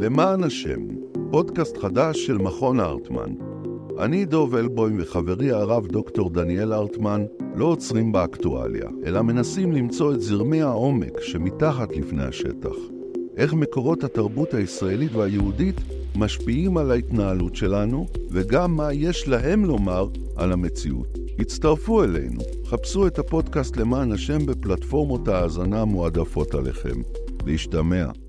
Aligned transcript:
למען 0.00 0.44
השם, 0.44 0.80
פודקאסט 1.30 1.76
חדש 1.76 2.26
של 2.26 2.38
מכון 2.38 2.80
הארטמן. 2.80 3.32
אני 3.98 4.24
דוב 4.24 4.54
אלבוים 4.54 4.96
וחברי 5.00 5.50
הרב 5.50 5.86
דוקטור 5.86 6.30
דניאל 6.30 6.72
ארטמן 6.72 7.24
לא 7.54 7.64
עוצרים 7.64 8.12
באקטואליה, 8.12 8.88
אלא 9.06 9.22
מנסים 9.22 9.72
למצוא 9.72 10.14
את 10.14 10.20
זרמי 10.20 10.62
העומק 10.62 11.20
שמתחת 11.20 11.96
לפני 11.96 12.22
השטח. 12.22 12.74
איך 13.36 13.54
מקורות 13.54 14.04
התרבות 14.04 14.54
הישראלית 14.54 15.14
והיהודית 15.14 15.80
משפיעים 16.16 16.76
על 16.76 16.90
ההתנהלות 16.90 17.56
שלנו, 17.56 18.06
וגם 18.30 18.76
מה 18.76 18.92
יש 18.92 19.28
להם 19.28 19.64
לומר 19.64 20.08
על 20.36 20.52
המציאות. 20.52 21.18
הצטרפו 21.38 22.04
אלינו, 22.04 22.40
חפשו 22.64 23.06
את 23.06 23.18
הפודקאסט 23.18 23.76
למען 23.76 24.12
השם 24.12 24.46
בפלטפורמות 24.46 25.28
ההאזנה 25.28 25.80
המועדפות 25.80 26.54
עליכם. 26.54 27.00
להשתמע. 27.46 28.25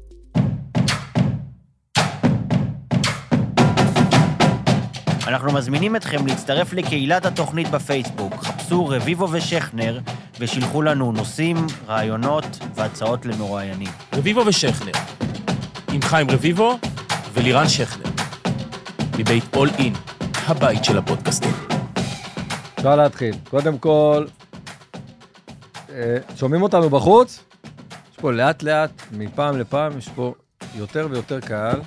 אנחנו 5.28 5.54
מזמינים 5.54 5.96
אתכם 5.96 6.28
להצטרף 6.28 6.74
לקהילת 6.74 7.26
התוכנית 7.26 7.68
בפייסבוק. 7.68 8.34
חפשו 8.34 8.88
רביבו 8.88 9.32
ושכנר 9.32 10.00
ושילחו 10.40 10.82
לנו 10.82 11.12
נושאים, 11.12 11.58
רעיונות 11.88 12.46
והצעות 12.76 13.26
למרואיינים. 13.26 13.88
רביבו 14.14 14.46
ושכנר, 14.46 14.92
עם 15.94 16.02
חיים 16.02 16.30
רביבו 16.30 16.78
ולירן 17.34 17.68
שכנר, 17.68 18.10
מבית 19.18 19.56
אול 19.56 19.70
אין, 19.78 19.94
הבית 20.48 20.84
של 20.84 20.98
הפודקאסטים. 20.98 21.54
אפשר 22.76 22.96
להתחיל. 22.96 23.36
קודם 23.50 23.78
כל, 23.78 24.26
אה, 25.90 26.18
שומעים 26.36 26.62
אותנו 26.62 26.90
בחוץ? 26.90 27.44
יש 28.12 28.18
פה 28.18 28.32
לאט 28.32 28.64
לאט, 28.64 29.02
מפעם 29.12 29.58
לפעם, 29.58 29.98
יש 29.98 30.10
פה 30.10 30.34
יותר 30.76 31.08
ויותר 31.12 31.40
קהל. 31.40 31.82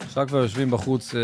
עכשיו 0.00 0.26
כבר 0.26 0.38
יושבים 0.38 0.70
בחוץ 0.70 1.14
אה, 1.14 1.20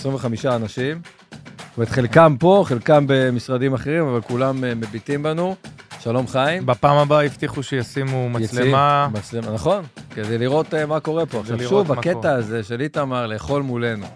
25 0.00 0.46
אנשים. 0.46 1.00
זאת 1.30 1.76
אומרת, 1.76 1.88
חלקם 1.88 2.36
פה, 2.38 2.64
חלקם 2.66 3.04
במשרדים 3.08 3.74
אחרים, 3.74 4.06
אבל 4.06 4.20
כולם 4.20 4.64
אה, 4.64 4.74
מביטים 4.74 5.22
בנו. 5.22 5.56
שלום 6.00 6.26
חיים. 6.26 6.66
בפעם 6.66 6.96
הבאה 6.96 7.24
הבטיחו 7.24 7.62
שישימו 7.62 8.28
מצלמה. 8.28 9.08
יציא, 9.10 9.20
מצלמה, 9.20 9.54
נכון, 9.54 9.84
כדי 10.10 10.38
לראות 10.38 10.74
uh, 10.74 10.86
מה 10.86 11.00
קורה 11.00 11.26
פה. 11.26 11.40
עכשיו 11.40 11.60
שוב, 11.60 11.92
הקטע 11.92 12.12
קורה. 12.12 12.32
הזה 12.32 12.62
של 12.62 12.80
איתמר 12.80 13.26
לאכול 13.26 13.62
מולנו. 13.62 14.06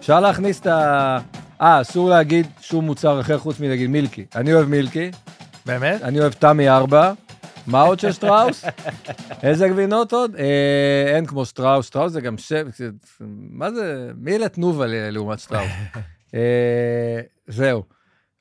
אפשר 0.00 0.20
להכניס 0.20 0.60
את 0.60 0.66
ה... 0.66 1.18
אה, 1.60 1.80
אסור 1.80 2.10
להגיד 2.10 2.46
שום 2.60 2.84
מוצר 2.84 3.20
אחר 3.20 3.38
חוץ 3.38 3.60
מלהגיד 3.60 3.90
מילקי. 3.90 4.24
אני 4.34 4.54
אוהב 4.54 4.68
מילקי, 4.68 5.10
באמת? 5.66 6.02
אני 6.02 6.20
אוהב 6.20 6.32
תמי 6.32 6.68
4. 6.68 7.12
מה 7.66 7.82
עוד 7.82 8.00
של 8.00 8.12
שטראוס? 8.12 8.64
איזה 9.42 9.68
גבינות 9.68 10.12
עוד? 10.12 10.36
אה, 10.36 11.14
אין 11.16 11.26
כמו 11.26 11.46
שטראוס, 11.46 11.86
שטראוס 11.86 12.12
זה 12.12 12.20
גם 12.20 12.38
שם, 12.38 12.66
מה 13.50 13.70
זה, 13.70 14.10
מי 14.16 14.36
אלה 14.36 14.48
תנובה 14.48 14.86
ל- 14.86 15.10
לעומת 15.10 15.38
שטראוס? 15.38 15.70
אה, 16.34 17.20
זהו. 17.46 17.82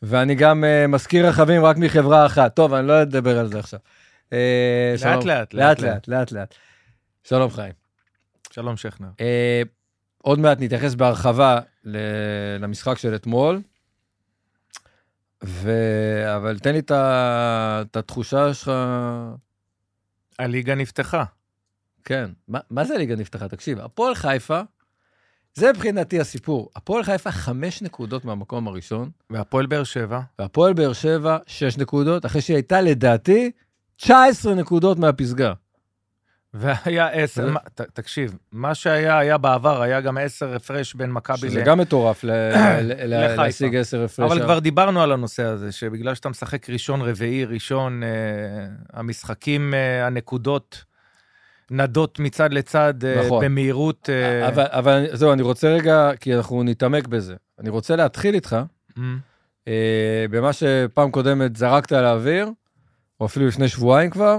ואני 0.01 0.35
גם 0.35 0.63
אה, 0.63 0.87
מזכיר 0.87 1.27
רכבים 1.27 1.65
רק 1.65 1.77
מחברה 1.77 2.25
אחת. 2.25 2.55
טוב, 2.55 2.73
אני 2.73 2.87
לא 2.87 3.01
אדבר 3.01 3.39
על 3.39 3.47
זה 3.47 3.59
עכשיו. 3.59 3.79
אה. 4.33 4.95
לאט, 5.03 5.23
לאט, 5.25 5.53
לאט 5.53 5.79
לאט, 5.79 6.07
לאט, 6.07 6.31
לאט. 6.31 6.55
שלום 7.23 7.49
חיים. 7.51 7.73
שלום 8.51 8.77
שכנר. 8.77 9.07
אה, 9.21 9.61
עוד 10.17 10.39
מעט 10.39 10.57
נתייחס 10.61 10.93
בהרחבה 10.95 11.59
למשחק 12.59 12.97
של 12.97 13.15
אתמול. 13.15 13.61
ו... 15.45 15.71
אבל 16.35 16.59
תן 16.59 16.73
לי 16.73 16.79
את 16.79 16.91
ה- 16.91 17.81
את 17.91 17.95
התחושה 17.97 18.53
שלך, 18.53 18.71
הליגה 20.39 20.75
נפתחה. 20.75 21.23
כן. 22.05 22.29
מה, 22.47 22.59
מה 22.69 22.85
זה 22.85 22.95
הליגה 22.95 23.15
נפתחה? 23.15 23.47
תקשיב, 23.47 23.79
הפועל 23.79 24.15
חיפה, 24.15 24.61
זה 25.53 25.71
מבחינתי 25.71 26.19
הסיפור. 26.19 26.69
הפועל 26.75 27.03
חיפה 27.03 27.31
חמש 27.31 27.81
נקודות 27.81 28.25
מהמקום 28.25 28.67
הראשון, 28.67 29.09
והפועל 29.29 29.65
באר 29.65 29.83
שבע. 29.83 30.19
והפועל 30.39 30.73
באר 30.73 30.93
שבע 30.93 31.37
שש 31.47 31.77
נקודות, 31.77 32.25
אחרי 32.25 32.41
שהיא 32.41 32.55
הייתה 32.55 32.81
לדעתי 32.81 33.51
19 33.95 34.55
נקודות 34.55 34.99
מהפסגה. 34.99 35.53
והיה 36.53 37.07
עשר, 37.07 37.45
זה- 37.45 37.51
מה- 37.51 37.59
ת- 37.59 37.81
תקשיב, 37.81 38.37
מה 38.51 38.75
שהיה, 38.75 39.17
היה 39.17 39.37
בעבר, 39.37 39.81
היה 39.81 40.01
גם 40.01 40.17
עשר 40.17 40.55
הפרש 40.55 40.93
בין 40.93 41.11
מכבי 41.11 41.37
שזה 41.37 41.61
ל... 41.61 41.65
גם 41.65 41.77
מטורף 41.79 42.23
ל- 42.23 42.31
ל- 42.81 42.81
ל- 42.81 43.23
לחיפה. 43.25 43.43
להשיג 43.43 43.75
10 43.75 44.03
הפרש. 44.03 44.31
אבל 44.31 44.41
כבר 44.43 44.59
דיברנו 44.59 45.01
על 45.01 45.11
הנושא 45.11 45.43
הזה, 45.43 45.71
שבגלל 45.71 46.15
שאתה 46.15 46.29
משחק 46.29 46.69
ראשון, 46.69 47.01
רביעי, 47.01 47.45
ראשון, 47.45 48.03
אה, 48.03 48.09
המשחקים, 48.93 49.73
אה, 49.73 50.07
הנקודות 50.07 50.83
נדות 51.71 52.19
מצד 52.19 52.53
לצד 52.53 52.93
אה, 53.05 53.25
נכון. 53.25 53.45
במהירות. 53.45 54.09
אה, 54.09 54.47
אבל, 54.47 54.65
אבל 54.69 55.05
זהו, 55.13 55.33
אני 55.33 55.41
רוצה 55.41 55.69
רגע, 55.69 56.11
כי 56.19 56.35
אנחנו 56.35 56.63
נתעמק 56.63 57.07
בזה. 57.07 57.35
אני 57.59 57.69
רוצה 57.69 57.95
להתחיל 57.95 58.35
איתך 58.35 58.57
אה, 59.67 60.25
במה 60.31 60.53
שפעם 60.53 61.11
קודמת 61.11 61.55
זרקת 61.55 61.91
על 61.91 62.05
האוויר, 62.05 62.49
או 63.19 63.25
אפילו 63.25 63.47
לפני 63.47 63.67
שבועיים 63.67 64.09
כבר, 64.09 64.37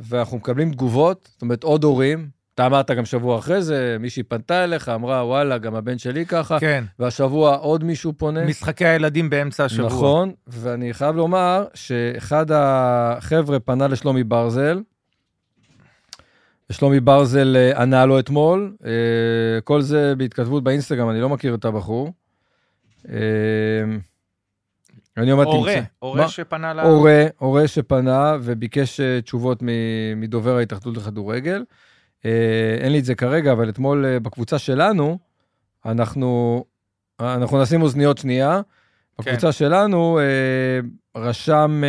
ואנחנו 0.00 0.36
מקבלים 0.36 0.72
תגובות, 0.72 1.28
זאת 1.32 1.42
אומרת, 1.42 1.64
עוד 1.64 1.84
הורים. 1.84 2.42
אתה 2.54 2.66
אמרת 2.66 2.90
גם 2.90 3.04
שבוע 3.04 3.38
אחרי 3.38 3.62
זה, 3.62 3.96
מישהי 4.00 4.22
פנתה 4.22 4.64
אליך, 4.64 4.88
אמרה, 4.88 5.26
וואלה, 5.26 5.58
גם 5.58 5.74
הבן 5.74 5.98
שלי 5.98 6.26
ככה, 6.26 6.60
כן, 6.60 6.84
והשבוע 6.98 7.56
עוד 7.56 7.84
מישהו 7.84 8.12
פונה. 8.16 8.44
משחקי 8.44 8.86
הילדים 8.86 9.30
באמצע 9.30 9.64
השבוע. 9.64 9.86
נכון, 9.86 10.32
ואני 10.46 10.94
חייב 10.94 11.16
לומר 11.16 11.64
שאחד 11.74 12.46
החבר'ה 12.50 13.60
פנה 13.60 13.88
לשלומי 13.88 14.24
ברזל, 14.24 14.82
ושלומי 16.70 17.00
ברזל 17.00 17.56
אה, 17.56 17.82
ענה 17.82 18.06
לו 18.06 18.18
אתמול, 18.18 18.76
אה, 18.84 19.60
כל 19.64 19.80
זה 19.80 20.14
בהתכתבות 20.16 20.64
באינסטגרם, 20.64 21.10
אני 21.10 21.20
לא 21.20 21.28
מכיר 21.28 21.54
את 21.54 21.64
הבחור. 21.64 22.12
אני 25.16 25.32
אומר, 25.32 25.44
הורה, 25.44 25.74
תמצא. 25.74 25.84
הורה 25.98 26.20
מה? 26.20 26.28
שפנה 26.28 26.74
ל... 26.74 26.80
הורה, 26.80 27.26
הורה 27.38 27.68
שפנה 27.68 28.36
וביקש 28.42 29.00
אה, 29.00 29.20
תשובות 29.20 29.58
מדובר 30.16 30.56
ההתאחדות 30.56 30.96
לכדורגל. 30.96 31.64
אה, 32.24 32.76
אין 32.80 32.92
לי 32.92 32.98
את 32.98 33.04
זה 33.04 33.14
כרגע, 33.14 33.52
אבל 33.52 33.68
אתמול 33.68 34.04
אה, 34.06 34.20
בקבוצה 34.20 34.58
שלנו, 34.58 35.18
אנחנו, 35.84 36.64
אנחנו 37.20 37.62
נשים 37.62 37.82
אוזניות 37.82 38.18
שנייה. 38.18 38.60
בקבוצה 39.18 39.52
שלנו 39.52 40.18
אה, 40.18 40.80
רשם, 41.22 41.82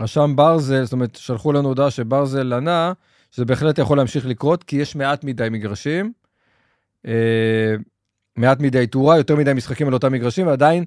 רשם 0.00 0.32
ברזל, 0.36 0.84
זאת 0.84 0.92
אומרת, 0.92 1.16
שלחו 1.16 1.52
לנו 1.52 1.68
הודעה 1.68 1.90
שברזל 1.90 2.52
ענה, 2.52 2.92
שזה 3.30 3.44
בהחלט 3.44 3.78
יכול 3.78 3.96
להמשיך 3.96 4.26
לקרות, 4.26 4.64
כי 4.64 4.76
יש 4.76 4.96
מעט 4.96 5.24
מדי 5.24 5.48
מגרשים, 5.50 6.12
מעט 8.36 8.60
מדי 8.60 8.86
תאורה, 8.86 9.16
יותר 9.16 9.36
מדי 9.36 9.52
משחקים 9.52 9.86
על 9.86 9.94
אותם 9.94 10.12
מגרשים, 10.12 10.46
ועדיין 10.46 10.84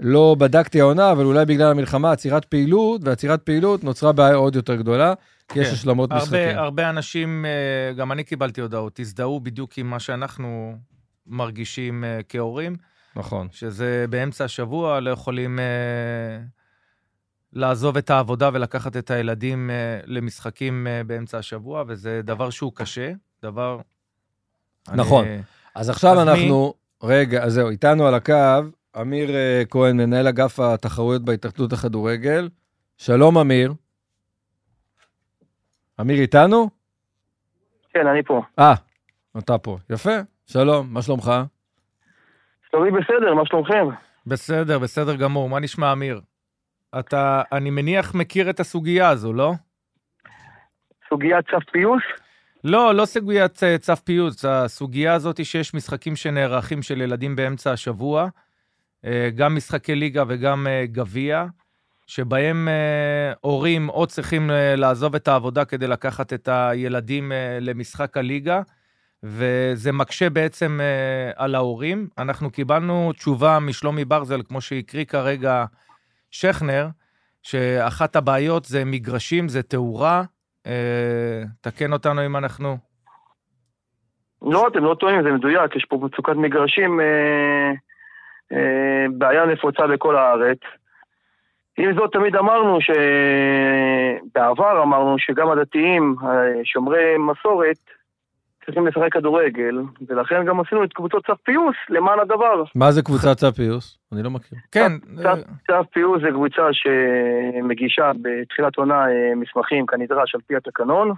לא 0.00 0.36
בדקתי 0.38 0.80
העונה, 0.80 1.12
אבל 1.12 1.24
אולי 1.24 1.46
בגלל 1.46 1.70
המלחמה, 1.70 2.12
עצירת 2.12 2.44
פעילות, 2.44 3.00
ועצירת 3.04 3.42
פעילות 3.42 3.84
נוצרה 3.84 4.12
בעיה 4.12 4.34
עוד 4.34 4.56
יותר 4.56 4.74
גדולה, 4.74 5.14
כי 5.48 5.60
יש 5.60 5.68
כן. 5.68 5.72
השלמות 5.72 6.12
משחקים. 6.12 6.48
הרבה, 6.48 6.60
הרבה 6.60 6.90
אנשים, 6.90 7.44
אה, 7.44 7.92
גם 7.92 8.12
אני 8.12 8.24
קיבלתי 8.24 8.60
הודעות, 8.60 9.00
הזדהו 9.00 9.40
בדיוק 9.40 9.78
עם 9.78 9.90
מה 9.90 10.00
שאנחנו 10.00 10.76
מרגישים 11.26 12.04
אה, 12.04 12.20
כהורים, 12.28 12.76
נכון. 13.16 13.48
שזה 13.50 14.04
באמצע 14.10 14.44
השבוע, 14.44 15.00
לא 15.00 15.10
יכולים 15.10 15.58
אה, 15.58 15.64
לעזוב 17.52 17.96
את 17.96 18.10
העבודה 18.10 18.50
ולקחת 18.52 18.96
את 18.96 19.10
הילדים 19.10 19.70
אה, 19.70 20.00
למשחקים 20.04 20.86
אה, 20.86 21.04
באמצע 21.06 21.38
השבוע, 21.38 21.84
וזה 21.86 22.20
דבר 22.24 22.50
שהוא 22.50 22.72
קשה, 22.74 23.12
דבר... 23.42 23.80
נכון. 24.94 25.24
אני, 25.24 25.42
אז 25.74 25.90
עכשיו 25.90 26.12
אז 26.12 26.28
אנחנו, 26.28 26.74
רגע, 27.02 27.42
אז 27.42 27.52
זהו, 27.52 27.70
איתנו 27.70 28.06
על 28.06 28.14
הקו, 28.14 28.32
אמיר 29.00 29.30
אה, 29.34 29.62
כהן, 29.70 29.96
מנהל 29.96 30.26
אגף 30.26 30.60
התחרויות 30.60 31.24
בהתאחדות 31.24 31.72
הכדורגל. 31.72 32.48
שלום, 32.98 33.38
אמיר. 33.38 33.72
אמיר 36.00 36.20
איתנו? 36.20 36.70
כן, 37.90 38.06
אני 38.06 38.22
פה. 38.22 38.42
אה, 38.58 38.74
אתה 39.38 39.58
פה. 39.58 39.78
יפה, 39.90 40.16
שלום, 40.46 40.94
מה 40.94 41.02
שלומך? 41.02 41.32
שלומי 42.70 42.90
בסדר, 42.90 43.34
מה 43.34 43.46
שלומכם? 43.46 43.86
בסדר, 44.26 44.78
בסדר 44.78 45.16
גמור. 45.16 45.48
מה 45.48 45.60
נשמע, 45.60 45.92
אמיר? 45.92 46.20
אתה, 46.98 47.42
אני 47.52 47.70
מניח, 47.70 48.14
מכיר 48.14 48.50
את 48.50 48.60
הסוגיה 48.60 49.08
הזו, 49.08 49.32
לא? 49.32 49.52
סוגיית 51.08 51.50
צו 51.50 51.56
פיוס? 51.72 52.02
לא, 52.68 52.94
לא 52.94 53.04
סוגיית 53.04 53.62
אה, 53.62 53.78
צו 53.78 53.96
פיוס, 54.04 54.44
הסוגיה 54.44 55.14
הזאת 55.14 55.38
היא 55.38 55.46
שיש 55.46 55.74
משחקים 55.74 56.16
שנערכים 56.16 56.82
של 56.82 57.00
ילדים 57.00 57.36
באמצע 57.36 57.72
השבוע, 57.72 58.28
אה, 59.04 59.30
גם 59.34 59.54
משחקי 59.54 59.94
ליגה 59.94 60.24
וגם 60.28 60.66
אה, 60.66 60.84
גביע, 60.86 61.46
שבהם 62.06 62.68
הורים 63.40 63.88
או 63.88 64.06
צריכים 64.06 64.50
לעזוב 64.76 65.14
את 65.14 65.28
העבודה 65.28 65.64
כדי 65.64 65.86
לקחת 65.86 66.32
את 66.32 66.48
הילדים 66.52 67.32
למשחק 67.60 68.16
הליגה, 68.16 68.60
וזה 69.22 69.92
מקשה 69.92 70.30
בעצם 70.30 70.80
על 71.36 71.54
ההורים. 71.54 72.08
אנחנו 72.18 72.50
קיבלנו 72.50 73.12
תשובה 73.12 73.58
משלומי 73.58 74.04
ברזל, 74.04 74.42
כמו 74.48 74.60
שהקריא 74.60 75.04
כרגע 75.04 75.64
שכנר, 76.30 76.88
שאחת 77.42 78.16
הבעיות 78.16 78.64
זה 78.64 78.84
מגרשים, 78.84 79.48
זה 79.48 79.62
תאורה, 79.62 80.22
תקן 81.60 81.92
אותנו 81.92 82.26
אם 82.26 82.36
אנחנו... 82.36 82.76
לא, 84.42 84.68
אתם 84.68 84.84
לא 84.84 84.94
טועים, 84.94 85.22
זה 85.22 85.32
מדויק, 85.32 85.76
יש 85.76 85.84
פה 85.84 85.98
מצוקת 86.02 86.36
מגרשים, 86.36 87.00
אה, 87.00 87.72
אה, 88.52 89.06
בעיה 89.18 89.46
נפוצה 89.46 89.86
בכל 89.86 90.16
הארץ. 90.16 90.58
עם 91.78 91.94
זאת, 91.94 92.12
תמיד 92.12 92.36
אמרנו 92.36 92.80
ש... 92.80 92.90
בעבר 94.34 94.82
אמרנו 94.82 95.18
שגם 95.18 95.50
הדתיים, 95.50 96.16
אה, 96.22 96.64
שומרי 96.64 97.14
מסורת, 97.18 97.90
צריכים 98.66 98.86
לשחק 98.86 99.12
כדורגל, 99.12 99.78
ולכן 100.08 100.44
גם 100.44 100.60
עשינו 100.60 100.84
את 100.84 100.92
קבוצות 100.92 101.26
צף 101.26 101.40
פיוס 101.44 101.76
למען 101.88 102.18
הדבר. 102.18 102.62
מה 102.74 102.92
זה 102.92 103.02
קבוצת 103.02 103.36
צו 103.36 103.52
פיוס? 103.52 103.98
אני 104.12 104.22
לא 104.22 104.30
מכיר. 104.30 104.58
כן, 104.72 104.92
אה, 104.92 105.22
צף- 105.22 105.42
צף 105.66 105.86
פיוס 105.92 106.22
זה 106.22 106.28
קבוצה 106.30 106.62
שמגישה 106.72 108.12
בתחילת 108.22 108.76
עונה 108.76 108.94
אה, 109.08 109.34
מסמכים 109.36 109.86
כנדרש 109.86 110.34
על 110.34 110.40
פי 110.46 110.56
התקנון, 110.56 111.12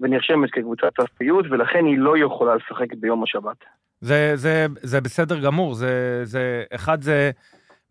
ונרשמת 0.00 0.50
כקבוצת 0.52 0.88
צף 1.00 1.08
פיוס, 1.18 1.46
ולכן 1.50 1.84
היא 1.86 1.98
לא 1.98 2.18
יכולה 2.18 2.54
לשחק 2.54 2.94
ביום 3.00 3.22
השבת. 3.22 3.56
זה, 4.00 4.32
זה, 4.34 4.66
זה 4.82 5.00
בסדר 5.00 5.38
גמור, 5.40 5.74
זה, 5.74 6.20
זה, 6.24 6.64
אחד 6.74 7.02
זה 7.02 7.30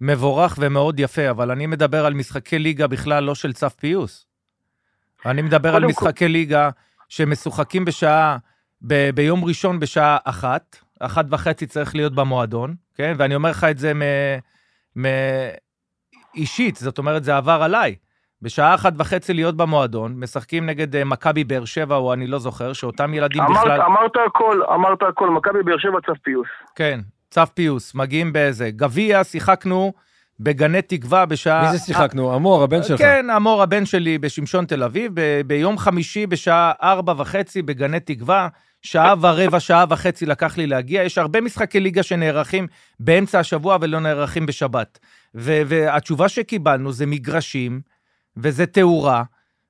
מבורך 0.02 0.56
ומאוד 0.60 1.00
יפה, 1.00 1.30
אבל 1.30 1.52
אני 1.52 1.68
מדבר 1.68 2.06
על 2.06 2.14
משחקי 2.14 2.60
ליגה 2.60 2.88
בכלל 2.88 3.24
לא 3.24 3.36
של 3.36 3.54
צף 3.54 3.74
פיוס. 3.74 4.26
אני 5.26 5.42
מדבר 5.42 5.76
על 5.76 5.86
משחקי 5.86 6.28
ליגה 6.28 6.70
שמשוחקים 7.10 7.86
בשעה, 7.86 8.38
ב, 8.82 9.10
ביום 9.10 9.46
ראשון 9.46 9.80
בשעה 9.80 10.18
אחת, 10.24 10.78
אחת 11.00 11.26
וחצי 11.30 11.68
צריך 11.68 11.96
להיות 11.96 12.16
במועדון, 12.16 12.76
כן? 12.96 13.14
ואני 13.18 13.36
אומר 13.36 13.50
לך 13.50 13.64
את 13.64 13.78
זה 13.78 13.94
מ, 13.94 14.02
מ, 15.02 15.06
אישית, 16.36 16.76
זאת 16.76 16.98
אומרת, 16.98 17.24
זה 17.24 17.38
עבר 17.38 17.64
עליי. 17.64 17.96
בשעה 18.42 18.76
אחת 18.76 18.94
וחצי 18.98 19.34
להיות 19.34 19.58
במועדון, 19.58 20.20
משחקים 20.20 20.66
נגד 20.66 20.96
אה, 20.96 21.04
מכבי 21.04 21.44
באר 21.44 21.66
שבע, 21.66 21.96
או 21.96 22.14
אני 22.14 22.28
לא 22.28 22.40
זוכר, 22.40 22.74
שאותם 22.74 23.14
ילדים 23.14 23.42
אמרת, 23.42 23.58
בכלל... 23.58 23.82
אמרת 23.82 24.12
הכל, 24.28 24.62
אמרת 24.74 25.02
הכל, 25.10 25.30
מכבי 25.30 25.64
באר 25.64 25.78
שבע 25.78 26.00
צף 26.02 26.22
פיוס. 26.24 26.48
כן, 26.76 27.00
צו 27.32 27.42
פיוס, 27.54 27.96
מגיעים 27.96 28.34
באיזה. 28.34 28.72
גביע, 28.72 29.24
שיחקנו 29.24 29.94
בגני 30.40 30.82
תקווה 30.82 31.26
בשעה... 31.26 31.62
מי 31.62 31.78
זה 31.78 31.86
שיחקנו? 31.86 32.36
אמור, 32.36 32.64
הבן 32.64 32.84
שלך. 32.84 33.00
כן, 33.00 33.30
אמור, 33.30 33.64
הבן 33.64 33.86
שלי 33.86 34.18
בשמשון 34.18 34.66
תל 34.66 34.84
אביב, 34.84 35.12
ב- 35.14 35.42
ביום 35.48 35.78
חמישי 35.78 36.28
בשעה 36.28 36.72
ארבע 36.82 37.14
וחצי 37.18 37.62
בגני 37.62 38.00
תקווה, 38.00 38.48
שעה 38.82 39.14
ורבע, 39.22 39.60
שעה 39.60 39.86
וחצי 39.90 40.26
לקח 40.26 40.58
לי 40.58 40.68
להגיע. 40.68 41.04
יש 41.04 41.18
הרבה 41.18 41.42
משחקי 41.42 41.80
ליגה 41.80 42.04
שנערכים 42.04 42.68
באמצע 43.00 43.40
השבוע 43.40 43.78
ולא 43.82 44.00
נערכים 44.00 44.46
בשבת. 44.46 45.00
ו- 45.36 45.62
והתשובה 45.66 46.30
שקיבלנו 46.30 46.92
זה 46.92 47.06
מגרשים, 47.06 47.82
וזה 48.38 48.66
תאורה, 48.66 49.24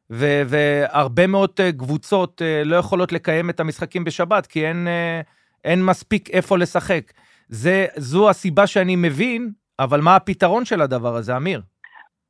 ו- 0.10 0.42
והרבה 0.48 1.28
מאוד 1.28 1.50
אה, 1.60 1.72
קבוצות 1.72 2.42
אה, 2.42 2.62
לא 2.66 2.76
יכולות 2.76 3.12
לקיים 3.12 3.50
את 3.50 3.60
המשחקים 3.60 4.04
בשבת, 4.04 4.48
כי 4.48 4.68
אין, 4.68 4.88
אה, 4.88 5.22
אין 5.64 5.86
מספיק 5.86 6.30
איפה 6.30 6.58
לשחק. 6.58 7.12
זה, 7.48 7.86
זו 7.96 8.30
הסיבה 8.30 8.68
שאני 8.68 8.96
מבין, 8.96 9.50
אבל 9.80 10.02
מה 10.02 10.16
הפתרון 10.16 10.66
של 10.66 10.82
הדבר 10.82 11.16
הזה, 11.16 11.38
אמיר? 11.38 11.62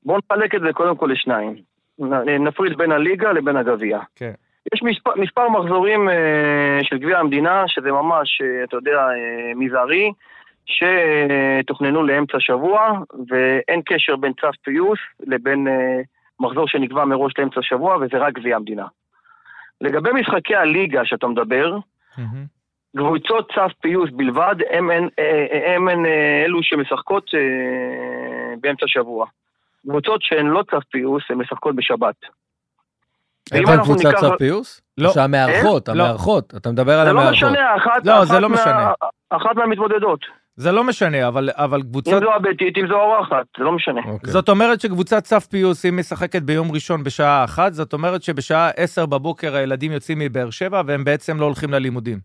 בואו 0.03 0.17
נחלק 0.17 0.55
את 0.55 0.61
זה 0.61 0.73
קודם 0.73 0.95
כל 0.97 1.09
לשניים. 1.11 1.55
נפריד 2.39 2.77
בין 2.77 2.91
הליגה 2.91 3.31
לבין 3.31 3.57
הגביע. 3.57 3.99
כן. 4.15 4.33
יש 4.73 4.83
מספר, 4.83 5.11
מספר 5.15 5.49
מחזורים 5.49 6.09
אה, 6.09 6.79
של 6.83 6.97
גביע 6.97 7.19
המדינה, 7.19 7.63
שזה 7.67 7.91
ממש, 7.91 8.41
אה, 8.41 8.63
אתה 8.63 8.77
יודע, 8.77 8.97
אה, 8.97 9.51
מזערי, 9.55 10.11
שתוכננו 10.65 12.03
לאמצע 12.03 12.39
שבוע, 12.39 12.91
ואין 13.27 13.81
קשר 13.85 14.15
בין 14.15 14.33
צו 14.33 14.47
פיוס 14.63 14.99
לבין 15.19 15.67
אה, 15.67 16.01
מחזור 16.39 16.67
שנקבע 16.67 17.05
מראש 17.05 17.33
לאמצע 17.37 17.61
שבוע, 17.61 17.97
וזה 17.97 18.17
רק 18.17 18.33
גביע 18.33 18.55
המדינה. 18.55 18.85
לגבי 19.81 20.09
משחקי 20.11 20.55
הליגה 20.55 21.05
שאתה 21.05 21.27
מדבר, 21.27 21.77
קבוצות 22.97 23.51
צו 23.55 23.61
פיוס 23.81 24.09
בלבד, 24.13 24.55
הם 24.69 24.89
הן 24.89 25.09
אה, 25.19 25.75
הם 25.75 25.87
הן, 25.87 26.05
אה, 26.05 26.43
אלו 26.45 26.63
שמשחקות 26.63 27.31
אה, 27.35 28.53
באמצע 28.59 28.87
שבוע. 28.87 29.25
קבוצות 29.89 30.21
שהן 30.21 30.47
לא 30.47 30.63
צו 30.71 30.77
פיוס, 30.91 31.23
הן 31.29 31.37
משחקות 31.37 31.75
בשבת. 31.75 32.15
איפה 33.53 33.73
אנחנו 33.73 33.83
קבוצת 33.93 34.05
ניקח- 34.05 34.19
צו 34.19 34.37
פיוס? 34.37 34.81
לא. 34.97 35.09
שהמארחות, 35.13 35.89
לא. 35.89 36.03
המארחות. 36.03 36.53
אתה 36.57 36.71
מדבר 36.71 36.99
על 36.99 37.05
זה 37.07 37.13
לא 37.13 37.19
המארחות. 37.21 37.33
משנה, 37.49 37.75
אחת, 37.77 38.05
לא, 38.05 38.25
זה 38.25 38.33
אחת 38.33 38.41
לא 38.41 38.49
מה- 38.49 38.55
משנה. 38.55 38.91
אחת 39.29 39.55
מהמתמודדות. 39.55 40.19
זה 40.55 40.71
לא 40.71 40.83
משנה, 40.83 41.27
אבל, 41.27 41.49
אבל 41.53 41.77
אם 41.77 41.83
קבוצות... 41.83 42.23
זו 42.23 42.33
הביתית, 42.33 42.77
אם 42.77 42.87
זו 42.87 42.95
האורחת, 42.95 43.45
זה 43.57 43.63
לא 43.63 43.71
משנה. 43.71 44.01
אוקיי. 44.05 44.31
זאת 44.31 44.49
אומרת 44.49 44.81
שקבוצת 44.81 45.23
צו 45.23 45.39
פיוס, 45.41 45.85
אם 45.85 45.97
משחקת 45.99 46.41
ביום 46.41 46.71
ראשון 46.71 47.03
בשעה 47.03 47.43
אחת, 47.43 47.73
זאת 47.73 47.93
אומרת 47.93 48.23
שבשעה 48.23 48.69
עשר 48.77 49.05
בבוקר 49.05 49.55
הילדים 49.55 49.91
יוצאים 49.91 50.19
מבאר 50.19 50.49
שבע 50.49 50.81
והם 50.87 51.03
בעצם 51.03 51.39
לא 51.39 51.45
הולכים 51.45 51.71
ללימודים. 51.71 52.17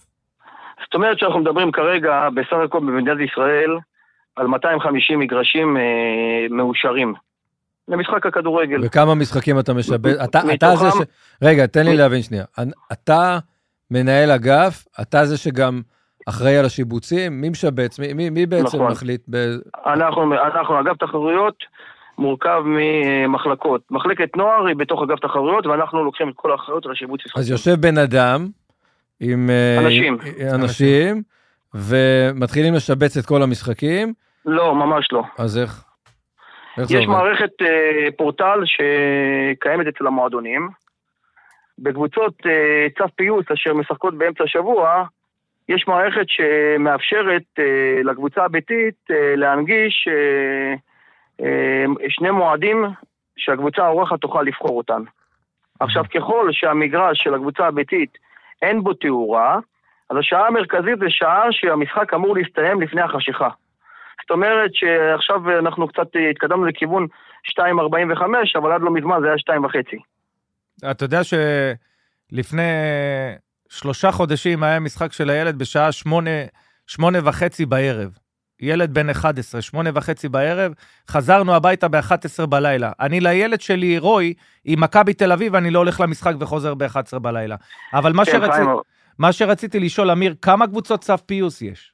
זאת 0.84 0.94
אומרת 0.94 1.18
שאנחנו 1.18 1.40
מדברים 1.40 1.72
כרגע, 1.72 2.28
בסך 2.34 2.56
הכל 2.64 2.78
במדינת 2.80 3.18
ישראל, 3.32 3.70
על 4.36 4.46
250 4.46 5.18
מגרשים 5.18 5.76
אה, 5.76 5.82
מאושרים. 6.50 7.14
למשחק 7.88 8.26
הכדורגל. 8.26 8.80
וכמה 8.84 9.14
משחקים 9.14 9.58
אתה 9.58 9.74
משבץ? 9.74 10.16
אתה 10.24 10.38
מתוכם- 10.38 10.54
אתה 10.54 10.76
זה 10.76 10.90
ש... 10.90 10.94
רגע, 11.42 11.66
תן 11.66 11.84
לי 11.86 11.96
להבין 11.96 12.22
שנייה. 12.22 12.44
אתה 12.92 13.38
מנהל 13.90 14.30
אגף, 14.30 14.84
אתה 15.00 15.24
זה 15.24 15.36
שגם 15.36 15.80
אחראי 16.28 16.56
על 16.56 16.64
השיבוצים, 16.64 17.40
מי 17.40 17.48
משבץ? 17.48 17.98
מי- 17.98 18.12
מי 18.12 18.30
מי 18.30 18.46
בעצם 18.46 18.66
נכון. 18.76 18.92
מחליט? 18.92 19.20
ב- 19.30 19.56
אנחנו, 19.86 20.22
אנחנו 20.54 20.80
אגף 20.80 20.96
תחרויות 20.96 21.54
מורכב 22.18 22.62
ממחלקות. 22.66 23.80
מחלקת 23.90 24.36
נוער 24.36 24.66
היא 24.66 24.76
בתוך 24.76 25.02
אגף 25.02 25.18
תחרויות, 25.20 25.66
ואנחנו 25.66 26.04
לוקחים 26.04 26.28
את 26.28 26.34
כל 26.36 26.52
האחריות 26.52 26.86
על 26.86 26.92
השיבוץ 26.92 27.20
משחקים. 27.26 27.40
אז 27.42 27.50
יושב 27.50 27.74
בן 27.80 27.98
אדם 27.98 28.48
עם... 29.20 29.50
אה, 29.50 29.84
אנשים. 29.86 30.18
עם- 30.38 30.54
אנשים, 30.54 31.22
ומתחילים 31.74 32.74
לשבץ 32.74 33.16
את 33.16 33.26
כל 33.26 33.42
המשחקים, 33.42 34.12
לא, 34.46 34.74
ממש 34.74 35.08
לא. 35.12 35.22
אז 35.38 35.58
איך? 35.58 35.84
יש? 36.78 37.06
מערכת 37.06 37.62
אה, 37.62 38.08
פורטל 38.16 38.60
שקיימת 38.64 39.86
אצל 39.86 40.06
המועדונים. 40.06 40.68
בקבוצות 41.78 42.46
אה, 42.46 42.86
צו 42.98 43.04
פיוס 43.16 43.46
אשר 43.52 43.74
משחקות 43.74 44.18
באמצע 44.18 44.44
השבוע, 44.44 45.04
יש 45.68 45.88
מערכת 45.88 46.24
שמאפשרת 46.28 47.42
אה, 47.58 48.02
לקבוצה 48.04 48.44
הביתית 48.44 48.94
להנגיש 49.36 50.08
שני 52.08 52.30
מועדים 52.30 52.84
שהקבוצה 53.36 53.84
האורחת 53.84 54.20
תוכל 54.20 54.42
לבחור 54.42 54.78
אותן. 54.78 55.02
עכשיו, 55.80 56.04
ככל 56.14 56.48
שהמגרש 56.52 57.18
של 57.22 57.34
הקבוצה 57.34 57.66
הביתית 57.66 58.18
אין 58.62 58.82
בו 58.82 58.92
תאורה, 58.92 59.58
אז 60.10 60.16
השעה 60.16 60.46
המרכזית 60.46 60.98
זה 60.98 61.06
שעה 61.08 61.44
שהמשחק 61.50 62.14
אמור 62.14 62.36
להסתיים 62.36 62.80
לפני 62.80 63.00
החשיכה. 63.00 63.48
זאת 64.22 64.30
אומרת 64.30 64.70
שעכשיו 64.74 65.58
אנחנו 65.58 65.88
קצת 65.88 66.16
אה, 66.16 66.30
התקדמנו 66.30 66.64
לכיוון 66.64 67.06
2.45, 67.58 67.62
אבל 68.58 68.72
עד 68.72 68.80
לא 68.80 68.90
מזמן 68.90 69.18
זה 69.20 69.26
היה 69.26 69.58
2.5. 69.60 70.90
אתה 70.90 71.04
יודע 71.04 71.20
שלפני 71.24 72.62
שלושה 73.68 74.12
חודשים 74.12 74.62
היה 74.62 74.80
משחק 74.80 75.12
של 75.12 75.30
הילד 75.30 75.58
בשעה 75.58 75.92
שמונה, 75.92 76.30
שמונה 76.86 77.18
וחצי 77.24 77.66
בערב. 77.66 78.10
ילד 78.62 78.94
בן 78.94 79.10
11, 79.10 79.62
שמונה 79.62 79.90
וחצי 79.94 80.28
בערב, 80.28 80.72
חזרנו 81.08 81.54
הביתה 81.54 81.88
ב-11 81.88 82.46
בלילה. 82.46 82.92
אני 83.00 83.20
לילד 83.20 83.60
שלי, 83.60 83.98
רוי, 83.98 84.34
עם 84.64 84.80
מכבי 84.80 85.14
תל 85.14 85.32
אביב, 85.32 85.54
אני 85.54 85.70
לא 85.70 85.78
הולך 85.78 86.00
למשחק 86.00 86.34
וחוזר 86.40 86.74
ב-11 86.74 87.18
בלילה. 87.18 87.56
אבל 87.94 88.12
מה, 88.12 88.24
כן, 88.24 88.32
שרצ... 88.32 88.54
מה 89.18 89.32
שרציתי 89.32 89.80
לשאול, 89.80 90.10
אמיר, 90.10 90.34
כמה 90.42 90.66
קבוצות 90.66 91.00
צו 91.00 91.14
פיוס 91.26 91.62
יש? 91.62 91.91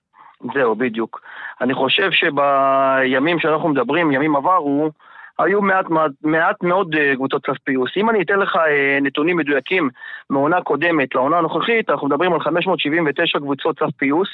זהו, 0.55 0.75
בדיוק. 0.75 1.21
אני 1.61 1.75
חושב 1.75 2.11
שבימים 2.11 3.39
שאנחנו 3.39 3.69
מדברים, 3.69 4.13
ימים 4.13 4.37
עברו, 4.37 4.91
היו 5.39 5.63
מעט, 5.63 5.89
מעט, 5.89 6.11
מעט 6.23 6.63
מאוד 6.63 6.95
אה, 6.95 7.15
קבוצות 7.17 7.47
צו 7.47 7.53
פיוס. 7.65 7.91
אם 7.97 8.11
אני 8.11 8.23
אתן 8.23 8.39
לך 8.39 8.57
אה, 8.57 8.99
נתונים 9.03 9.37
מדויקים 9.37 9.91
מעונה 10.31 10.61
קודמת 10.61 11.15
לעונה 11.15 11.39
הנוכחית, 11.39 11.91
אנחנו 11.91 12.07
מדברים 12.07 12.33
על 12.33 12.41
579 12.41 13.39
קבוצות 13.39 13.79
צו 13.79 13.87
פיוס 13.97 14.29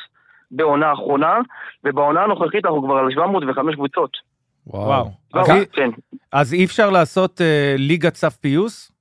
בעונה 0.51 0.87
האחרונה, 0.87 1.39
ובעונה 1.85 2.23
הנוכחית 2.23 2.65
אנחנו 2.65 2.83
כבר 2.83 2.97
על 2.97 3.11
705 3.11 3.75
קבוצות. 3.75 4.11
וואו. 4.67 5.11
לא, 5.35 5.41
אז, 5.41 5.51
אי, 5.51 5.67
כן. 5.73 5.91
אז 6.33 6.55
אי 6.55 6.65
אפשר 6.65 6.91
לעשות 6.91 7.41
אה, 7.41 7.75
ליגת 7.79 8.13
צו 8.13 8.31
פיוס? 8.31 8.93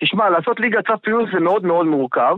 תשמע, 0.00 0.30
לעשות 0.30 0.60
ליגת 0.60 0.86
צו 0.86 0.98
פיוס 1.02 1.30
זה 1.32 1.40
מאוד 1.40 1.64
מאוד 1.64 1.86
מורכב, 1.86 2.36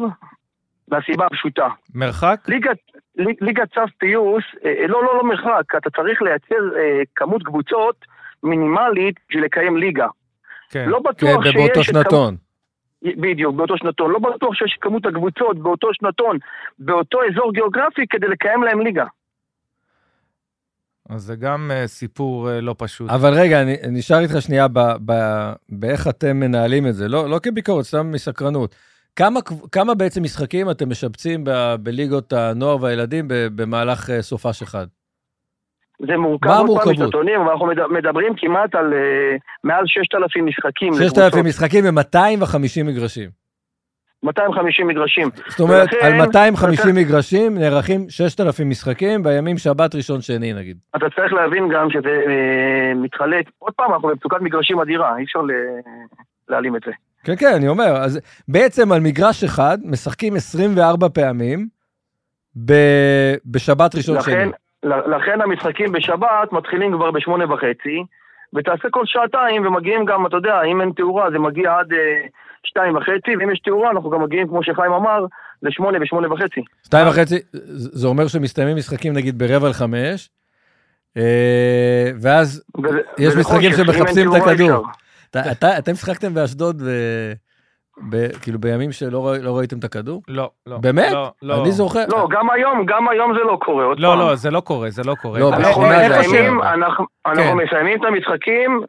מהסיבה 0.91 1.27
הפשוטה. 1.27 1.69
מרחק? 1.95 2.41
ליגת, 2.49 2.77
ליג- 3.17 3.37
ליגת 3.41 3.75
צו 3.75 3.81
פיוס, 3.99 4.45
אה, 4.65 4.87
לא, 4.87 5.05
לא, 5.05 5.17
לא 5.17 5.25
מרחק, 5.29 5.75
אתה 5.77 5.91
צריך 5.91 6.23
לייצר 6.23 6.77
אה, 6.79 7.03
כמות 7.17 7.43
קבוצות 7.43 7.97
מינימלית 8.43 9.15
בשביל 9.29 9.45
לקיים 9.45 9.77
ליגה. 9.77 10.07
כן. 10.71 10.89
לא 10.89 11.01
כן, 11.05 11.11
בטוח 11.11 11.45
שיש... 11.45 11.55
באותו 11.55 11.81
את 11.81 11.85
שנתון. 11.85 12.37
כמות- 13.05 13.17
בדיוק, 13.21 13.55
באותו 13.57 13.77
שנתון. 13.77 14.11
לא 14.11 14.19
בטוח 14.19 14.55
שיש 14.55 14.79
כמות 14.81 15.07
הקבוצות 15.07 15.59
באותו 15.59 15.89
שנתון, 15.95 16.39
באותו 16.79 17.19
אזור 17.33 17.53
גיאוגרפי, 17.53 18.07
כדי 18.11 18.29
לקיים 18.29 18.63
להם 18.63 18.81
ליגה. 18.81 19.05
אז 21.09 21.23
זה 21.23 21.37
גם 21.37 21.71
אה, 21.75 21.87
סיפור 21.87 22.51
אה, 22.51 22.61
לא 22.61 22.75
פשוט. 22.79 23.11
אבל 23.11 23.33
רגע, 23.35 23.63
אני 23.63 23.77
נשאר 23.89 24.19
איתך 24.19 24.33
שנייה 24.41 24.69
ב- 24.69 24.97
ב- 25.07 25.53
באיך 25.69 26.09
אתם 26.09 26.37
מנהלים 26.37 26.87
את 26.87 26.95
זה, 26.95 27.09
לא, 27.09 27.31
לא 27.31 27.39
כביקורת, 27.43 27.85
סתם 27.85 28.11
מסקרנות. 28.11 28.75
כמה, 29.17 29.41
כמה 29.73 29.95
בעצם 29.95 30.23
משחקים 30.23 30.71
אתם 30.71 30.91
משבצים 30.91 31.45
ב- 31.45 31.75
בליגות 31.81 32.33
הנוער 32.33 32.83
והילדים 32.83 33.25
במהלך 33.29 34.11
אה, 34.11 34.23
סופש 34.23 34.63
אחד? 34.63 34.87
זה 36.07 36.17
מורכב 36.17 36.49
מה 36.49 36.57
עוד 36.57 36.67
פעם 36.67 36.89
המורכבות? 36.89 37.15
אבל 37.15 37.51
אנחנו 37.51 37.67
מד- 37.67 37.87
מדברים 37.99 38.33
כמעט 38.37 38.75
על 38.75 38.93
אה, 38.95 39.37
מעל 39.65 39.85
6,000 39.87 40.45
משחקים. 40.47 40.95
6,000 40.95 41.17
לקבוצות. 41.27 41.47
משחקים 41.47 41.85
ו-250 41.85 42.83
מגרשים. 42.85 43.31
250 44.23 44.87
מגרשים. 44.87 45.29
זאת 45.49 45.61
אומרת, 45.61 45.89
ולכן- 45.93 46.07
על 46.07 46.13
250 46.27 46.91
ולכן- 46.91 47.01
מגרשים 47.01 47.59
נערכים 47.59 48.07
6,000 48.09 48.69
משחקים 48.69 49.23
בימים 49.23 49.59
שבת, 49.59 49.95
ראשון, 49.95 50.21
שני 50.21 50.53
נגיד. 50.53 50.79
אתה 50.97 51.07
צריך 51.17 51.33
להבין 51.33 51.69
גם 51.75 51.91
שזה 51.91 52.09
אה, 52.29 52.95
מתחלק, 52.95 53.45
עוד 53.59 53.73
פעם, 53.77 53.93
אנחנו 53.93 54.09
במצוקת 54.09 54.41
מגרשים 54.41 54.81
אדירה, 54.81 55.17
אי 55.19 55.25
אפשר 55.25 55.41
ל- 55.43 55.53
להעלים 56.49 56.77
את 56.77 56.81
זה. 56.87 56.93
כן, 57.25 57.37
כן, 57.37 57.53
אני 57.57 57.69
אומר, 57.69 57.97
אז 57.97 58.21
בעצם 58.49 58.93
על 58.93 59.01
מגרש 59.01 59.45
אחד 59.45 59.79
משחקים 59.85 60.37
24 60.37 61.09
פעמים 61.09 61.69
ב- 62.65 63.35
בשבת, 63.47 63.95
ראשון, 63.95 64.21
שני. 64.21 64.35
לכן, 64.35 64.49
ל- 64.83 65.15
לכן 65.17 65.41
המשחקים 65.41 65.93
בשבת 65.93 66.53
מתחילים 66.53 66.93
כבר 66.93 67.11
בשמונה 67.11 67.55
וחצי, 67.55 68.05
ותעשה 68.57 68.89
כל 68.91 69.03
שעתיים, 69.07 69.67
ומגיעים 69.67 70.05
גם, 70.05 70.27
אתה 70.27 70.37
יודע, 70.37 70.63
אם 70.73 70.81
אין 70.81 70.93
תאורה 70.97 71.31
זה 71.31 71.39
מגיע 71.39 71.71
עד 71.79 71.93
אה, 71.93 71.99
שתיים 72.65 72.97
וחצי, 72.97 73.37
ואם 73.41 73.51
יש 73.51 73.61
תאורה 73.61 73.91
אנחנו 73.91 74.11
גם 74.11 74.23
מגיעים, 74.23 74.49
כמו 74.49 74.63
שחיים 74.65 74.93
אמר, 74.93 75.25
לשמונה 75.63 75.99
ושמונה 76.03 76.33
וחצי. 76.33 76.61
שתיים 76.85 77.09
וחצי, 77.09 77.39
זה 77.53 78.07
אומר 78.09 78.27
שמסתיימים 78.29 78.77
משחקים 78.77 79.13
נגיד 79.13 79.39
ברבע 79.39 79.69
לחמש, 79.69 80.31
אה, 81.17 81.23
ואז 82.21 82.63
וזה- 82.85 83.01
יש 83.19 83.27
וזה 83.29 83.41
משחקים 83.41 83.73
שמחפשים 83.73 84.37
את 84.37 84.43
הכדור. 84.43 84.87
אתם 85.79 85.95
שיחקתם 85.95 86.35
באשדוד, 86.35 86.83
ו- 86.85 87.33
ב- 88.11 88.33
כאילו 88.43 88.59
בימים 88.59 88.93
שלא 88.93 89.29
ראי- 89.29 89.43
לא 89.43 89.59
ראיתם 89.59 89.79
את 89.79 89.85
הכדור? 89.85 90.23
לא, 90.29 90.51
לא. 90.67 90.79
באמת? 90.79 91.13
לא, 91.13 91.33
לא. 91.43 91.63
אני 91.63 91.73
זוכר. 91.73 92.05
לא, 92.09 92.29
גם 92.31 92.51
היום, 92.51 92.87
גם 92.87 93.09
היום 93.09 93.33
זה 93.35 93.41
לא 93.45 93.59
קורה, 93.63 93.85
עוד 93.85 94.01
לא, 94.01 94.09
פעם. 94.09 94.19
לא, 94.19 94.35
זה 94.37 94.51
לא 94.51 94.61
קורה, 94.61 94.91
זה 94.91 95.03
לא 95.05 95.15
קורה. 95.23 95.39
לא, 95.41 95.55
אנחנו 95.55 95.83
מסיימים, 95.83 96.61
אחרת. 96.61 96.73
אנחנו, 96.75 97.05
אנחנו 97.27 97.43
כן. 97.45 97.57
מסיימים 97.57 98.01
את 98.01 98.07
המשחקים 98.09 98.81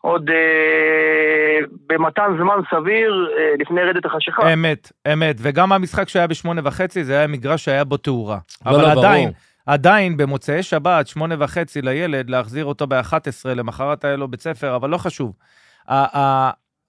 עוד 0.00 0.30
אה, 0.30 1.58
במתן 1.88 2.36
זמן 2.42 2.54
סביר 2.70 3.28
אה, 3.38 3.54
לפני 3.58 3.80
רדת 3.82 4.04
החשיכה. 4.04 4.52
אמת, 4.52 4.92
אמת. 5.12 5.36
וגם 5.38 5.72
המשחק 5.72 6.08
שהיה 6.08 6.26
בשמונה 6.26 6.60
וחצי, 6.64 7.04
זה 7.04 7.18
היה 7.18 7.26
מגרש 7.26 7.64
שהיה 7.64 7.84
בו 7.84 7.96
תאורה. 7.96 8.38
לא, 8.66 8.70
אבל 8.70 8.80
לא, 8.82 8.90
עדיין, 8.92 9.24
ברור. 9.28 9.36
עדיין 9.66 10.16
במוצאי 10.16 10.62
שבת, 10.62 11.06
שמונה 11.06 11.34
וחצי 11.38 11.82
לילד, 11.82 12.30
להחזיר 12.30 12.64
אותו 12.64 12.86
ב-11, 12.86 13.14
למחרת 13.48 14.04
היה 14.04 14.16
לו 14.16 14.28
בית 14.28 14.40
ספר, 14.40 14.76
אבל 14.76 14.90
לא 14.90 14.98
חשוב. 14.98 15.32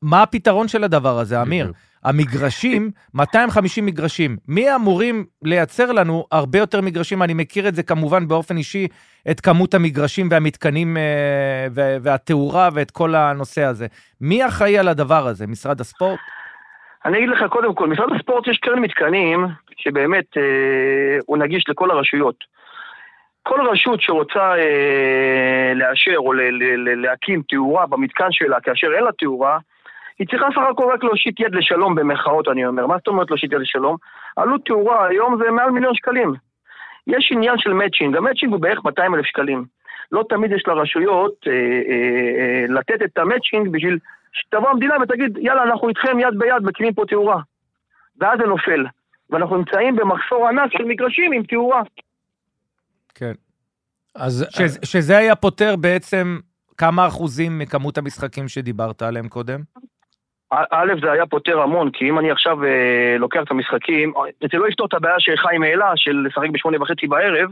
מה 0.01 0.23
הפתרון 0.23 0.67
של 0.67 0.83
הדבר 0.83 1.19
הזה, 1.19 1.41
אמיר? 1.41 1.71
המגרשים, 2.03 2.91
250 3.13 3.85
מגרשים. 3.85 4.37
מי 4.47 4.75
אמורים 4.75 5.25
לייצר 5.43 5.91
לנו 5.91 6.25
הרבה 6.31 6.59
יותר 6.59 6.81
מגרשים? 6.81 7.23
אני 7.23 7.33
מכיר 7.33 7.67
את 7.67 7.75
זה 7.75 7.83
כמובן 7.83 8.27
באופן 8.27 8.57
אישי, 8.57 8.87
את 9.31 9.39
כמות 9.39 9.73
המגרשים 9.73 10.27
והמתקנים 10.31 10.97
אה, 10.97 11.67
והתאורה 12.01 12.69
ואת 12.73 12.91
כל 12.91 13.15
הנושא 13.15 13.63
הזה. 13.63 13.87
מי 14.21 14.47
אחראי 14.47 14.77
על 14.77 14.87
הדבר 14.87 15.27
הזה? 15.27 15.47
משרד 15.47 15.81
הספורט? 15.81 16.19
אני 17.05 17.17
אגיד 17.17 17.29
לך, 17.29 17.43
קודם 17.49 17.75
כל, 17.75 17.87
משרד 17.87 18.09
הספורט 18.15 18.47
יש 18.47 18.57
קרן 18.57 18.79
מתקנים 18.79 19.45
שבאמת 19.77 20.37
אה, 20.37 21.17
הוא 21.25 21.37
נגיש 21.37 21.63
לכל 21.69 21.91
הרשויות. 21.91 22.35
כל 23.43 23.67
רשות 23.67 24.01
שרוצה 24.01 24.53
אה, 24.57 25.73
לאשר 25.75 26.17
או 26.17 26.33
ל- 26.33 26.41
ל- 26.41 26.89
ל- 26.89 27.01
להקים 27.01 27.41
תאורה 27.49 27.85
במתקן 27.87 28.31
שלה 28.31 28.61
כאשר 28.61 28.87
אין 28.95 29.03
לה 29.03 29.11
תאורה, 29.11 29.57
היא 30.19 30.27
צריכה 30.27 30.45
סך 30.51 30.61
הכל 30.71 30.91
רק 30.93 31.03
להושיט 31.03 31.39
יד 31.39 31.55
לשלום 31.55 31.95
במרכאות, 31.95 32.47
אני 32.47 32.65
אומר. 32.65 32.87
מה 32.87 32.97
זאת 32.97 33.07
אומרת 33.07 33.29
להושיט 33.29 33.53
יד 33.53 33.59
לשלום? 33.59 33.95
עלות 34.35 34.65
תאורה 34.65 35.07
היום 35.07 35.37
זה 35.43 35.51
מעל 35.51 35.71
מיליון 35.71 35.95
שקלים. 35.95 36.33
יש 37.07 37.31
עניין 37.31 37.57
של 37.57 37.73
מאצ'ינג, 37.73 38.17
המצ'ינג 38.17 38.53
הוא 38.53 38.61
בערך 38.61 38.85
200 38.85 39.15
אלף 39.15 39.25
שקלים. 39.25 39.65
לא 40.11 40.23
תמיד 40.29 40.51
יש 40.51 40.63
לרשויות 40.67 41.33
אה, 41.47 41.51
אה, 41.53 42.39
אה, 42.39 42.65
לתת 42.69 43.01
את 43.01 43.17
המצ'ינג 43.17 43.67
בשביל 43.67 43.97
שתבוא 44.33 44.69
המדינה 44.69 44.95
ותגיד, 45.01 45.37
יאללה, 45.37 45.63
אנחנו 45.63 45.89
איתכם 45.89 46.19
יד 46.19 46.33
ביד 46.37 46.63
מקימים 46.63 46.93
פה 46.93 47.05
תאורה. 47.07 47.39
ואז 48.19 48.39
זה 48.39 48.45
נופל. 48.45 48.85
ואנחנו 49.29 49.57
נמצאים 49.57 49.95
במחסור 49.95 50.47
ענק 50.47 50.71
של 50.71 50.85
מגרשים 50.85 51.31
עם 51.31 51.43
תאורה. 51.43 51.81
כן. 53.15 53.31
אז 54.15 54.45
שזה, 54.49 54.79
שזה 54.83 55.17
היה 55.17 55.35
פותר 55.35 55.75
בעצם 55.75 56.39
כמה 56.77 57.07
אחוזים 57.07 57.59
מכמות 57.59 57.97
המשחקים 57.97 58.47
שדיברת 58.47 59.01
עליהם 59.01 59.27
קודם? 59.27 59.59
א- 60.51 60.63
א', 60.71 60.93
זה 61.01 61.11
היה 61.11 61.25
פותר 61.25 61.61
המון, 61.61 61.91
כי 61.91 62.09
אם 62.09 62.19
אני 62.19 62.31
עכשיו 62.31 62.63
אה, 62.63 63.15
לוקח 63.19 63.39
את 63.43 63.51
המשחקים, 63.51 64.13
אה, 64.17 64.21
זה 64.51 64.57
לא 64.57 64.67
יפתור 64.67 64.85
את 64.87 64.93
הבעיה 64.93 65.15
שחיים 65.19 65.63
העלה, 65.63 65.91
של 65.95 66.25
לשחק 66.27 66.49
בשמונה 66.53 66.81
וחצי 66.81 67.07
בערב, 67.07 67.49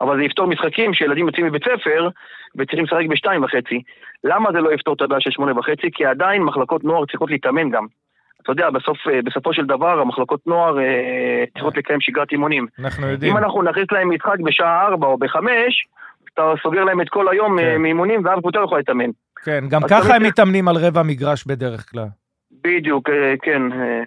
אבל 0.00 0.16
זה 0.16 0.22
יפתור 0.22 0.46
משחקים 0.46 0.94
שילדים 0.94 1.26
יוצאים 1.26 1.46
מבית 1.46 1.62
ספר 1.64 2.08
וצריכים 2.56 2.84
לשחק 2.84 3.06
בשתיים 3.10 3.44
וחצי. 3.44 3.82
למה 4.24 4.52
זה 4.52 4.60
לא 4.60 4.74
יפתור 4.74 4.94
את 4.94 5.02
הבעיה 5.02 5.20
של 5.20 5.30
שמונה 5.30 5.58
וחצי? 5.58 5.90
כי 5.92 6.04
עדיין 6.06 6.42
מחלקות 6.42 6.84
נוער 6.84 7.06
צריכות 7.06 7.30
להתאמן 7.30 7.70
גם. 7.70 7.86
אתה 8.48 8.52
יודע, 8.52 8.70
בסוף, 8.70 8.96
אה, 9.08 9.22
בסופו 9.24 9.54
של 9.54 9.66
דבר 9.66 10.00
המחלקות 10.00 10.46
נוער 10.46 10.78
אה, 10.78 11.44
צריכות 11.52 11.76
לקיים 11.76 12.00
שגרת 12.00 12.32
אימונים. 12.32 12.66
אנחנו 12.78 13.06
יודעים. 13.06 13.32
אם 13.32 13.38
אנחנו 13.38 13.62
נכניס 13.62 13.86
להם 13.92 14.14
משחק 14.14 14.40
בשעה 14.44 14.86
ארבע 14.86 15.06
או 15.06 15.18
בחמש, 15.18 15.86
אתה 16.34 16.52
סוגר 16.62 16.84
להם 16.84 17.00
את 17.00 17.08
כל 17.08 17.28
היום 17.28 17.58
כן. 17.58 17.64
אה, 17.64 17.78
מאימונים 17.78 18.24
ואף 18.24 18.38
קבוצה 18.38 18.58
לא 18.58 18.64
יכולה 18.64 18.78
להתאמן. 18.78 19.10
כן, 19.44 19.64
גם 19.68 19.80
ככה 19.90 20.16
הם 20.16 20.22
מתאמנים 20.22 20.68
על 20.68 20.76
רבע 20.76 21.02
מגרש 21.02 21.44
בדרך 21.46 21.90
כלל, 21.90 22.06
בדיוק, 22.64 23.10
אה, 23.10 23.34
כן. 23.42 23.72
אה, 23.72 24.02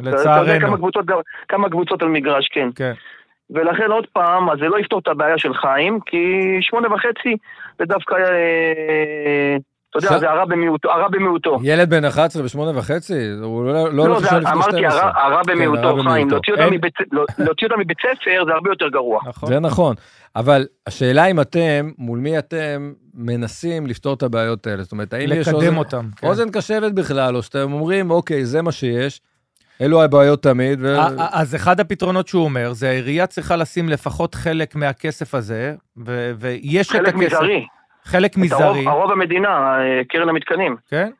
לצערנו. 0.00 0.60
כמה 0.60 0.76
קבוצות, 0.76 1.04
כמה 1.48 1.70
קבוצות 1.70 2.02
על 2.02 2.08
מגרש, 2.08 2.48
כן. 2.52 2.68
כן. 2.76 2.92
ולכן 3.50 3.90
עוד 3.90 4.06
פעם, 4.12 4.50
אז 4.50 4.58
זה 4.58 4.64
לא 4.64 4.78
יפתור 4.78 4.98
את 4.98 5.08
הבעיה 5.08 5.38
של 5.38 5.54
חיים, 5.54 6.00
כי 6.06 6.56
שמונה 6.60 6.94
וחצי 6.94 7.36
זה 7.78 7.84
דווקא, 7.84 8.14
אה, 8.14 9.56
אתה 9.98 10.06
יודע, 10.06 10.18
זה 10.18 10.30
הרע 10.30 10.44
במיעוטו, 10.44 10.90
הרע 10.90 11.08
במיעוטו. 11.08 11.58
ילד 11.62 11.90
בן 11.90 12.04
11 12.04 12.42
בשמונה 12.42 12.78
וחצי, 12.78 13.14
הוא 13.42 13.64
לא 13.64 14.02
הולך 14.06 14.22
לישון 14.22 14.38
לפני 14.40 14.52
אמרתי, 14.52 14.70
12. 14.78 15.00
הרע- 15.02 15.18
הרע 15.18 15.26
הרע 15.34 15.42
במיעוטו, 15.46 16.02
חיים. 16.02 16.30
להוציא 16.30 16.52
אותם 16.52 16.72
מבית- 16.74 16.94
לא- 17.12 17.24
מבית 17.78 17.96
ספר 18.00 18.44
זה 18.46 18.52
הרבה 18.52 18.70
יותר 18.70 18.88
גרוע. 18.88 19.20
נכון. 19.28 19.48
זה 19.48 19.60
נכון, 19.60 19.94
אבל 20.36 20.66
השאלה 20.86 21.24
אם 21.26 21.40
אתם, 21.40 21.90
מול 21.98 22.18
מי 22.18 22.38
אתם 22.38 22.92
מנסים 23.14 23.86
לפתור 23.86 24.14
את 24.14 24.22
הבעיות 24.22 24.66
האלה? 24.66 24.82
זאת 24.82 24.92
אומרת, 24.92 25.12
האם 25.12 25.28
יש 25.32 25.48
לקדם 25.48 25.54
אוזן, 25.56 25.76
אותם. 25.76 26.08
כן. 26.16 26.26
אוזן 26.26 26.50
קשבת 26.50 26.92
בכלל, 26.92 27.36
או 27.36 27.42
שאתם 27.42 27.72
אומרים, 27.72 28.10
אוקיי, 28.10 28.44
זה 28.46 28.62
מה 28.62 28.72
שיש, 28.72 29.20
אלו 29.80 30.02
הבעיות 30.02 30.42
תמיד, 30.42 30.78
ו... 30.82 30.96
אז 31.32 31.54
אחד 31.54 31.80
הפתרונות 31.80 32.28
שהוא 32.28 32.44
אומר, 32.44 32.72
זה 32.72 32.88
העירייה 32.88 33.26
צריכה 33.26 33.56
לשים 33.56 33.88
לפחות 33.88 34.34
חלק 34.34 34.74
מהכסף 34.76 35.34
הזה, 35.34 35.74
ויש 36.38 36.86
את 36.86 36.92
חלק 36.92 37.08
הכסף. 37.08 37.16
מזערי. 37.26 37.66
חלק 38.04 38.30
את 38.30 38.36
הרוב- 38.36 38.44
מזערי, 38.44 38.86
הרוב 38.86 39.10
המדינה, 39.12 39.48
אה, 39.80 40.00
קרן 40.08 40.28
המתקנים. 40.28 40.76
כן? 40.90 41.10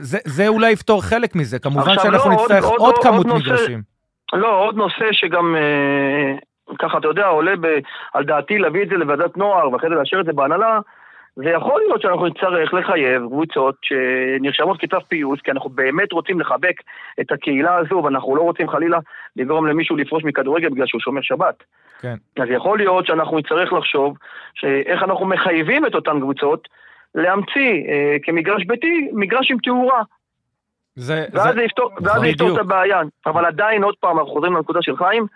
זה, 0.00 0.18
זה 0.24 0.48
אולי 0.48 0.70
יפתור 0.70 1.02
חלק 1.02 1.34
מזה, 1.36 1.58
כמובן 1.58 1.94
שאנחנו 2.02 2.30
לא, 2.30 2.36
נצטרך 2.36 2.64
עוד- 2.64 2.80
עוד, 2.80 2.94
עוד- 2.94 3.02
כמות 3.04 3.16
עוד 3.16 3.26
נושא- 3.26 3.48
מגרשים. 3.48 3.82
לא, 4.32 4.64
עוד 4.64 4.76
נושא 4.76 5.04
שגם, 5.12 5.56
אה, 5.56 6.34
ככה, 6.78 6.98
אתה 6.98 7.08
יודע, 7.08 7.26
עולה 7.26 7.52
ב, 7.60 7.66
על 8.14 8.24
דעתי 8.24 8.58
להביא 8.58 8.82
את 8.82 8.88
זה 8.88 8.94
לוועדת 8.96 9.36
נוער 9.36 9.70
ואחרי 9.72 9.88
זה 9.88 9.94
לאשר 9.94 10.20
את 10.20 10.26
זה 10.26 10.32
בהנהלה, 10.32 10.78
זה 11.36 11.50
יכול 11.50 11.80
להיות 11.80 12.02
שאנחנו 12.02 12.26
נצטרך 12.26 12.74
לחייב 12.74 13.26
קבוצות 13.26 13.74
שנרשמות 13.82 14.80
כצו 14.80 14.96
פיוס, 15.08 15.40
כי 15.40 15.50
אנחנו 15.50 15.70
באמת 15.70 16.12
רוצים 16.12 16.40
לחבק 16.40 16.74
את 17.20 17.32
הקהילה 17.32 17.76
הזו, 17.76 18.02
ואנחנו 18.04 18.36
לא 18.36 18.42
רוצים 18.42 18.68
חלילה 18.68 18.98
לגרום 19.36 19.66
למישהו 19.66 19.96
לפרוש 19.96 20.24
מכדורגל 20.24 20.68
בגלל 20.68 20.86
שהוא 20.86 21.00
שומר 21.00 21.20
שבת. 21.22 21.62
כן. 22.00 22.14
אז 22.36 22.48
יכול 22.50 22.78
להיות 22.78 23.06
שאנחנו 23.06 23.38
נצטרך 23.38 23.72
לחשוב 23.72 24.16
שאיך 24.54 25.02
אנחנו 25.02 25.26
מחייבים 25.26 25.86
את 25.86 25.94
אותן 25.94 26.20
קבוצות 26.20 26.68
להמציא 27.14 27.84
אה, 27.88 28.16
כמגרש 28.22 28.64
ביתי, 28.64 29.08
מגרש 29.12 29.50
עם 29.50 29.58
תאורה. 29.58 30.02
זה, 30.96 31.26
ואז 31.32 31.48
זה, 31.48 31.52
זה 31.52 31.62
יפתור, 31.62 31.90
ואז 32.02 32.20
זה 32.20 32.28
יפתור 32.28 32.54
את. 32.54 32.58
הבעיה. 32.58 33.00
אבל 33.26 33.44
עדיין, 33.44 33.84
עוד 33.84 33.94
פעם, 34.00 34.18
אנחנו 34.18 34.32
חוזרים 34.32 34.54
לנקודה 34.54 34.82
של 34.82 34.96
חיים, 34.96 35.26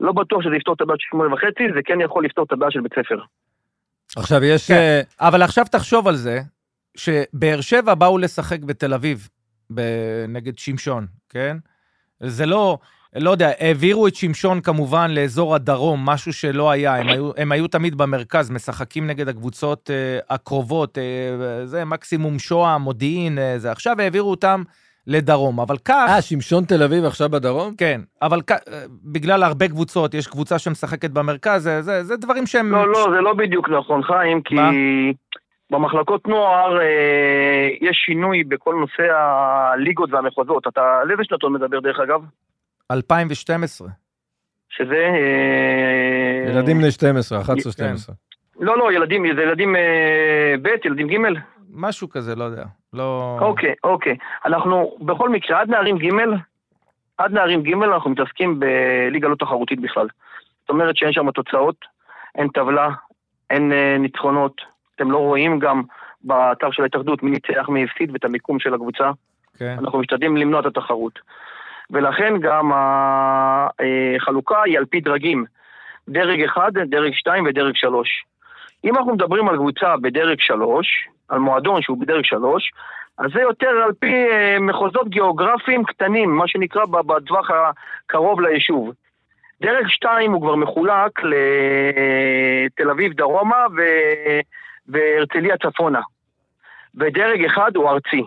לא 0.00 0.12
בטוח 0.12 0.42
שזה 0.42 0.56
יפתור 0.56 0.74
את 0.74 0.80
הבעיה 0.80 0.98
של 0.98 1.06
שמונה 1.10 1.34
וחצי, 1.34 1.72
זה 1.74 1.80
כן 1.84 2.00
יכול 2.00 2.24
לפתור 2.24 2.44
את 2.44 2.52
הבעיה 2.52 2.70
של 2.70 2.80
בית 2.80 2.94
ספר. 2.94 3.18
עכשיו, 4.16 4.44
יש... 4.44 4.66
כן. 4.66 4.74
אה, 4.74 5.00
אבל 5.20 5.42
עכשיו 5.42 5.64
תחשוב 5.70 6.08
על 6.08 6.16
זה, 6.16 6.40
שבאר 6.96 7.60
שבע 7.60 7.94
באו 7.94 8.18
לשחק 8.18 8.60
בתל 8.60 8.94
אביב, 8.94 9.28
נגד 10.28 10.58
שמשון, 10.58 11.06
כן? 11.28 11.56
זה 12.20 12.46
לא, 12.46 12.78
לא 13.14 13.30
יודע, 13.30 13.50
העבירו 13.58 14.06
את 14.06 14.14
שמשון 14.14 14.60
כמובן 14.60 15.10
לאזור 15.10 15.54
הדרום, 15.54 16.06
משהו 16.06 16.32
שלא 16.32 16.70
היה, 16.70 16.96
הם 16.96 17.08
היו, 17.08 17.30
הם 17.36 17.52
היו 17.52 17.68
תמיד 17.68 17.94
במרכז, 17.94 18.50
משחקים 18.50 19.06
נגד 19.06 19.28
הקבוצות 19.28 19.90
אה, 19.90 20.34
הקרובות, 20.34 20.98
אה, 20.98 21.66
זה 21.66 21.84
מקסימום 21.84 22.38
שוהם, 22.38 22.82
מודיעין, 22.82 23.38
אה, 23.38 23.58
זה. 23.58 23.70
עכשיו 23.70 24.00
העבירו 24.00 24.30
אותם 24.30 24.62
לדרום, 25.06 25.60
אבל 25.60 25.76
כך... 25.84 26.06
אה, 26.08 26.22
שמשון 26.22 26.64
תל 26.64 26.82
אביב 26.82 27.04
עכשיו 27.04 27.28
בדרום? 27.28 27.74
כן, 27.78 28.00
אבל 28.22 28.40
כ... 28.46 28.52
בגלל 29.04 29.42
הרבה 29.42 29.68
קבוצות, 29.68 30.14
יש 30.14 30.26
קבוצה 30.26 30.58
שמשחקת 30.58 31.10
במרכז, 31.10 31.62
זה, 31.62 31.82
זה, 31.82 32.04
זה 32.04 32.16
דברים 32.16 32.46
שהם... 32.46 32.72
לא, 32.72 32.88
לא, 32.88 33.06
זה 33.14 33.20
לא 33.20 33.34
בדיוק 33.34 33.68
נכון, 33.68 34.02
חיים, 34.02 34.42
כי 34.42 34.54
מה? 34.54 34.70
במחלקות 35.70 36.28
נוער 36.28 36.80
אה, 36.80 37.68
יש 37.80 37.96
שינוי 38.06 38.44
בכל 38.44 38.74
נושא 38.74 39.12
הליגות 39.12 40.12
והמחוזות. 40.12 40.66
אתה, 40.66 40.98
על 41.02 41.10
איזה 41.10 41.24
שנתון 41.24 41.52
מדבר 41.52 41.80
דרך 41.80 42.00
אגב? 42.00 42.20
2012. 42.90 43.88
שזה... 44.68 44.94
אה, 44.94 46.50
ילדים 46.50 46.78
בני 46.78 46.90
12, 46.90 47.44
כן. 47.44 47.52
11-12. 47.52 48.12
לא, 48.60 48.78
לא, 48.78 48.92
ילדים, 48.92 49.24
זה 49.36 49.42
ילדים 49.42 49.76
אה, 49.76 50.54
ב', 50.62 50.86
ילדים 50.86 51.08
ג'. 51.08 51.16
משהו 51.74 52.08
כזה, 52.08 52.34
לא 52.34 52.44
יודע. 52.44 52.64
לא... 52.92 53.38
אוקיי, 53.40 53.74
אוקיי. 53.84 54.16
אנחנו, 54.44 54.96
בכל 55.00 55.28
מקרה, 55.28 55.60
עד 55.60 55.70
נערים 55.70 55.98
ג', 55.98 56.10
עד 57.18 57.32
נערים 57.32 57.62
ג' 57.62 57.82
אנחנו 57.82 58.10
מתעסקים 58.10 58.60
בליגה 58.60 59.28
לא 59.28 59.34
תחרותית 59.34 59.80
בכלל. 59.80 60.06
זאת 60.60 60.70
אומרת 60.70 60.96
שאין 60.96 61.12
שם 61.12 61.30
תוצאות, 61.30 61.76
אין 62.34 62.48
טבלה, 62.48 62.88
אין 63.50 63.72
אה, 63.72 63.96
ניצחונות. 63.98 64.60
אתם 64.96 65.10
לא 65.10 65.18
רואים 65.18 65.58
גם 65.58 65.82
באתר 66.24 66.70
של 66.70 66.82
ההתאחדות 66.82 67.22
מי 67.22 67.30
ניצח, 67.30 67.68
מי 67.68 67.84
הפסיד 67.84 68.10
ואת 68.12 68.24
המיקום 68.24 68.60
של 68.60 68.74
הקבוצה. 68.74 69.10
כן. 69.58 69.76
אנחנו 69.78 69.98
משתדלים 69.98 70.36
למנוע 70.36 70.60
את 70.60 70.66
התחרות. 70.66 71.18
ולכן 71.90 72.34
גם 72.40 72.72
החלוקה 72.74 74.62
היא 74.62 74.78
על 74.78 74.84
פי 74.84 75.00
דרגים. 75.00 75.44
דרג 76.08 76.42
1, 76.44 76.72
דרג 76.72 77.12
2 77.14 77.46
ודרג 77.46 77.76
3. 77.76 78.24
אם 78.84 78.96
אנחנו 78.96 79.14
מדברים 79.14 79.48
על 79.48 79.56
קבוצה 79.56 79.96
בדרג 79.96 80.40
3, 80.40 81.08
על 81.28 81.38
מועדון 81.38 81.82
שהוא 81.82 81.98
בדרג 82.00 82.24
3, 82.24 82.70
אז 83.18 83.30
זה 83.34 83.40
יותר 83.40 83.68
על 83.68 83.92
פי 83.98 84.26
אה, 84.30 84.56
מחוזות 84.60 85.08
גיאוגרפיים 85.08 85.84
קטנים, 85.84 86.30
מה 86.30 86.48
שנקרא 86.48 86.84
בטווח 86.84 87.50
הקרוב 87.50 88.40
ליישוב. 88.40 88.92
דרג 89.60 89.88
2 89.88 90.32
הוא 90.32 90.42
כבר 90.42 90.54
מחולק 90.54 91.22
לתל 91.24 92.90
אביב 92.90 93.12
דרומה 93.12 93.66
ו... 93.76 93.82
והרצליה 94.88 95.56
צפונה. 95.56 96.00
ודרג 96.94 97.44
1 97.44 97.76
הוא 97.76 97.90
ארצי. 97.90 98.24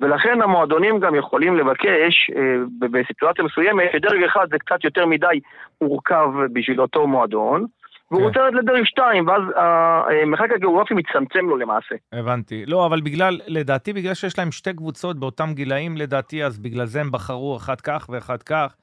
ולכן 0.00 0.42
המועדונים 0.42 1.00
גם 1.00 1.14
יכולים 1.14 1.56
לבקש, 1.56 2.30
אה, 2.36 2.56
בסיטואציה 2.80 3.44
מסוימת, 3.44 3.90
שדרג 3.92 4.22
אחד 4.22 4.46
זה 4.50 4.58
קצת 4.58 4.84
יותר 4.84 5.06
מדי 5.06 5.40
מורכב 5.80 6.28
בשביל 6.52 6.80
אותו 6.80 7.06
מועדון, 7.06 7.66
והוא 8.14 8.22
כן. 8.22 8.28
רוצה 8.28 8.40
לרדת 8.40 8.54
לדרג 8.54 8.84
שתיים, 8.84 9.28
ואז 9.28 9.42
המרחק 9.56 10.48
הגיאוגרפי 10.54 10.94
מצטמצם 10.94 11.48
לו 11.48 11.56
למעשה. 11.56 11.94
הבנתי. 12.12 12.66
לא, 12.66 12.86
אבל 12.86 13.00
בגלל, 13.00 13.40
לדעתי, 13.46 13.92
בגלל 13.92 14.14
שיש 14.14 14.38
להם 14.38 14.52
שתי 14.52 14.72
קבוצות 14.72 15.18
באותם 15.18 15.50
גילאים, 15.54 15.96
לדעתי, 15.96 16.44
אז 16.44 16.58
בגלל 16.58 16.86
זה 16.86 17.00
הם 17.00 17.10
בחרו 17.10 17.56
אחת 17.56 17.80
כך 17.80 18.06
ואחת 18.08 18.42
כך, 18.42 18.74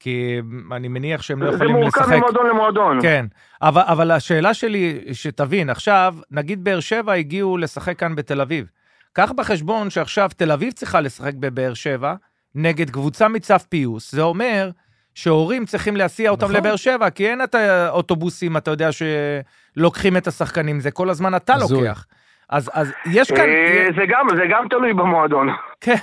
כי 0.00 0.40
אני 0.72 0.88
מניח 0.88 1.22
שהם 1.22 1.42
לא 1.42 1.50
זה 1.50 1.54
יכולים 1.56 1.76
מורכב 1.76 2.00
לשחק. 2.00 2.16
ממועדון 2.16 2.46
למועדון. 2.46 3.02
כן, 3.02 3.26
אבל, 3.62 3.82
אבל 3.84 4.10
השאלה 4.10 4.54
שלי, 4.54 5.00
שתבין, 5.12 5.70
עכשיו, 5.70 6.14
נגיד 6.30 6.64
באר 6.64 6.80
שבע 6.80 7.12
הגיעו 7.12 7.58
לשחק 7.58 7.98
כאן 7.98 8.14
בתל 8.14 8.40
אביב. 8.40 8.66
קח 9.12 9.32
בחשבון 9.36 9.90
שעכשיו 9.90 10.30
תל 10.36 10.52
אביב 10.52 10.72
צריכה 10.72 11.00
לשחק 11.00 11.34
בבאר 11.34 11.74
שבע 11.74 12.14
נגד 12.54 12.90
קבוצה 12.90 13.28
מצף 13.28 13.66
פיוס. 13.68 14.12
זה 14.12 14.22
אומר 14.22 14.70
שהורים 15.14 15.64
צריכים 15.64 15.96
להסיע 15.96 16.30
אותם 16.30 16.44
נכון. 16.44 16.56
לבאר 16.56 16.76
שבע, 16.76 17.10
כי 17.10 17.28
אין 17.28 17.42
את 17.42 17.54
האוטובוסים, 17.54 18.56
אתה 18.56 18.70
יודע, 18.70 18.88
שלוקחים 19.76 20.16
את 20.16 20.26
השחקנים, 20.26 20.80
זה 20.80 20.90
כל 20.90 21.10
הזמן 21.10 21.34
אתה 21.34 21.54
הזוי. 21.54 21.80
לוקח. 21.88 22.06
אז, 22.50 22.70
אז 22.74 22.92
יש 23.12 23.30
כאן, 23.30 23.48
אה, 23.48 23.86
זה 23.96 24.02
גם, 24.08 24.26
זה 24.36 24.42
גם 24.50 24.64
תלוי 24.70 24.92
במועדון. 24.94 25.48
כן, 25.80 25.94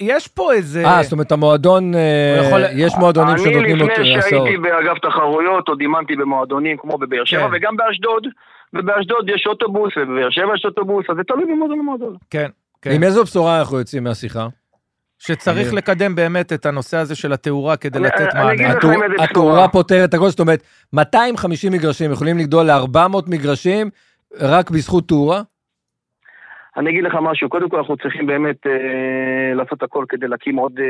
יש 0.00 0.28
פה 0.28 0.52
איזה... 0.52 0.84
אה, 0.86 1.02
זאת 1.02 1.12
אומרת, 1.12 1.32
המועדון, 1.32 1.94
אה, 1.94 2.42
יכול- 2.46 2.60
יש 2.74 2.94
מועדונים 2.98 3.38
שנותנים 3.38 3.76
לו 3.76 3.84
אני 3.84 3.92
לפני. 3.92 4.22
שהייתי 4.22 4.56
באגף 4.58 4.98
תחרויות, 5.02 5.68
עוד 5.68 5.80
אימנתי 5.80 6.16
במועדונים 6.16 6.76
כמו 6.76 6.98
בבאר 6.98 7.24
שבע, 7.24 7.48
כן. 7.48 7.54
וגם 7.56 7.76
באשדוד, 7.76 8.26
ובאשדוד 8.74 9.28
יש 9.28 9.44
אוטובוס, 9.46 9.92
ובבאר 9.96 10.30
שבע 10.30 10.54
יש 10.54 10.64
אוטובוס, 10.64 11.04
אז 11.10 11.16
זה 11.16 11.22
תלוי 11.28 11.44
ממועדון 11.44 11.78
למועדון. 11.78 12.16
כן, 12.30 12.48
כן. 12.82 12.90
עם 12.90 13.02
איזו 13.02 13.24
בשורה 13.24 13.58
אנחנו 13.60 13.78
יוצאים 13.78 14.04
מהשיחה? 14.04 14.46
שצריך 15.26 15.68
אני- 15.68 15.76
לקדם 15.76 16.14
באמת 16.14 16.52
את 16.52 16.66
הנושא 16.66 16.96
הזה 16.96 17.14
של 17.14 17.32
התאורה 17.32 17.76
כדי 17.76 17.98
אני- 17.98 18.06
לתת 18.06 18.34
אני 18.34 18.44
מענה. 18.44 19.24
התאורה. 19.24 19.68
פותרת 19.68 20.14
הכל, 20.14 20.28
זאת 20.28 20.40
אומרת, 20.40 20.62
250 20.92 21.72
מגרשים 21.72 22.12
יכולים 22.12 22.38
לגדול 22.38 22.66
ל-400 22.66 23.30
מגרשים 23.30 23.90
רק 24.40 24.70
בזכות 24.70 25.08
תאורה? 25.08 25.42
אני 26.76 26.90
אגיד 26.90 27.04
לך 27.04 27.14
משהו, 27.22 27.48
קודם 27.48 27.68
כל 27.68 27.76
אנחנו 27.78 27.96
צריכים 27.96 28.26
באמת 28.26 28.66
אה, 28.66 28.72
לעשות 29.54 29.82
הכל 29.82 30.04
כדי 30.08 30.28
להקים 30.28 30.56
עוד 30.56 30.72
אה, 30.80 30.84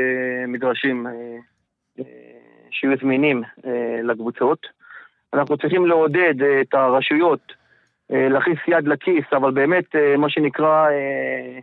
מדרשים 0.47 1.07
אה, 1.07 1.11
אה, 1.99 2.03
שיהיו 2.71 2.93
זמינים 3.01 3.43
אה, 3.65 3.71
לקבוצות. 4.03 4.67
אנחנו 5.33 5.57
צריכים 5.57 5.85
לעודד 5.85 6.41
אה, 6.41 6.61
את 6.61 6.73
הרשויות 6.73 7.51
אה, 8.13 8.27
להכניס 8.29 8.57
יד 8.67 8.87
לכיס, 8.87 9.25
אבל 9.31 9.51
באמת 9.51 9.95
אה, 9.95 10.17
מה 10.17 10.29
שנקרא 10.29 10.85
אה, 10.89 11.59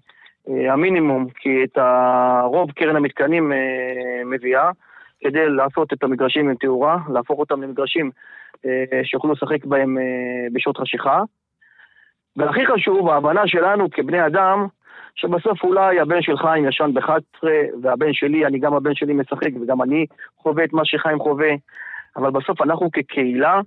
המינימום, 0.48 1.28
כי 1.30 1.64
את 1.64 1.78
הרוב 1.78 2.72
קרן 2.72 2.96
המתקנים 2.96 3.52
אה, 3.52 4.22
מביאה, 4.24 4.70
כדי 5.20 5.48
לעשות 5.48 5.92
את 5.92 6.02
המגרשים 6.02 6.48
עם 6.48 6.54
תאורה, 6.54 6.98
להפוך 7.12 7.38
אותם 7.38 7.62
למגרשים 7.62 8.10
אה, 8.66 9.00
שיוכלו 9.04 9.32
לשחק 9.32 9.64
בהם 9.64 9.98
אה, 9.98 10.46
בשעות 10.52 10.76
חשיכה. 10.76 11.22
והכי 12.36 12.66
חשוב, 12.66 13.08
ההבנה 13.08 13.46
שלנו 13.46 13.90
כבני 13.90 14.26
אדם, 14.26 14.66
שבסוף 15.14 15.64
אולי 15.64 16.00
הבן 16.00 16.22
של 16.22 16.36
חיים 16.36 16.68
ישן 16.68 16.90
ב-11, 16.94 17.44
והבן 17.82 18.12
שלי, 18.12 18.46
אני 18.46 18.58
גם 18.58 18.74
הבן 18.74 18.94
שלי 18.94 19.12
משחק, 19.12 19.50
וגם 19.62 19.82
אני 19.82 20.06
חווה 20.38 20.64
את 20.64 20.72
מה 20.72 20.84
שחיים 20.84 21.18
חווה, 21.18 21.50
אבל 22.16 22.30
בסוף 22.30 22.62
אנחנו 22.62 22.90
כקהילה 22.92 23.60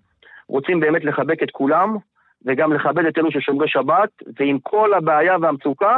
רוצים 0.48 0.80
באמת 0.80 1.04
לחבק 1.04 1.44
את 1.44 1.52
כולם, 1.52 1.98
וגם 2.46 2.74
לכבד 2.74 3.06
את 3.06 3.18
אלו 3.18 3.32
ששומרי 3.32 3.68
שבת, 3.68 4.10
ועם 4.40 4.60
כל 4.64 4.94
הבעיה 4.94 5.38
והמצוקה, 5.42 5.98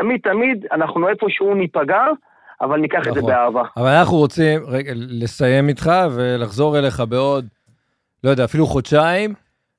תמיד 0.00 0.20
תמיד 0.20 0.66
אנחנו 0.72 1.08
איפשהו 1.08 1.54
ניפגע, 1.54 2.02
אבל 2.60 2.80
ניקח 2.80 2.98
את 2.98 3.14
זה 3.14 3.20
נכון. 3.20 3.30
באהבה. 3.30 3.62
אבל 3.76 3.88
אנחנו 3.88 4.16
רוצים 4.16 4.60
רגע 4.66 4.92
לסיים 4.94 5.68
איתך 5.68 5.90
ולחזור 6.14 6.78
אליך 6.78 7.00
בעוד, 7.00 7.46
לא 8.24 8.30
יודע, 8.30 8.44
אפילו 8.44 8.66
חודשיים, 8.66 9.34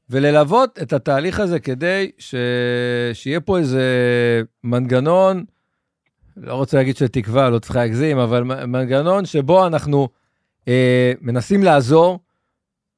וללוות 0.09 0.79
את 0.81 0.93
התהליך 0.93 1.39
הזה 1.39 1.59
כדי 1.59 2.11
ש... 2.17 2.35
שיהיה 3.13 3.39
פה 3.39 3.57
איזה 3.57 3.83
מנגנון, 4.63 5.43
לא 6.37 6.53
רוצה 6.53 6.77
להגיד 6.77 6.97
של 6.97 7.07
תקווה, 7.07 7.49
לא 7.49 7.59
צריך 7.59 7.75
להגזים, 7.75 8.17
אבל 8.17 8.43
מנגנון 8.43 9.25
שבו 9.25 9.67
אנחנו 9.67 10.07
אה, 10.67 11.11
מנסים 11.21 11.63
לעזור, 11.63 12.19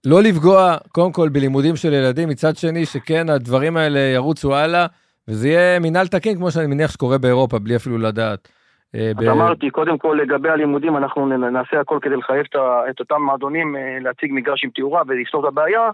לא 0.06 0.24
לפגוע, 0.24 0.78
קודם 0.92 1.12
כל, 1.12 1.30
בלימודים 1.30 1.76
של 1.76 1.94
ילדים, 1.94 2.30
מצד 2.30 2.58
שני, 2.58 2.86
שכן, 2.86 3.30
הדברים 3.30 3.78
האלה 3.78 4.00
ירוצו 4.00 4.56
הלאה, 4.56 4.86
וזה 5.32 5.48
יהיה 5.50 5.80
מינהל 5.80 6.08
תקין, 6.08 6.36
כמו 6.38 6.52
שאני 6.52 6.68
מניח 6.68 6.92
שקורה 6.92 7.18
באירופה, 7.18 7.60
בלי 7.60 7.76
אפילו 7.76 7.98
לדעת. 7.98 8.48
אה, 8.96 9.12
ב- 9.16 9.22
אז 9.22 9.28
אמרתי, 9.28 9.70
קודם 9.70 9.98
כל 9.98 10.18
לגבי 10.22 10.50
הלימודים, 10.50 10.98
אנחנו 10.98 11.28
נעשה 11.38 11.80
הכל 11.80 12.00
כדי 12.02 12.16
לחייב 12.16 12.46
את 12.90 13.00
אותם 13.00 13.22
מועדונים 13.26 13.76
אה, 13.76 13.98
להציג 14.02 14.30
מגרש 14.34 14.64
עם 14.64 14.70
תאורה 14.76 15.02
ולפתור 15.08 15.44
את 15.48 15.52
הבעיה, 15.52 15.90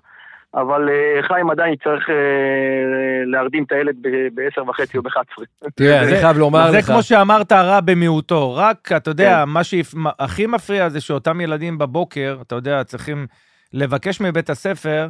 אבל 0.56 0.90
אה, 0.90 1.22
חיים 1.28 1.50
עדיין 1.50 1.74
יצטרך 1.74 2.10
אה, 2.10 2.16
להרדים 3.26 3.64
את 3.64 3.72
הילד 3.72 3.96
ב-10 4.02 4.70
וחצי 4.70 4.98
או 4.98 5.04
ב-11. 5.04 5.44
תראה, 5.76 6.00
אני 6.02 6.10
זה- 6.10 6.22
חייב 6.22 6.38
לומר 6.38 6.72
זה 6.72 6.78
לך, 6.78 6.86
כמו 6.86 7.04
שאמרת, 7.04 7.52
הרע 7.52 7.80
במיעוטו. 7.82 8.56
רק, 8.56 8.92
אתה 8.98 9.10
יודע, 9.12 9.42
כן. 9.46 9.50
מה 9.50 9.64
שהכי 9.64 10.46
מפריע 10.48 10.90
זה 10.90 11.02
שאותם 11.02 11.42
ילדים 11.42 11.78
בבוקר, 11.78 12.38
אתה 12.42 12.56
יודע, 12.56 12.84
צריכים 12.84 13.28
לבקש 13.74 14.22
מבית 14.22 14.50
הספר 14.50 15.02
אה, 15.02 15.08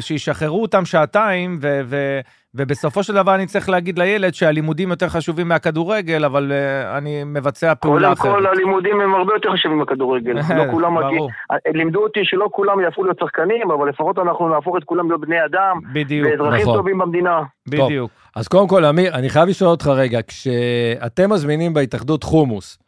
שישחררו 0.00 0.62
אותם 0.62 0.84
שעתיים, 0.84 1.58
ו- 1.60 1.80
ו- 1.84 2.20
ובסופו 2.54 3.02
של 3.02 3.14
דבר 3.14 3.34
אני 3.34 3.46
צריך 3.46 3.68
להגיד 3.68 3.98
לילד 3.98 4.34
שהלימודים 4.34 4.90
יותר 4.90 5.08
חשובים 5.08 5.48
מהכדורגל, 5.48 6.24
אבל 6.24 6.52
אה, 6.52 6.98
אני 6.98 7.24
מבצע 7.24 7.74
פעולה 7.74 8.00
קודם 8.08 8.12
אחרת. 8.12 8.32
כל 8.32 8.46
הלימודים 8.46 9.00
הם 9.00 9.14
הרבה 9.14 9.32
יותר 9.34 9.52
חשובים 9.52 9.80
בכדורגל. 9.80 10.32
לא 10.58 10.64
כולם. 10.70 10.94
ברור, 10.94 11.30
לימדו 11.74 12.02
אותי 12.02 12.20
שלא 12.22 12.48
כולם 12.52 12.80
יהפכו 12.80 13.04
להיות 13.04 13.18
שחקנים, 13.20 13.70
אבל 13.70 13.88
לפחות 13.88 14.18
אנחנו 14.18 14.48
נהפוך 14.48 14.76
את 14.76 14.84
כולם 14.84 15.08
להיות 15.08 15.20
בני 15.20 15.44
אדם, 15.44 15.78
בדיוק, 15.92 16.28
ואזרחים 16.30 16.62
נכון. 16.62 16.74
טובים 16.74 16.98
במדינה. 16.98 17.42
בדיוק. 17.68 18.10
אז 18.36 18.48
קודם 18.48 18.68
כל, 18.68 18.84
אמיר, 18.84 19.14
אני 19.14 19.28
חייב 19.28 19.48
לשאול 19.48 19.70
אותך 19.70 19.86
רגע, 19.86 20.20
כשאתם 20.26 21.32
מזמינים 21.32 21.74
בהתאחדות 21.74 22.22
חומוס, 22.22 22.78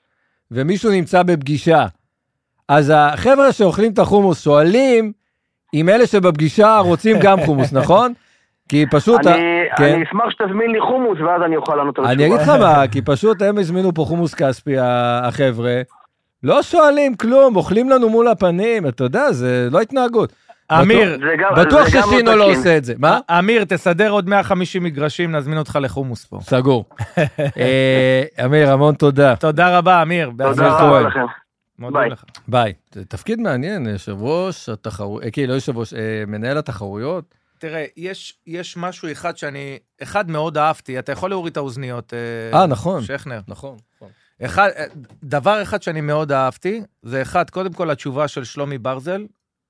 ומישהו 0.50 0.90
נמצא 0.90 1.22
בפגישה, 1.22 1.86
אז 2.68 2.92
החבר'ה 2.96 3.52
שאוכלים 3.52 3.92
את 3.92 3.98
החומוס 3.98 4.44
שואלים 4.44 5.12
אם 5.76 5.88
אלה 5.88 6.06
שבפגישה 6.06 6.78
רוצים 6.78 7.16
גם 7.22 7.40
חומוס, 7.44 7.72
נכון? 7.80 8.12
כי 8.68 8.84
פשוט... 8.90 9.26
ה- 9.26 9.34
אני 9.34 9.42
כן. 9.76 9.84
אני 9.84 10.04
אשמח 10.04 10.30
שתזמין 10.30 10.70
לי 10.70 10.80
חומוס, 10.80 11.18
ואז 11.20 11.42
אני 11.46 11.56
אוכל 11.56 11.74
לענות 11.76 11.98
על 11.98 12.04
אני 12.04 12.12
התשובה. 12.24 12.36
אגיד 12.36 12.48
לך 12.48 12.78
מה, 12.78 12.88
כי 12.92 13.02
פשוט 13.02 13.42
הם 13.42 13.58
הזמינו 13.58 13.94
פה 13.94 14.04
חומוס 14.08 14.34
כספי, 14.34 14.74
החבר'ה, 14.78 15.80
לא 16.42 16.62
שואלים 16.62 17.14
כלום, 17.14 17.56
אוכלים 17.56 17.90
לנו 17.90 18.08
מול 18.08 18.28
הפנים, 18.28 18.86
אתה 18.88 19.04
יודע, 19.04 19.32
זה 19.32 19.68
לא 19.70 19.80
התנהגות. 19.80 20.32
אמיר, 20.72 21.18
בטוח 21.56 21.88
ששינו 21.88 22.32
לא 22.36 22.44
תקין. 22.44 22.56
עושה 22.58 22.76
את 22.76 22.84
זה. 22.84 22.94
מה? 22.98 23.18
אמיר, 23.38 23.64
תסדר 23.64 24.10
עוד 24.10 24.28
150 24.28 24.82
מגרשים, 24.84 25.32
נזמין 25.32 25.58
אותך 25.58 25.78
לחומוס 25.82 26.24
פה. 26.24 26.38
סגור. 26.42 26.84
אה, 27.58 28.22
אמיר, 28.44 28.72
המון 28.72 28.94
תודה. 28.94 29.36
תודה 29.36 29.78
רבה, 29.78 30.02
אמיר. 30.02 30.30
תודה 30.38 30.68
רבה. 30.78 31.00
לכם. 31.00 31.20
ביי. 31.78 32.10
לך. 32.10 32.24
ביי. 32.48 32.72
תפקיד 33.08 33.40
מעניין, 33.40 33.86
יושב 33.86 34.16
ראש 34.22 34.68
התחרות, 34.68 35.22
אה, 35.22 35.30
כאילו, 35.30 35.48
לא 35.48 35.54
יושב 35.54 35.78
ראש, 35.78 35.94
אה, 35.94 36.24
מנהל 36.26 36.58
התחרויות. 36.58 37.34
תראה, 37.58 37.84
יש, 37.96 38.38
יש 38.46 38.76
משהו 38.76 39.12
אחד 39.12 39.36
שאני, 39.36 39.78
אחד 40.02 40.30
מאוד 40.30 40.58
אהבתי, 40.58 40.98
אתה 40.98 41.12
יכול 41.12 41.30
להוריד 41.30 41.50
את 41.50 41.56
האוזניות, 41.56 42.14
אה, 42.14 42.60
אה, 42.60 42.66
נכון. 42.66 43.02
שכנר. 43.02 43.40
נכון. 43.48 43.76
נכון. 43.96 44.08
אחד, 44.42 44.68
דבר 45.22 45.62
אחד 45.62 45.82
שאני 45.82 46.00
מאוד 46.00 46.32
אהבתי, 46.32 46.82
זה 47.02 47.22
אחד, 47.22 47.50
קודם 47.50 47.72
כל 47.72 47.90
התשובה 47.90 48.28
של 48.28 48.44
שלומי 48.44 48.78
ברזל, 48.78 49.26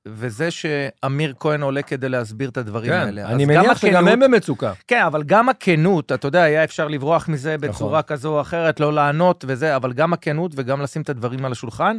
וזה 0.07 0.51
שאמיר 0.51 1.35
כהן 1.41 1.63
עולה 1.63 1.83
כדי 1.83 2.09
להסביר 2.09 2.49
את 2.49 2.57
הדברים 2.57 2.91
כן, 2.91 2.99
האלה. 2.99 3.27
אני 3.29 3.45
מניח 3.45 3.79
שגם 3.79 4.09
הכנות- 4.09 4.13
הם 4.13 4.21
במצוקה. 4.21 4.73
כן, 4.89 5.03
אבל 5.07 5.23
גם 5.23 5.49
הכנות, 5.49 6.13
אתה 6.13 6.29
יודע, 6.29 6.43
היה 6.43 6.65
אפשר 6.65 6.89
לברוח 6.89 7.29
מזה 7.29 7.59
בצורה 7.59 7.99
נכון. 7.99 8.17
כזו 8.17 8.35
או 8.37 8.41
אחרת, 8.41 8.81
לא 8.81 8.93
לענות 8.93 9.45
וזה, 9.49 9.77
אבל 9.77 9.93
גם 9.93 10.13
הכנות 10.13 10.53
וגם 10.55 10.83
לשים 10.83 11.03
את 11.03 11.09
הדברים 11.09 11.45
על 11.45 11.53
השולחן, 11.53 11.97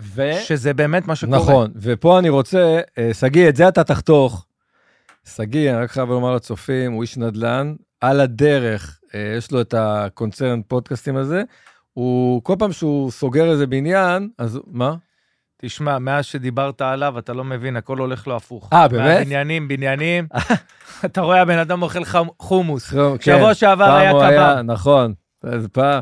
ו... 0.00 0.32
שזה 0.44 0.74
באמת 0.74 1.06
מה 1.06 1.16
שקורה. 1.16 1.38
נכון, 1.38 1.70
ופה 1.76 2.18
אני 2.18 2.28
רוצה, 2.28 2.80
אה, 2.98 3.14
שגיא, 3.14 3.48
את 3.48 3.56
זה 3.56 3.68
אתה 3.68 3.84
תחתוך. 3.84 4.44
שגיא, 5.36 5.70
אני 5.70 5.82
רק 5.82 5.90
חייב 5.90 6.08
לומר 6.08 6.34
לצופים, 6.34 6.92
הוא 6.92 7.02
איש 7.02 7.16
נדל"ן, 7.16 7.74
על 8.00 8.20
הדרך, 8.20 8.98
אה, 9.14 9.34
יש 9.38 9.52
לו 9.52 9.60
את 9.60 9.74
הקונצרן 9.78 10.60
פודקאסטים 10.68 11.16
הזה, 11.16 11.42
הוא, 11.94 12.42
כל 12.44 12.54
פעם 12.58 12.72
שהוא 12.72 13.10
סוגר 13.10 13.50
איזה 13.50 13.66
בניין, 13.66 14.28
אז 14.38 14.60
מה? 14.66 14.94
תשמע, 15.60 15.98
מאז 15.98 16.24
שדיברת 16.24 16.80
עליו, 16.80 17.18
אתה 17.18 17.32
לא 17.32 17.44
מבין, 17.44 17.76
הכל 17.76 17.98
הולך 17.98 18.26
לו 18.26 18.36
הפוך. 18.36 18.70
אה, 18.72 18.88
באמת? 18.88 19.26
בניינים, 19.26 19.68
בניינים, 19.68 20.26
אתה 21.04 21.20
רואה, 21.20 21.40
הבן 21.40 21.58
אדם 21.58 21.82
אוכל 21.82 22.02
חומוס. 22.38 22.90
כן, 22.90 22.98
שבוע 23.20 23.54
שעבר 23.54 23.94
היה 23.94 24.12
קבב. 24.12 24.60
נכון, 24.64 25.14
פעם, 25.72 26.00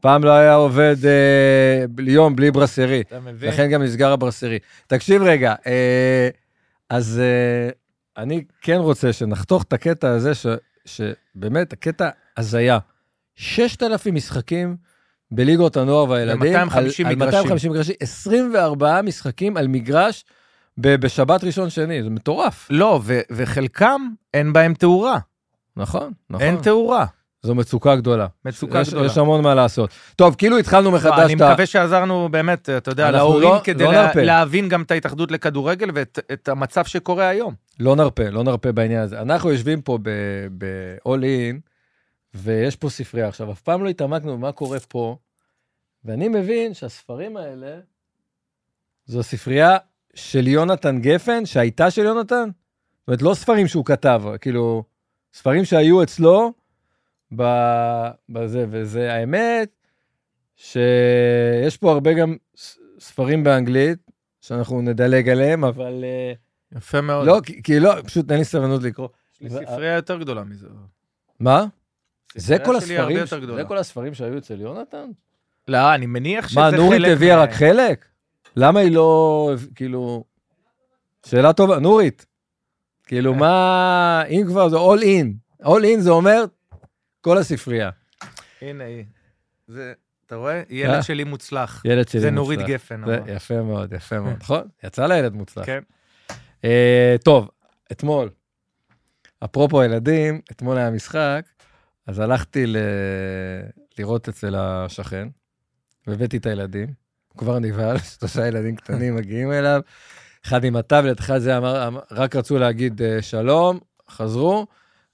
פעם 0.00 0.24
לא 0.24 0.30
היה 0.30 0.54
עובד 0.54 0.96
אה, 1.04 2.04
יום 2.06 2.36
בלי 2.36 2.50
ברסרי. 2.50 3.00
אתה 3.00 3.20
מבין? 3.20 3.48
לכן 3.48 3.70
גם 3.70 3.82
נסגר 3.82 4.12
הברסרי. 4.12 4.58
תקשיב 4.86 5.22
רגע, 5.22 5.54
אה, 5.66 6.28
אז 6.90 7.20
אה, 7.22 7.70
אני 8.22 8.44
כן 8.60 8.76
רוצה 8.76 9.12
שנחתוך 9.12 9.62
את 9.62 9.72
הקטע 9.72 10.08
הזה, 10.08 10.34
ש, 10.34 10.46
שבאמת, 10.84 11.72
הקטע 11.72 12.08
הזיה. 12.36 12.78
6,000 13.34 14.14
משחקים 14.14 14.76
בליגות 15.30 15.76
הנוער 15.76 16.10
והילדים. 16.10 16.40
ב- 16.40 16.44
250 16.44 17.06
על, 17.06 17.12
על 17.12 17.16
מגרשים. 17.18 17.38
250 17.38 17.72
מגרשים, 17.72 17.94
24 18.00 19.02
משחקים 19.02 19.56
על 19.56 19.68
מגרש 19.68 20.24
ב- 20.78 20.94
בשבת 20.96 21.44
ראשון-שני, 21.44 22.02
זה 22.02 22.10
מטורף. 22.10 22.66
לא, 22.70 23.00
ו- 23.04 23.20
וחלקם, 23.32 24.00
אין 24.34 24.52
בהם 24.52 24.74
תאורה. 24.74 25.18
נכון, 25.76 26.12
נכון. 26.30 26.46
אין 26.46 26.56
תאורה. 26.56 27.06
זו 27.42 27.54
מצוקה 27.54 27.96
גדולה. 27.96 28.26
מצוקה 28.44 28.80
יש, 28.80 28.88
גדולה. 28.88 29.06
יש 29.06 29.18
המון 29.18 29.42
מה 29.44 29.54
לעשות. 29.54 29.90
טוב, 30.16 30.34
כאילו 30.38 30.58
התחלנו 30.58 30.90
לא, 30.90 30.96
מחדש 30.96 31.18
אני 31.24 31.34
את 31.34 31.40
ה... 31.40 31.48
מקווה 31.50 31.66
שעזרנו 31.66 32.28
באמת, 32.30 32.70
אתה 32.70 32.90
יודע, 32.90 33.10
להורים 33.10 33.42
לא- 33.48 33.60
כדי 33.64 33.84
לא 33.84 33.92
לה-. 33.92 34.10
להבין 34.14 34.68
גם 34.68 34.82
את 34.82 34.90
ההתאחדות 34.90 35.30
לכדורגל 35.32 35.90
ואת 35.94 36.18
את 36.32 36.48
המצב 36.48 36.84
שקורה 36.84 37.28
היום. 37.28 37.54
לא 37.80 37.96
נרפה, 37.96 38.30
לא 38.30 38.44
נרפה 38.44 38.72
בעניין 38.72 39.00
הזה. 39.02 39.20
אנחנו 39.20 39.50
יושבים 39.50 39.80
פה 39.80 39.98
ב-all 40.58 41.08
in, 41.22 41.60
ויש 42.36 42.76
פה 42.76 42.90
ספרייה. 42.90 43.28
עכשיו, 43.28 43.52
אף 43.52 43.60
פעם 43.60 43.84
לא 43.84 43.88
התעמקנו 43.88 44.36
במה 44.36 44.52
קורה 44.52 44.80
פה, 44.80 45.16
ואני 46.04 46.28
מבין 46.28 46.74
שהספרים 46.74 47.36
האלה, 47.36 47.80
זו 49.06 49.22
ספרייה 49.22 49.76
של 50.14 50.46
יונתן 50.48 51.00
גפן, 51.00 51.46
שהייתה 51.46 51.90
של 51.90 52.02
יונתן. 52.02 52.48
זאת 53.00 53.08
אומרת, 53.08 53.22
לא 53.22 53.34
ספרים 53.34 53.68
שהוא 53.68 53.84
כתב, 53.84 54.22
כאילו, 54.40 54.84
ספרים 55.34 55.64
שהיו 55.64 56.02
אצלו 56.02 56.52
בזה, 57.32 58.66
וזה 58.70 59.12
האמת, 59.12 59.68
שיש 60.56 61.76
פה 61.80 61.92
הרבה 61.92 62.12
גם 62.12 62.36
ספרים 62.98 63.44
באנגלית, 63.44 63.98
שאנחנו 64.40 64.82
נדלג 64.82 65.28
עליהם, 65.28 65.64
אבל... 65.64 66.04
אה, 66.04 66.32
יפה 66.76 67.00
מאוד. 67.00 67.26
לא, 67.26 67.40
כי, 67.44 67.62
כי 67.62 67.80
לא, 67.80 68.02
פשוט 68.04 68.30
אין 68.30 68.38
לי 68.38 68.44
סבלנות 68.44 68.82
לקרוא. 68.82 69.08
יש 69.40 69.40
לי 69.40 69.48
ספרייה 69.50 69.94
יותר 69.94 70.18
גדולה 70.18 70.44
מזה. 70.44 70.66
מה? 71.40 71.66
זה 72.36 72.58
כל 72.58 72.76
הספרים. 72.76 73.26
זה 73.56 73.64
כל 73.68 73.78
הספרים 73.78 74.14
שהיו 74.14 74.38
אצל 74.38 74.60
יונתן? 74.60 75.10
לא, 75.68 75.94
אני 75.94 76.06
מניח 76.06 76.48
שזה 76.48 76.60
מה, 76.60 76.70
חלק... 76.70 76.80
נורית 76.80 77.02
הביאה 77.12 77.36
מה- 77.36 77.42
רק 77.42 77.52
חלק? 77.52 78.04
למה 78.56 78.80
היא 78.80 78.92
לא, 78.92 79.50
כאילו... 79.74 80.24
שאלה 81.26 81.52
טובה, 81.52 81.78
נורית. 81.78 82.26
כאילו, 83.06 83.32
אה. 83.32 83.38
מה, 83.38 84.22
אם 84.28 84.42
כבר 84.46 84.68
זה 84.68 84.76
all 84.76 85.02
in. 85.02 85.64
all 85.66 85.82
in 85.96 86.00
זה 86.00 86.10
אומר 86.10 86.44
כל 87.20 87.38
הספרייה. 87.38 87.90
הנה 88.62 88.84
היא. 88.84 89.04
זה, 89.68 89.92
אתה 90.26 90.36
רואה? 90.36 90.54
אה? 90.56 90.62
ילד 90.70 91.00
שלי 91.02 91.24
מוצלח. 91.24 91.82
ילד 91.84 92.08
שלי 92.08 92.20
זה 92.20 92.30
מוצלח. 92.30 92.42
נורית 92.44 92.60
גפן. 92.60 93.02
זה. 93.06 93.18
יפה 93.26 93.62
מאוד, 93.62 93.92
יפה 93.92 94.20
מאוד, 94.20 94.34
נכון? 94.42 94.62
יצא 94.84 95.06
לה 95.06 95.18
ילד 95.18 95.32
מוצלח. 95.34 95.66
כן. 95.66 95.78
אה, 96.64 97.16
טוב, 97.24 97.48
אתמול, 97.92 98.30
אפרופו 99.44 99.82
ילדים, 99.84 100.40
אתמול 100.50 100.78
היה 100.78 100.90
משחק, 100.90 101.42
אז 102.06 102.18
הלכתי 102.18 102.66
ל... 102.66 102.76
לראות 103.98 104.28
אצל 104.28 104.54
השכן, 104.58 105.28
והבאתי 106.06 106.36
את 106.36 106.46
הילדים, 106.46 106.88
הוא 107.28 107.38
כבר 107.38 107.58
נבהל, 107.58 107.98
שלושה 108.18 108.46
ילדים 108.46 108.76
קטנים 108.76 109.14
מגיעים 109.18 109.52
אליו, 109.52 109.80
אחד 110.46 110.64
עם 110.64 110.76
הטאבלט, 110.76 111.20
אחד 111.20 111.38
זה 111.38 111.56
אמר, 111.56 111.98
רק 112.10 112.36
רצו 112.36 112.58
להגיד 112.58 113.02
אה, 113.02 113.22
שלום, 113.22 113.78
חזרו, 114.10 114.66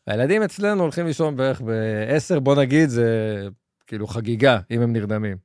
והילדים 0.06 0.42
אצלנו 0.42 0.82
הולכים 0.82 1.06
לישון 1.06 1.36
בערך 1.36 1.60
ב-10, 1.60 2.40
בוא 2.40 2.54
נגיד, 2.56 2.88
זה 2.88 3.08
כאילו 3.86 4.06
חגיגה, 4.06 4.58
אם 4.70 4.80
הם 4.80 4.92
נרדמים. 4.92 5.36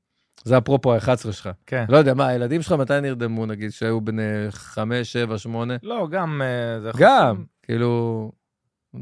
זה 0.43 0.57
אפרופו 0.57 0.93
ה-11 0.93 1.17
שלך. 1.17 1.49
כן. 1.65 1.85
לא 1.89 1.97
יודע, 1.97 2.13
מה, 2.13 2.27
הילדים 2.27 2.61
שלך 2.61 2.71
מתי 2.71 3.01
נרדמו, 3.01 3.45
נגיד, 3.45 3.71
שהיו 3.71 4.01
בני 4.01 4.23
5, 4.49 5.13
7, 5.13 5.37
8? 5.37 5.77
לא, 5.83 6.07
גם... 6.11 6.41
אה, 6.41 6.81
זה 6.81 6.91
גם, 6.97 7.43
כאילו, 7.63 8.31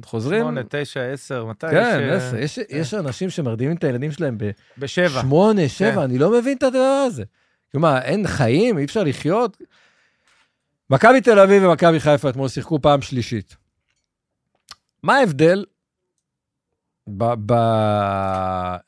חוזרים? 0.06 0.42
שמונה, 0.42 0.62
תשע, 0.70 1.02
עשר, 1.02 1.46
מתי 1.46 1.68
כן, 1.72 2.10
יש... 2.12 2.34
אה, 2.34 2.40
יש, 2.40 2.60
יש 2.70 2.94
אנשים 2.94 3.30
שמרדימים 3.30 3.76
את 3.76 3.84
הילדים 3.84 4.12
שלהם 4.12 4.38
בשבע. 4.78 5.08
בשמונה, 5.08 5.70
שבע, 5.70 5.92
כן. 5.92 6.00
אני 6.00 6.18
לא 6.18 6.40
מבין 6.40 6.58
את 6.58 6.64
הדבר 6.64 7.04
הזה. 7.08 7.24
כלומר, 7.72 7.98
אין 7.98 8.28
חיים, 8.28 8.78
אי 8.78 8.86
אפשר 8.86 9.04
לחיות. 9.04 9.58
מכבי 10.90 11.22
תל 11.22 11.40
אביב 11.40 11.64
ומכבי 11.64 12.00
חיפה 12.00 12.30
אתמול 12.30 12.48
שיחקו 12.48 12.82
פעם 12.82 13.02
שלישית. 13.02 13.56
מה 15.04 15.16
ההבדל 15.18 15.66
ב... 17.08 17.24
ב... 17.46 17.54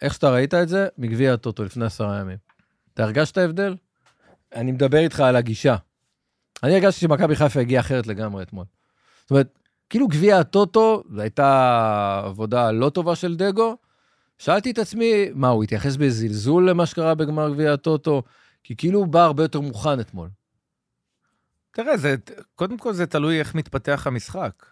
איך 0.02 0.14
שאתה 0.14 0.30
ראית 0.30 0.54
את 0.54 0.70
זה 0.70 0.88
מגביע 0.98 1.34
הטוטו 1.34 1.64
לפני 1.64 1.86
עשרה 1.86 2.20
ימים? 2.20 2.38
אתה 2.94 3.04
הרגשת 3.04 3.38
הבדל? 3.38 3.76
אני 4.56 4.72
מדבר 4.72 4.98
איתך 4.98 5.20
על 5.20 5.36
הגישה. 5.36 5.76
אני 6.64 6.74
הרגשתי 6.74 7.02
שמכבי 7.02 7.36
חיפה 7.36 7.60
הגיעה 7.60 7.82
אחרת 7.82 8.08
לגמרי 8.08 8.44
אתמול. 8.44 8.66
זאת 9.22 9.32
אומרת, 9.32 9.57
כאילו 9.89 10.08
גביע 10.08 10.39
הטוטו, 10.39 11.04
זו 11.10 11.21
הייתה 11.21 12.21
עבודה 12.26 12.71
לא 12.71 12.89
טובה 12.89 13.15
של 13.15 13.36
דגו. 13.36 13.78
שאלתי 14.38 14.71
את 14.71 14.78
עצמי, 14.78 15.26
מה, 15.34 15.47
הוא 15.47 15.63
התייחס 15.63 15.95
בזלזול 15.95 16.69
למה 16.69 16.86
שקרה 16.86 17.15
בגמר 17.15 17.50
גביע 17.50 17.73
הטוטו? 17.73 18.23
כי 18.63 18.76
כאילו 18.76 19.00
הוא 19.00 19.08
בא 19.08 19.23
הרבה 19.23 19.43
יותר 19.43 19.62
מוכן 19.62 20.00
אתמול. 20.00 20.30
תראה, 21.71 21.97
זה, 21.97 22.15
קודם 22.56 22.78
כל 22.78 22.93
זה 22.93 23.06
תלוי 23.06 23.39
איך 23.39 23.56
מתפתח 23.56 24.04
המשחק. 24.08 24.65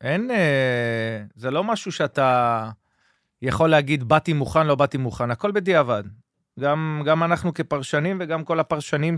אין, 0.00 0.30
אה, 0.30 1.24
זה 1.34 1.50
לא 1.50 1.64
משהו 1.64 1.92
שאתה 1.92 2.70
יכול 3.42 3.70
להגיד, 3.70 4.04
באתי 4.04 4.32
מוכן, 4.32 4.66
לא 4.66 4.74
באתי 4.74 4.98
מוכן, 4.98 5.30
הכל 5.30 5.52
בדיעבד. 5.52 6.04
גם, 6.60 7.02
גם 7.06 7.22
אנחנו 7.22 7.54
כפרשנים 7.54 8.16
וגם 8.20 8.44
כל 8.44 8.60
הפרשנים 8.60 9.16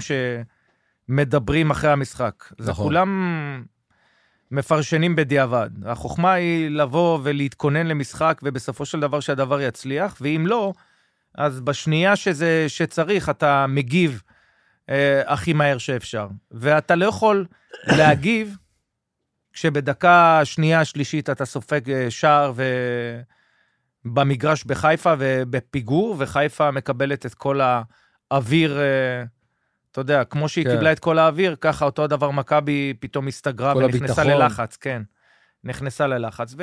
שמדברים 1.08 1.70
אחרי 1.70 1.90
המשחק. 1.90 2.44
זה 2.58 2.70
נכון. 2.70 2.86
כולם 2.86 3.64
מפרשנים 4.50 5.16
בדיעבד. 5.16 5.70
החוכמה 5.86 6.32
היא 6.32 6.70
לבוא 6.70 7.18
ולהתכונן 7.22 7.86
למשחק, 7.86 8.40
ובסופו 8.42 8.86
של 8.86 9.00
דבר 9.00 9.20
שהדבר 9.20 9.60
יצליח, 9.60 10.16
ואם 10.20 10.46
לא, 10.46 10.72
אז 11.34 11.60
בשנייה 11.60 12.16
שזה, 12.16 12.64
שצריך, 12.68 13.28
אתה 13.28 13.66
מגיב 13.68 14.22
אה, 14.90 15.22
הכי 15.26 15.52
מהר 15.52 15.78
שאפשר. 15.78 16.28
ואתה 16.50 16.94
לא 16.94 17.06
יכול 17.06 17.46
להגיב 17.98 18.56
כשבדקה 19.52 20.40
שנייה, 20.44 20.84
שלישית 20.84 21.30
אתה 21.30 21.44
סופג 21.44 21.90
אה, 21.90 22.10
שער 22.10 22.52
ו... 22.56 22.62
במגרש 24.14 24.64
בחיפה 24.64 25.14
ובפיגור, 25.18 26.16
וחיפה 26.18 26.70
מקבלת 26.70 27.26
את 27.26 27.34
כל 27.34 27.60
האוויר, 28.30 28.78
אה, 28.78 29.24
אתה 29.96 30.02
יודע, 30.02 30.24
כמו 30.24 30.48
שהיא 30.48 30.64
כן. 30.64 30.70
קיבלה 30.70 30.92
את 30.92 30.98
כל 30.98 31.18
האוויר, 31.18 31.56
ככה 31.60 31.84
אותו 31.84 32.04
הדבר 32.04 32.30
מכבי 32.30 32.94
פתאום 33.00 33.28
הסתגרה 33.28 33.76
ונכנסה 33.76 34.22
הביטחון. 34.22 34.26
ללחץ, 34.26 34.76
כן. 34.76 35.02
נכנסה 35.64 36.06
ללחץ. 36.06 36.54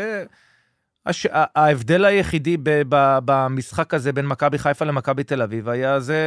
וההבדל 1.06 2.06
היחידי 2.06 2.58
ב- 2.58 2.82
ב- 2.90 3.18
במשחק 3.26 3.94
הזה 3.94 4.14
בין 4.14 4.26
מכבי 4.28 4.58
חיפה 4.58 4.86
למכבי 4.86 5.24
תל 5.24 5.42
אביב 5.42 5.70
היה 5.70 6.00
זה 6.00 6.18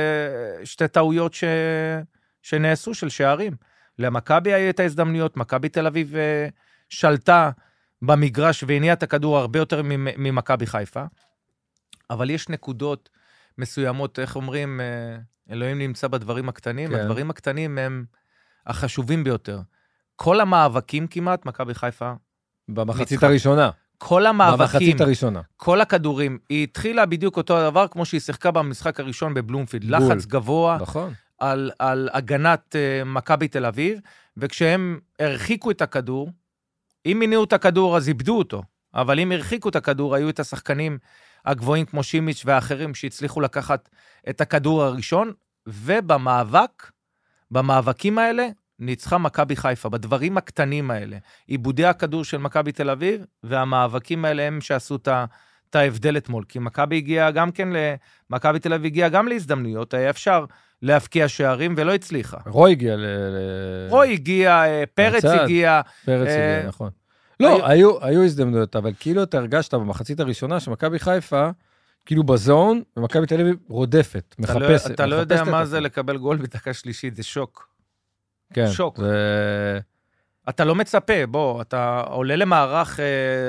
שתי 0.65 0.89
טעויות 0.89 1.35
ש... 1.35 1.45
שנעשו 2.43 2.95
של 2.95 3.09
שערים. 3.09 3.53
למכבי 3.99 4.53
היו 4.53 4.71
את 4.71 4.81
ההזדמנויות, 4.81 5.37
מכבי 5.37 5.69
תל 5.69 5.87
אביב 5.87 6.17
אה, 6.17 6.49
שלטה 6.89 7.51
במגרש 8.03 8.65
והניעה 8.67 8.93
את 8.93 9.03
הכדור 9.03 9.39
הרבה 9.39 9.59
יותר 9.59 9.83
ממ- 9.83 10.23
ממכבי 10.23 10.67
חיפה, 10.67 11.05
אבל 12.11 12.31
יש 12.31 12.49
נקודות 12.49 13.09
מסוימות, 13.59 14.19
איך 14.19 14.37
אומרים, 14.37 14.81
אה, 14.81 15.17
אלוהים 15.51 15.79
נמצא 15.79 16.09
בדברים 16.09 16.49
הקטנים, 16.49 16.91
כן. 16.91 16.95
הדברים 16.95 17.31
הקטנים 17.31 17.79
הם 17.79 18.05
החשובים 18.67 19.25
ביותר. 19.25 19.61
כל 20.17 20.41
המאבקים 20.41 21.07
כמעט, 21.07 21.47
מכבי 21.47 21.75
חיפה, 21.75 22.13
במחצית 22.69 23.13
ניצחה. 23.13 23.27
הראשונה. 23.27 23.71
כל 23.99 24.27
המאבקים, 24.27 24.59
במחצית 24.59 25.01
הראשונה. 25.01 25.41
כל 25.57 25.81
הכדורים, 25.81 26.39
היא 26.49 26.65
התחילה 26.65 27.07
בדיוק 27.07 27.37
אותו 27.37 27.59
הדבר 27.59 27.89
כמו 27.89 28.05
שהיא 28.05 28.21
שיחקה 28.21 28.51
במשחק 28.51 29.01
הראשון 29.01 29.35
בבלומפילד. 29.35 29.97
בול. 29.97 30.13
לחץ 30.13 30.27
גבוה 30.27 30.79
נכון. 30.81 31.13
על, 31.39 31.71
על 31.79 32.09
הגנת 32.13 32.77
uh, 32.77 33.05
מכבי 33.05 33.49
תל 33.49 33.67
אביב, 33.67 33.99
וכשהם 34.37 34.99
הרחיקו 35.19 35.71
את 35.71 35.83
הכדור, 35.83 36.31
אם 37.07 37.23
הניעו 37.23 37.45
את 37.45 37.53
הכדור 37.53 37.97
אז 37.97 38.09
איבדו 38.09 38.39
אותו, 38.39 38.63
אבל 38.95 39.21
אם 39.21 39.33
הרחיקו 39.33 39.69
את 39.69 39.77
הכדור, 39.77 40.15
היו 40.15 40.29
את 40.29 40.41
השחקנים 40.41 40.99
הגבוהים 41.47 41.87
כמו 41.87 42.03
שימיץ' 42.03 42.43
ואחרים 42.47 42.95
שהצליחו 42.95 43.41
לקחת 43.41 43.89
את 44.31 44.41
הכדור 44.41 44.83
הראשון, 44.83 45.33
ובמאבק, 45.67 46.91
במאבקים 47.51 48.19
האלה, 48.19 48.49
ניצחה 48.79 49.19
מכבי 49.19 49.57
חיפה, 49.57 49.89
בדברים 49.89 50.39
הקטנים 50.39 50.91
האלה. 50.91 51.17
עיבודי 51.47 51.85
הכדור 51.85 52.25
של 52.25 52.39
מכבי 52.39 52.73
תל 52.73 52.91
אביב, 52.91 53.25
והמאבקים 53.43 54.25
האלה 54.25 54.43
הם 54.43 54.61
שעשו 54.61 54.97
את 54.97 55.77
ההבדל 55.77 56.17
אתמול, 56.17 56.45
כי 56.49 56.59
מכבי 56.59 56.97
הגיעה 56.97 57.31
גם 57.31 57.53
כן. 57.53 57.69
מכבי 58.31 58.59
תל 58.59 58.73
אביב 58.73 58.87
הגיעה 58.87 59.09
גם 59.09 59.29
להזדמנויות, 59.29 59.95
היה 59.95 60.11
אפשר 60.11 60.45
להבקיע 60.83 61.29
שערים 61.29 61.75
ולא 61.77 61.95
הצליחה. 61.95 62.37
רוי 62.47 62.71
הגיע 62.71 62.97
ל... 62.97 63.05
רוי 63.89 64.13
הגיע, 64.13 64.65
אה, 64.65 64.85
פרץ 64.95 65.25
מהצד. 65.25 65.43
הגיע, 65.43 65.81
פרץ 66.05 66.29
אה, 66.29 66.57
הגיע, 66.57 66.69
נכון. 66.69 66.91
לא, 67.41 67.69
היו, 67.69 68.05
היו 68.05 68.25
הזדמנויות, 68.25 68.77
אבל 68.77 68.93
כאילו 69.01 69.23
אתה 69.23 69.39
הרגשת 69.39 69.75
במחצית 69.75 70.21
הראשונה 70.21 70.61
שמכבי 70.61 70.99
חיפה, 70.99 71.51
כאילו 72.07 72.25
בזון, 72.25 72.83
ומכבי 72.97 73.27
תל 73.27 73.41
אביב 73.41 73.57
רודפת, 73.69 74.35
אתה 74.41 74.59
לא, 74.59 74.69
מחפשת. 74.69 74.91
אתה 74.91 75.07
לא 75.07 75.17
יודע 75.17 75.35
מחפשת 75.35 75.49
את 75.49 75.53
מה. 75.53 75.67
זה 75.67 75.81
לקבל 75.81 76.17
גול 76.17 76.37
בדקה 76.37 76.75
שלישית, 76.75 77.17
זה 77.17 77.23
שוק. 77.23 77.69
כן, 78.53 78.71
שוק. 78.71 78.99
זה... 78.99 79.81
אתה 80.49 80.65
לא 80.65 80.75
מצפה, 80.75 81.27
בוא, 81.27 81.63
אתה 81.63 82.01
עולה 82.01 82.37
למערך 82.37 83.01
אה, 83.01 83.05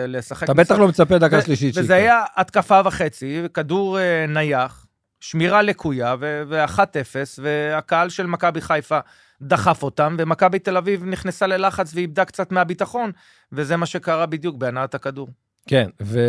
לשחק... 0.07 0.43
אתה 0.43 0.53
בטח 0.53 0.75
לא 0.75 0.87
מצפה 0.87 1.17
דקה 1.17 1.41
שלישית 1.41 1.71
וזה 1.71 1.81
שיקרה. 1.81 1.97
היה 1.97 2.23
התקפה 2.35 2.81
וחצי, 2.85 3.43
כדור 3.53 3.99
אה, 3.99 4.25
נייח, 4.27 4.85
שמירה 5.19 5.61
לקויה 5.61 6.15
ו-1-0, 6.19 7.15
והקהל 7.41 8.09
של 8.09 8.25
מכבי 8.25 8.61
חיפה 8.61 8.99
דחף 9.41 9.83
אותם, 9.83 10.15
ומכבי 10.19 10.59
תל 10.59 10.77
אביב 10.77 11.05
נכנסה 11.05 11.47
ללחץ 11.47 11.91
ואיבדה 11.93 12.25
קצת 12.25 12.51
מהביטחון, 12.51 13.11
וזה 13.51 13.77
מה 13.77 13.85
שקרה 13.85 14.25
בדיוק 14.25 14.55
בהנעת 14.55 14.95
הכדור. 14.95 15.29
כן, 15.67 15.89
ו... 16.01 16.19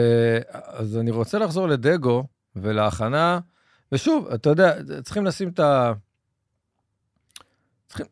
אז 0.53 0.97
אני 0.97 1.11
רוצה 1.11 1.38
לחזור 1.38 1.68
לדגו 1.68 2.25
ולהכנה, 2.57 3.38
ושוב, 3.92 4.29
אתה 4.35 4.51
יודע, 4.51 4.75
צריכים 5.03 5.27
לשים 5.27 5.49
את 5.49 5.61
ה... 5.61 5.92
צריכים... 7.88 8.07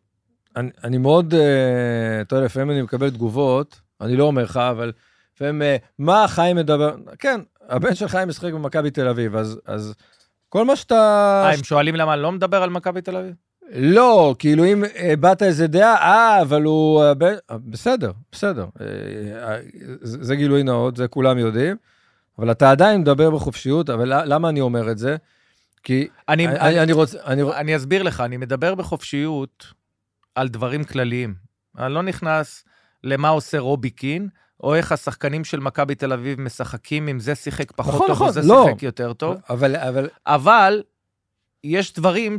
אני, 0.56 0.70
אני 0.85 0.98
מאוד, 0.98 1.35
אה, 1.35 2.20
אתה 2.20 2.37
יודע, 2.37 2.46
לפעמים 2.46 2.70
אני 2.70 2.82
מקבל 2.82 3.11
תגובות, 3.11 3.80
אני 4.00 4.16
לא 4.16 4.24
אומר 4.24 4.42
לך, 4.42 4.56
אבל 4.56 4.92
לפעמים, 5.35 5.62
אה, 5.62 5.76
מה 5.98 6.28
חיים 6.28 6.56
מדבר? 6.56 6.94
כן, 7.18 7.40
הבן 7.68 7.94
של 7.94 8.09
חיים 8.09 8.28
משחק 8.28 8.52
במכבי 8.52 8.90
תל 8.90 9.09
אביב, 9.09 9.37
אז, 9.37 9.61
אז 9.66 9.94
כל 10.48 10.64
מה 10.64 10.76
שאתה... 10.76 11.42
אה, 11.44 11.54
הם 11.54 11.64
שואלים 11.64 11.96
למה 11.96 12.14
אני 12.14 12.22
לא 12.22 12.32
מדבר 12.32 12.62
על 12.62 12.70
מכבי 12.70 13.00
תל 13.00 13.16
אביב? 13.16 13.35
לא, 13.72 14.35
כאילו 14.38 14.64
אם 14.64 14.85
אה, 14.85 15.14
באת 15.20 15.42
איזה 15.42 15.66
דעה, 15.66 15.94
אה, 15.96 16.42
אבל 16.42 16.62
הוא... 16.62 17.02
אה, 17.02 17.12
אה, 17.50 17.59
בסדר, 17.59 18.12
בסדר. 18.33 18.66
זה 20.00 20.37
גילוי 20.37 20.62
נאות, 20.62 20.96
זה 20.96 21.09
כולם 21.09 21.38
יודעים, 21.38 21.76
אבל 22.38 22.50
אתה 22.50 22.70
עדיין 22.70 23.00
מדבר 23.00 23.31
בחופשיות, 23.31 23.90
אבל 23.90 24.33
למה 24.33 24.48
אני 24.48 24.61
אומר 24.61 24.90
את 24.90 24.98
זה? 24.98 25.16
כי 25.83 26.09
אני, 26.29 26.48
אני, 26.48 26.61
אני, 26.61 26.81
אני 26.81 26.92
רוצה... 26.92 27.18
אני, 27.24 27.42
אני 27.42 27.76
אסביר 27.76 28.02
לך, 28.02 28.20
אני 28.20 28.37
מדבר 28.37 28.74
בחופשיות 28.74 29.66
על 30.35 30.48
דברים 30.48 30.85
כלליים. 30.85 31.35
אני 31.79 31.94
לא 31.94 32.02
נכנס 32.02 32.64
למה 33.05 33.29
עושה 33.29 33.59
רובי 33.59 33.90
קין, 33.90 34.29
או 34.62 34.74
איך 34.74 34.92
השחקנים 34.92 35.44
של 35.44 35.61
מכבי 35.61 35.94
תל 35.94 36.12
אביב 36.12 36.40
משחקים, 36.40 37.09
אם 37.09 37.20
זה 37.20 37.35
שיחק 37.35 37.72
פחות 37.72 37.94
נכון, 37.94 38.07
טוב, 38.07 38.16
נכון, 38.16 38.26
או 38.26 38.33
זה 38.33 38.40
לא. 38.42 38.64
שיחק 38.68 38.83
יותר 38.83 39.12
טוב. 39.12 39.37
אבל, 39.50 39.76
אבל... 39.76 40.09
אבל 40.26 40.83
יש 41.64 41.94
דברים 41.94 42.38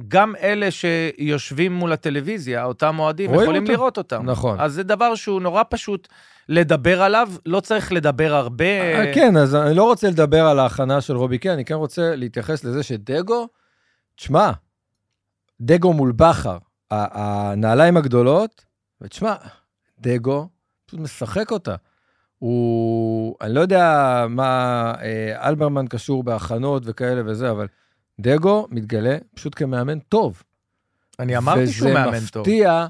שגם 0.00 0.34
אלה 0.42 0.70
שיושבים 0.70 1.72
מול 1.72 1.92
הטלוויזיה, 1.92 2.64
אותם 2.64 2.98
אוהדים, 2.98 3.34
יכולים 3.34 3.62
אותם. 3.62 3.72
לראות 3.72 3.98
אותם. 3.98 4.30
נכון. 4.30 4.60
אז 4.60 4.72
זה 4.72 4.82
דבר 4.82 5.14
שהוא 5.14 5.40
נורא 5.40 5.62
פשוט 5.70 6.08
לדבר 6.48 7.02
עליו, 7.02 7.30
לא 7.46 7.60
צריך 7.60 7.92
לדבר 7.92 8.34
הרבה. 8.34 8.64
אה, 8.64 9.14
כן, 9.14 9.36
אז 9.36 9.54
אני 9.54 9.74
לא 9.74 9.84
רוצה 9.84 10.10
לדבר 10.10 10.46
על 10.46 10.58
ההכנה 10.58 11.00
של 11.00 11.16
רובי 11.16 11.38
קין, 11.38 11.50
אני 11.50 11.64
כן 11.64 11.74
רוצה 11.74 12.16
להתייחס 12.16 12.64
לזה 12.64 12.82
שדגו, 12.82 13.48
תשמע, 14.16 14.50
דגו 15.60 15.92
מול 15.92 16.12
בכר, 16.12 16.58
הנעליים 16.90 17.96
הגדולות, 17.96 18.64
ותשמע, 19.00 19.34
דגו 19.98 20.48
פשוט 20.86 21.00
משחק 21.00 21.50
אותה. 21.50 21.74
הוא, 22.38 23.36
אני 23.40 23.54
לא 23.54 23.60
יודע 23.60 24.26
מה 24.28 24.92
אה, 25.02 25.48
אלברמן 25.48 25.86
קשור 25.86 26.24
בהכנות 26.24 26.82
וכאלה 26.86 27.22
וזה, 27.26 27.50
אבל 27.50 27.66
דגו 28.20 28.66
מתגלה 28.70 29.16
פשוט 29.34 29.52
כמאמן 29.56 29.98
טוב. 29.98 30.42
אני 31.18 31.36
אמרתי 31.36 31.66
שהוא 31.72 31.90
מאמן 31.94 32.16
וזה 32.16 32.28
טוב. 32.30 32.40
מפתיע. 32.42 32.86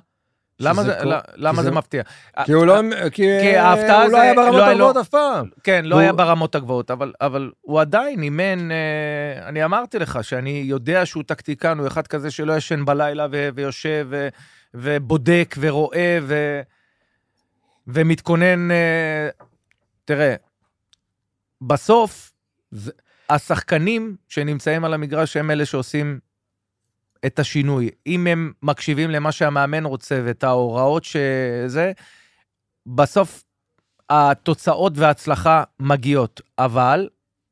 למה 0.60 0.82
זה- 0.84 1.04
לא- 1.04 1.16
למה 1.34 1.58
כי 1.58 1.62
זה 1.64 1.70
זה- 1.70 1.70
מפתיע? 1.76 2.02
כי 2.44 2.52
הוא 2.52 2.66
לא, 2.66 2.80
כי 3.12 3.22
כי 3.42 3.56
ההפתעה 3.56 4.02
הוא 4.04 4.12
לא 4.12 4.20
היה 4.20 4.34
ברמות 4.34 4.54
לא 4.54 4.66
לו- 4.66 4.70
הגבוהות 4.72 4.96
אף 4.96 5.08
פעם. 5.08 5.48
כן, 5.64 5.84
לא 5.84 5.94
והוא- 5.94 6.02
היה 6.02 6.12
ברמות 6.12 6.54
הגבוהות, 6.54 6.90
אבל, 6.90 7.12
אבל 7.20 7.50
הוא 7.60 7.80
עדיין 7.80 8.22
אימן, 8.22 8.70
אה, 8.70 8.76
אני 9.48 9.64
אמרתי 9.64 9.98
לך 9.98 10.24
שאני 10.24 10.62
יודע 10.66 11.06
שהוא 11.06 11.22
טקטיקן, 11.26 11.78
הוא 11.78 11.86
אחד 11.86 12.06
כזה 12.06 12.30
שלא 12.30 12.56
ישן 12.56 12.84
בלילה 12.84 13.26
ו- 13.32 13.48
ויושב 13.54 14.06
ו- 14.10 14.28
ובודק 14.74 15.54
ורואה 15.60 16.18
ו- 16.22 16.60
ומתכונן. 17.86 18.70
אה, 18.70 19.28
תראה, 20.04 20.34
בסוף, 21.62 22.32
זה- 22.70 22.92
השחקנים 23.34 24.16
שנמצאים 24.28 24.84
על 24.84 24.94
המגרש 24.94 25.36
הם 25.36 25.50
אלה 25.50 25.66
שעושים 25.66 26.18
את 27.26 27.38
השינוי. 27.38 27.90
אם 28.06 28.26
הם 28.26 28.52
מקשיבים 28.62 29.10
למה 29.10 29.32
שהמאמן 29.32 29.84
רוצה 29.84 30.22
ואת 30.24 30.44
ההוראות 30.44 31.04
שזה, 31.04 31.92
בסוף 32.86 33.44
התוצאות 34.10 34.92
וההצלחה 34.96 35.64
מגיעות, 35.80 36.40
אבל 36.58 37.08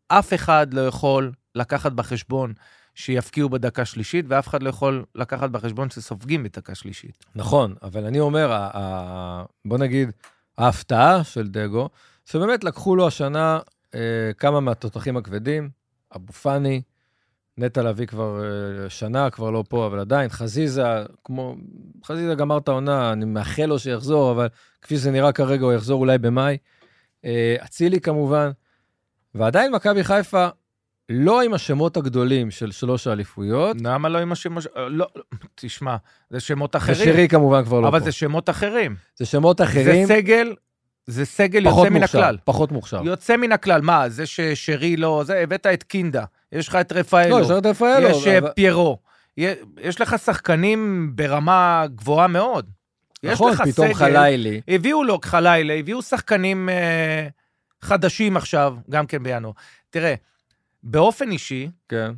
אף 0.08 0.34
אחד 0.34 0.74
לא 0.74 0.80
יכול 0.80 1.32
לקחת 1.54 1.92
בחשבון 1.92 2.52
שיפקיעו 2.94 3.48
בדקה 3.48 3.84
שלישית, 3.84 4.24
ואף 4.28 4.48
אחד 4.48 4.62
לא 4.62 4.68
יכול 4.68 5.04
לקחת 5.14 5.50
בחשבון 5.50 5.90
שסופגים 5.90 6.42
בדקה 6.42 6.74
שלישית. 6.74 7.24
נכון, 7.34 7.74
אבל 7.82 8.04
אני 8.04 8.20
אומר, 8.20 8.68
בוא 9.64 9.78
נגיד, 9.78 10.10
ההפתעה 10.58 11.24
של 11.24 11.48
דגו, 11.48 11.88
שבאמת 12.26 12.64
לקחו 12.64 12.96
לו 12.96 13.06
השנה 13.06 13.58
אה, 13.94 14.32
כמה 14.38 14.60
מהתותחים 14.60 15.16
הכבדים, 15.16 15.70
אבו 16.16 16.32
פאני, 16.32 16.82
נטע 17.58 17.82
לביא 17.82 18.06
כבר 18.06 18.42
אה, 18.44 18.90
שנה, 18.90 19.30
כבר 19.30 19.50
לא 19.50 19.64
פה, 19.68 19.86
אבל 19.86 19.98
עדיין, 19.98 20.28
חזיזה, 20.28 20.84
כמו, 21.24 21.56
חזיזה 22.04 22.34
גמר 22.34 22.58
את 22.58 22.68
העונה, 22.68 23.12
אני 23.12 23.24
מאחל 23.24 23.66
לו 23.66 23.78
שיחזור, 23.78 24.32
אבל 24.32 24.46
כפי 24.82 24.96
שזה 24.96 25.10
נראה 25.10 25.32
כרגע, 25.32 25.64
הוא 25.64 25.72
יחזור 25.72 26.00
אולי 26.00 26.18
במאי. 26.18 26.56
אה, 27.24 27.56
אצילי 27.64 28.00
כמובן, 28.00 28.50
ועדיין 29.34 29.72
מכבי 29.72 30.04
חיפה 30.04 30.48
לא 31.08 31.42
עם 31.42 31.54
השמות 31.54 31.96
הגדולים 31.96 32.50
של 32.50 32.70
שלוש 32.70 33.06
האליפויות, 33.06 33.76
למה 33.80 34.08
לא 34.08 34.18
עם 34.18 34.32
השמות... 34.32 34.64
לא, 34.76 35.06
תשמע, 35.54 35.96
זה 36.30 36.40
שמות 36.40 36.76
אחרים. 36.76 36.98
ושירי 37.00 37.28
כמובן 37.28 37.64
כבר 37.64 37.80
לא 37.80 37.88
אבל 37.88 37.98
פה. 37.98 38.04
זה 38.04 38.12
שמות 38.12 38.50
אחרים. 38.50 38.96
זה 39.16 39.26
שמות 39.26 39.58
זה 39.58 39.64
אחרים, 39.64 40.06
סגל, 40.06 40.54
זה 41.10 41.24
סגל 41.24 41.66
יוצא 41.66 41.88
מן 41.90 42.00
מוכשר, 42.00 42.18
הכלל. 42.18 42.38
פחות 42.44 42.72
מוכשר. 42.72 43.00
יוצא 43.04 43.36
מן 43.36 43.52
הכלל. 43.52 43.80
מה, 43.80 44.08
זה 44.08 44.26
ששרי 44.26 44.96
לא... 44.96 45.22
זה, 45.26 45.38
הבאת 45.40 45.66
את 45.66 45.82
קינדה, 45.82 46.24
יש 46.52 46.68
לך 46.68 46.74
את 46.74 46.92
רפאלו. 46.92 47.38
לא, 47.38 47.44
יש 47.44 47.50
לך 47.50 47.58
את 47.58 47.66
רפאלו. 47.66 48.08
יש 48.08 48.26
אה, 48.26 48.38
אבל- 48.38 48.50
פיירו. 48.54 48.98
יש 49.80 50.00
לך 50.00 50.18
שחקנים 50.24 51.12
ברמה 51.14 51.84
גבוהה 51.94 52.26
מאוד. 52.28 52.70
יש 53.22 53.32
נכון, 53.32 53.52
לך 53.52 53.60
פתאום 53.62 53.86
סגל, 53.86 53.94
חלילי. 53.94 54.60
הביאו 54.68 55.04
לו 55.04 55.18
חלילה, 55.24 55.74
הביאו 55.74 56.02
שחקנים 56.02 56.68
אה, 56.68 57.28
חדשים 57.80 58.36
עכשיו, 58.36 58.76
גם 58.90 59.06
כן 59.06 59.22
בינואר. 59.22 59.52
תראה, 59.90 60.14
באופן 60.82 61.30
אישי, 61.30 61.68
כן. 61.88 62.12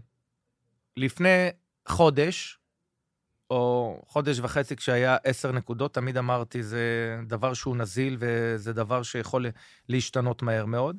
לפני 0.96 1.48
חודש, 1.88 2.58
או 3.52 4.00
חודש 4.06 4.40
וחצי 4.40 4.76
כשהיה 4.76 5.16
עשר 5.24 5.52
נקודות, 5.52 5.94
תמיד 5.94 6.16
אמרתי, 6.16 6.62
זה 6.62 7.16
דבר 7.26 7.54
שהוא 7.54 7.76
נזיל 7.76 8.16
וזה 8.18 8.72
דבר 8.72 9.02
שיכול 9.02 9.46
להשתנות 9.88 10.42
מהר 10.42 10.66
מאוד. 10.66 10.96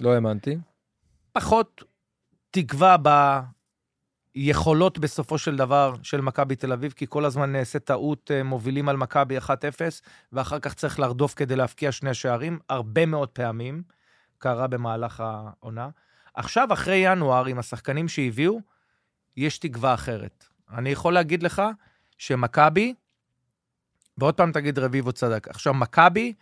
לא 0.00 0.14
האמנתי. 0.14 0.58
פחות 1.32 1.82
תקווה 2.50 2.96
היכולות 4.34 4.98
בסופו 4.98 5.38
של 5.38 5.56
דבר 5.56 5.94
של 6.02 6.20
מכבי 6.20 6.56
תל 6.56 6.72
אביב, 6.72 6.92
כי 6.92 7.06
כל 7.08 7.24
הזמן 7.24 7.52
נעשה 7.52 7.78
טעות, 7.78 8.30
אה, 8.30 8.42
מובילים 8.42 8.88
על 8.88 8.96
מכבי 8.96 9.38
1-0, 9.38 9.50
ואחר 10.32 10.58
כך 10.58 10.74
צריך 10.74 10.98
לרדוף 11.00 11.34
כדי 11.34 11.56
להבקיע 11.56 11.92
שני 11.92 12.14
שערים, 12.14 12.58
הרבה 12.68 13.06
מאוד 13.06 13.28
פעמים, 13.28 13.82
קרה 14.38 14.66
במהלך 14.66 15.20
העונה. 15.24 15.88
עכשיו, 16.34 16.72
אחרי 16.72 16.96
ינואר, 16.96 17.46
עם 17.46 17.58
השחקנים 17.58 18.08
שהביאו, 18.08 18.60
יש 19.36 19.58
תקווה 19.58 19.94
אחרת. 19.94 20.44
אני 20.70 20.90
יכול 20.90 21.14
להגיד 21.14 21.42
לך 21.42 21.62
שמכבי, 22.18 22.94
ועוד 24.18 24.34
פעם 24.34 24.52
תגיד 24.52 24.78
רביבו 24.78 25.12
צדק, 25.12 25.48
עכשיו, 25.48 25.74
מכבי, 25.74 26.32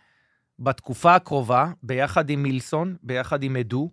בתקופה 0.59 1.15
הקרובה, 1.15 1.71
ביחד 1.83 2.29
עם 2.29 2.43
מילסון, 2.43 2.95
ביחד 3.03 3.43
עם 3.43 3.55
עדו, 3.55 3.91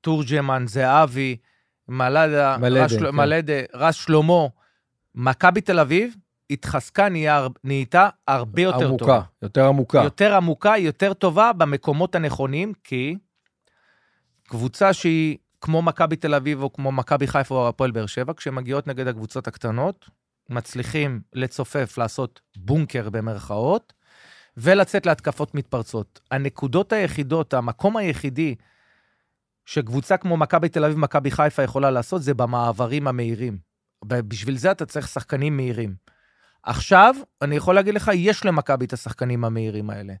תורג'מן, 0.00 0.64
זהבי, 0.66 1.36
מלדה, 1.88 2.56
מלדה, 2.58 2.84
רס, 2.84 2.92
כן. 2.96 3.10
מלדה, 3.10 3.52
רס 3.74 3.94
שלמה, 3.94 4.46
מכבי 5.14 5.60
תל 5.60 5.80
אביב 5.80 6.14
התחזקה, 6.50 7.08
נהיה, 7.08 7.46
נהייתה 7.64 8.08
הרבה 8.28 8.62
יותר 8.62 8.86
עמוקה, 8.86 9.04
טובה. 9.04 9.20
יותר 9.42 9.66
עמוקה. 9.66 10.02
יותר 10.04 10.34
עמוקה, 10.34 10.78
יותר 10.78 11.14
טובה 11.14 11.52
במקומות 11.52 12.14
הנכונים, 12.14 12.72
כי 12.84 13.16
קבוצה 14.48 14.92
שהיא 14.92 15.38
כמו 15.60 15.82
מכבי 15.82 16.16
תל 16.16 16.34
אביב 16.34 16.62
או 16.62 16.72
כמו 16.72 16.92
מכבי 16.92 17.26
חיפה 17.26 17.54
או 17.54 17.68
הפועל 17.68 17.90
באר 17.90 18.06
שבע, 18.06 18.32
כשהן 18.36 18.54
מגיעות 18.54 18.86
נגד 18.86 19.06
הקבוצות 19.06 19.48
הקטנות, 19.48 20.08
מצליחים 20.52 21.20
לצופף, 21.32 21.98
לעשות 21.98 22.40
בונקר 22.56 23.10
במרכאות, 23.10 23.92
ולצאת 24.56 25.06
להתקפות 25.06 25.54
מתפרצות. 25.54 26.20
הנקודות 26.30 26.92
היחידות, 26.92 27.54
המקום 27.54 27.96
היחידי 27.96 28.54
שקבוצה 29.64 30.16
כמו 30.16 30.36
מכבי 30.36 30.68
תל 30.68 30.84
אביב, 30.84 30.98
מכבי 30.98 31.30
חיפה 31.30 31.62
יכולה 31.62 31.90
לעשות, 31.90 32.22
זה 32.22 32.34
במעברים 32.34 33.08
המהירים. 33.08 33.58
בשביל 34.04 34.56
זה 34.56 34.70
אתה 34.70 34.86
צריך 34.86 35.08
שחקנים 35.08 35.56
מהירים. 35.56 35.94
עכשיו, 36.62 37.14
אני 37.42 37.56
יכול 37.56 37.74
להגיד 37.74 37.94
לך, 37.94 38.10
יש 38.14 38.44
למכבי 38.44 38.84
את 38.84 38.92
השחקנים 38.92 39.44
המהירים 39.44 39.90
האלה. 39.90 40.14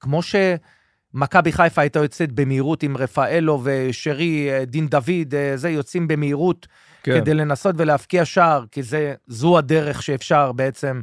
כמו 0.00 0.20
שמכבי 0.22 1.52
חיפה 1.52 1.80
הייתה 1.80 1.98
יוצאת 1.98 2.32
במהירות 2.32 2.82
עם 2.82 2.96
רפאלו 2.96 3.60
ושרי, 3.64 4.50
אה, 4.50 4.64
דין 4.64 4.88
דוד, 4.88 5.34
אה, 5.34 5.56
זה, 5.56 5.70
יוצאים 5.70 6.08
במהירות 6.08 6.66
כן. 7.02 7.20
כדי 7.20 7.34
לנסות 7.34 7.74
ולהבקיע 7.78 8.24
שער, 8.24 8.64
כי 8.70 8.82
זה, 8.82 9.14
זו 9.26 9.58
הדרך 9.58 10.02
שאפשר 10.02 10.52
בעצם 10.52 11.00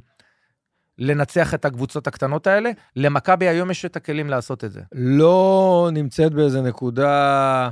לנצח 0.98 1.54
את 1.54 1.66
הקבוצות 1.66 2.08
הקטנות 2.08 2.48
האלה. 2.48 2.72
למכבי 2.96 3.48
היום 3.48 3.72
יש 3.72 3.86
את 3.86 3.96
הכלים 3.96 4.30
לעשות 4.30 4.64
את 4.64 4.72
זה. 4.72 4.82
לא 4.92 5.90
נמצאת 5.94 6.34
באיזה 6.34 6.62
נקודה 6.62 7.70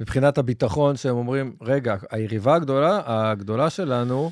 מבחינת 0.00 0.38
הביטחון 0.38 0.96
שהם 0.96 1.16
אומרים, 1.16 1.56
רגע, 1.62 1.96
היריבה 2.10 2.54
הגדולה, 2.54 3.00
הגדולה 3.06 3.70
שלנו, 3.70 4.30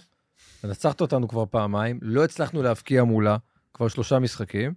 מנצחת 0.64 1.00
אותנו 1.00 1.28
כבר 1.28 1.44
פעמיים, 1.50 1.98
לא 2.02 2.24
הצלחנו 2.24 2.62
להבקיע 2.62 3.04
מולה 3.04 3.36
כבר 3.74 3.88
שלושה 3.88 4.18
משחקים. 4.18 4.74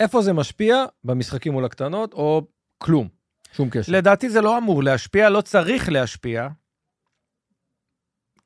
איפה 0.00 0.22
זה 0.22 0.32
משפיע? 0.32 0.84
במשחקים 1.04 1.52
מול 1.52 1.64
הקטנות, 1.64 2.12
או 2.12 2.46
כלום? 2.78 3.08
שום 3.52 3.70
קשר. 3.70 3.92
לדעתי 3.92 4.30
זה 4.30 4.40
לא 4.40 4.58
אמור 4.58 4.82
להשפיע, 4.82 5.30
לא 5.30 5.40
צריך 5.40 5.88
להשפיע, 5.88 6.48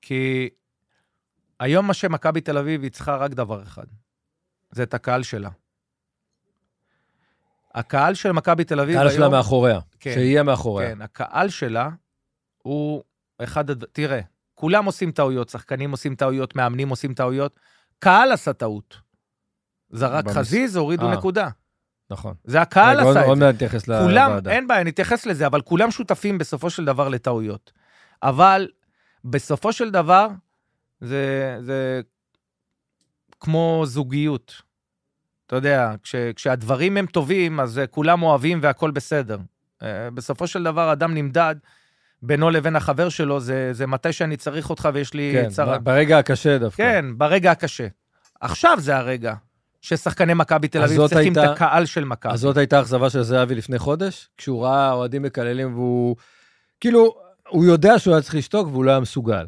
כי 0.06 0.48
היום 1.60 1.86
מה 1.86 1.94
שמכבי 1.94 2.40
תל 2.40 2.58
אביב 2.58 2.82
היא 2.82 2.90
צריכה 2.90 3.16
רק 3.16 3.30
דבר 3.30 3.62
אחד, 3.62 3.84
זה 4.70 4.82
את 4.82 4.94
הקהל 4.94 5.22
שלה. 5.22 5.50
הקהל 7.74 8.14
של 8.14 8.32
מכבי 8.32 8.64
תל 8.64 8.80
אביב 8.80 8.96
הקהל 8.96 9.08
היום... 9.08 9.16
שלה 9.18 9.28
מאחוריה, 9.28 9.80
כן, 10.00 10.10
שיהיה 10.14 10.42
מאחוריה. 10.42 10.88
כן, 10.94 11.02
הקהל 11.02 11.48
שלה 11.48 11.88
הוא 12.58 13.02
אחד... 13.42 13.64
תראה, 13.92 14.20
כולם 14.54 14.84
עושים 14.84 15.12
טעויות, 15.12 15.48
שחקנים 15.48 15.90
עושים 15.90 16.14
טעויות, 16.14 16.56
מאמנים 16.56 16.88
עושים 16.88 17.14
טעויות, 17.14 17.60
קהל 17.98 18.32
עשה 18.32 18.52
טעות. 18.52 18.96
זרק 19.90 20.24
במס- 20.24 20.34
חזיז, 20.34 20.76
הורידו 20.76 21.06
אה. 21.08 21.16
נקודה. 21.16 21.48
נכון. 22.10 22.34
זה 22.44 22.60
הקהל 22.60 23.00
עוד- 23.00 23.16
עשה 23.16 23.20
את 23.22 23.26
עוד 23.28 23.38
זה. 23.38 23.44
מעט 23.44 23.54
נתייחס 23.54 23.84
כולם, 23.86 24.28
לוועדה. 24.28 24.50
אין 24.50 24.66
בעיה, 24.68 24.84
נתייחס 24.84 25.26
לזה, 25.26 25.46
אבל 25.46 25.62
כולם 25.62 25.90
שותפים 25.90 26.38
בסופו 26.38 26.70
של 26.70 26.84
דבר 26.84 27.08
לטעויות. 27.08 27.72
אבל 28.22 28.68
בסופו 29.30 29.72
של 29.72 29.90
דבר, 29.90 30.28
זה, 31.00 31.56
זה 31.60 32.00
כמו 33.40 33.82
זוגיות. 33.86 34.62
אתה 35.46 35.56
יודע, 35.56 35.92
כש, 36.02 36.14
כשהדברים 36.36 36.96
הם 36.96 37.06
טובים, 37.06 37.60
אז 37.60 37.78
אה, 37.78 37.86
כולם 37.86 38.22
אוהבים 38.22 38.58
והכול 38.62 38.90
בסדר. 38.90 39.38
אה, 39.82 40.10
בסופו 40.10 40.46
של 40.46 40.62
דבר, 40.62 40.92
אדם 40.92 41.14
נמדד 41.14 41.54
בינו 42.22 42.50
לבין 42.50 42.76
החבר 42.76 43.08
שלו, 43.08 43.40
זה, 43.40 43.68
זה 43.72 43.86
מתי 43.86 44.12
שאני 44.12 44.36
צריך 44.36 44.70
אותך 44.70 44.88
ויש 44.94 45.14
לי 45.14 45.30
כן, 45.34 45.48
צרה. 45.48 45.78
ב- 45.78 45.84
ברגע 45.84 46.18
הקשה 46.18 46.58
דווקא. 46.58 46.76
כן, 46.82 47.04
ברגע 47.16 47.50
הקשה. 47.50 47.86
עכשיו 48.40 48.76
זה 48.80 48.96
הרגע 48.96 49.34
ששחקני 49.80 50.34
מכבי 50.34 50.68
תל 50.68 50.82
אביב 50.82 51.06
צריכים 51.08 51.32
הייתה- 51.36 51.44
את 51.52 51.56
הקהל 51.56 51.86
של 51.86 52.04
מכבי. 52.04 52.32
אז 52.32 52.40
זאת 52.40 52.56
הייתה 52.56 52.80
אכזבה 52.80 53.10
של 53.10 53.22
זהבי 53.22 53.54
לפני 53.54 53.78
חודש, 53.78 54.28
כשהוא 54.36 54.64
ראה 54.64 54.92
אוהדים 54.92 55.22
מקללים 55.22 55.74
והוא... 55.74 56.16
כאילו, 56.80 57.25
הוא 57.48 57.64
יודע 57.64 57.98
שהוא 57.98 58.14
היה 58.14 58.22
צריך 58.22 58.34
לשתוק 58.34 58.68
והוא 58.68 58.84
לא 58.84 58.90
היה 58.90 59.00
מסוגל. 59.00 59.46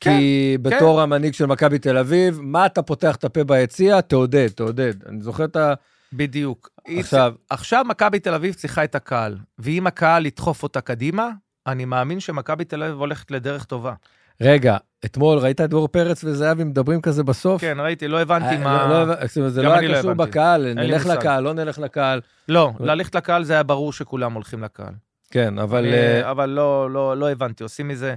כן, 0.00 0.18
כי 0.18 0.56
בתור 0.62 1.00
המנהיג 1.00 1.34
של 1.34 1.46
מכבי 1.46 1.78
תל 1.78 1.98
אביב, 1.98 2.40
מה 2.42 2.66
אתה 2.66 2.82
פותח 2.82 3.16
את 3.16 3.24
הפה 3.24 3.44
ביציע? 3.44 4.00
תעודד, 4.00 4.48
תעודד. 4.48 4.94
אני 5.08 5.20
זוכר 5.20 5.44
את 5.44 5.56
ה... 5.56 5.74
בדיוק. 6.12 6.70
עכשיו, 6.98 7.34
עכשיו 7.50 7.84
מכבי 7.88 8.20
תל 8.20 8.34
אביב 8.34 8.54
צריכה 8.54 8.84
את 8.84 8.94
הקהל, 8.94 9.36
ואם 9.58 9.86
הקהל 9.86 10.26
ידחוף 10.26 10.62
אותה 10.62 10.80
קדימה, 10.80 11.30
אני 11.66 11.84
מאמין 11.84 12.20
שמכבי 12.20 12.64
תל 12.64 12.82
אביב 12.82 12.98
הולכת 12.98 13.30
לדרך 13.30 13.64
טובה. 13.64 13.94
רגע, 14.40 14.76
אתמול 15.04 15.38
ראית 15.38 15.60
את 15.60 15.70
דור 15.70 15.88
פרץ 15.88 16.24
וזהבי 16.24 16.64
מדברים 16.64 17.00
כזה 17.00 17.22
בסוף? 17.22 17.60
כן, 17.60 17.76
ראיתי, 17.80 18.08
לא 18.08 18.20
הבנתי 18.20 18.54
אה, 18.54 18.58
מה... 18.58 18.86
לא, 18.88 19.06
לא, 19.08 19.14
אומרת, 19.36 19.52
זה 19.52 19.62
לא 19.62 19.78
אני 19.78 19.86
לא 19.86 19.92
היה 19.92 19.98
קשור 19.98 20.10
הבנתי. 20.10 20.30
בקהל, 20.30 20.72
נלך. 20.74 21.06
לקהל, 21.06 21.42
לא 21.44 21.52
נלך 21.52 21.78
לקהל. 21.78 22.20
לא, 22.48 22.72
ללכת 22.80 23.14
לקהל 23.14 23.44
זה 23.44 23.52
היה 23.52 23.62
ברור 23.62 23.92
שכולם 23.92 24.32
הולכים 24.32 24.62
לקהל. 24.62 24.94
כן, 25.30 25.58
אבל 25.58 25.78
אני- 25.86 25.92
אה, 25.94 26.30
אבל 26.30 26.48
לא, 26.50 26.90
לא, 26.90 27.16
לא 27.16 27.30
הבנתי, 27.30 27.62
עושים 27.62 27.88
מזה... 27.88 28.14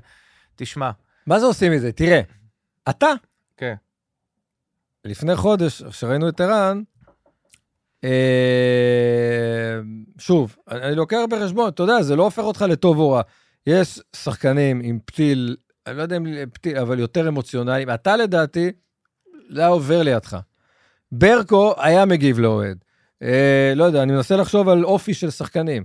תשמע, 0.56 0.92
מה 1.28 1.40
זה 1.40 1.46
עושים 1.46 1.72
מזה? 1.72 1.92
תראה, 1.92 2.22
אתה, 2.90 3.08
כן. 3.58 3.74
לפני 5.06 5.36
חודש, 5.36 5.84
כשראינו 5.84 6.30
את 6.30 6.42
ערן, 6.42 6.82
אה, 8.04 9.80
שוב, 10.18 10.56
אני 10.72 10.82
אני 10.88 10.96
לוקח 10.96 11.18
בחשבון, 11.30 11.70
אתה 11.70 11.84
יודע, 11.84 12.02
זה 12.02 12.16
לא 12.16 12.24
הופך 12.24 12.44
אותך 12.44 12.66
לטוב 12.70 12.98
או 13.00 13.12
רע. 13.12 13.22
יש 13.68 14.00
שחקנים 14.16 14.82
עם 14.84 15.00
פתיל, 15.06 15.56
אני 15.88 15.98
לא 15.98 16.02
יודע 16.02 16.18
אם 16.18 16.26
פתיל, 16.54 16.78
אבל 16.78 17.00
יותר 17.00 17.28
אמוציונליים. 17.28 17.90
אתה 17.90 18.18
לדעתי, 18.18 18.72
זה 19.50 19.60
היה 19.60 19.70
עובר 19.70 20.02
לידך. 20.04 20.38
ברקו 21.12 21.74
היה 21.78 22.06
מגיב 22.06 22.40
לאוהד. 22.40 22.78
אה, 23.24 23.74
לא 23.76 23.84
יודע, 23.84 24.04
אני 24.04 24.12
מנסה 24.14 24.36
לחשוב 24.38 24.70
על 24.70 24.84
אופי 24.86 25.14
של 25.14 25.30
שחקנים. 25.30 25.84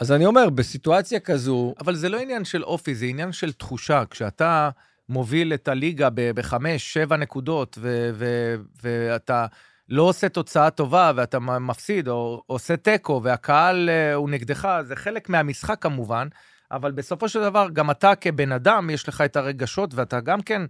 אז 0.00 0.12
אני 0.12 0.26
אומר, 0.26 0.50
בסיטואציה 0.50 1.20
כזו, 1.20 1.74
אבל 1.80 1.94
זה 1.94 2.08
לא 2.08 2.18
עניין 2.18 2.44
של 2.44 2.64
אופי, 2.64 2.94
זה 2.94 3.06
עניין 3.06 3.32
של 3.32 3.52
תחושה. 3.52 4.02
כשאתה 4.10 4.70
מוביל 5.08 5.54
את 5.54 5.68
הליגה 5.68 6.08
בחמש, 6.14 6.92
שבע 6.92 7.16
נקודות, 7.16 7.78
ו- 7.80 8.10
ו- 8.14 8.54
ואתה 8.82 9.46
לא 9.88 10.02
עושה 10.02 10.28
תוצאה 10.28 10.70
טובה, 10.70 11.12
ואתה 11.16 11.38
מפסיד, 11.38 12.08
או 12.08 12.42
עושה 12.46 12.76
תיקו, 12.76 13.20
והקהל 13.24 13.90
אה, 13.90 14.14
הוא 14.14 14.30
נגדך, 14.30 14.68
זה 14.82 14.96
חלק 14.96 15.28
מהמשחק 15.28 15.82
כמובן, 15.82 16.28
אבל 16.70 16.92
בסופו 16.92 17.28
של 17.28 17.40
דבר, 17.40 17.68
גם 17.72 17.90
אתה 17.90 18.14
כבן 18.14 18.52
אדם, 18.52 18.90
יש 18.90 19.08
לך 19.08 19.20
את 19.20 19.36
הרגשות, 19.36 19.94
ואתה 19.94 20.20
גם 20.20 20.40
כן 20.40 20.62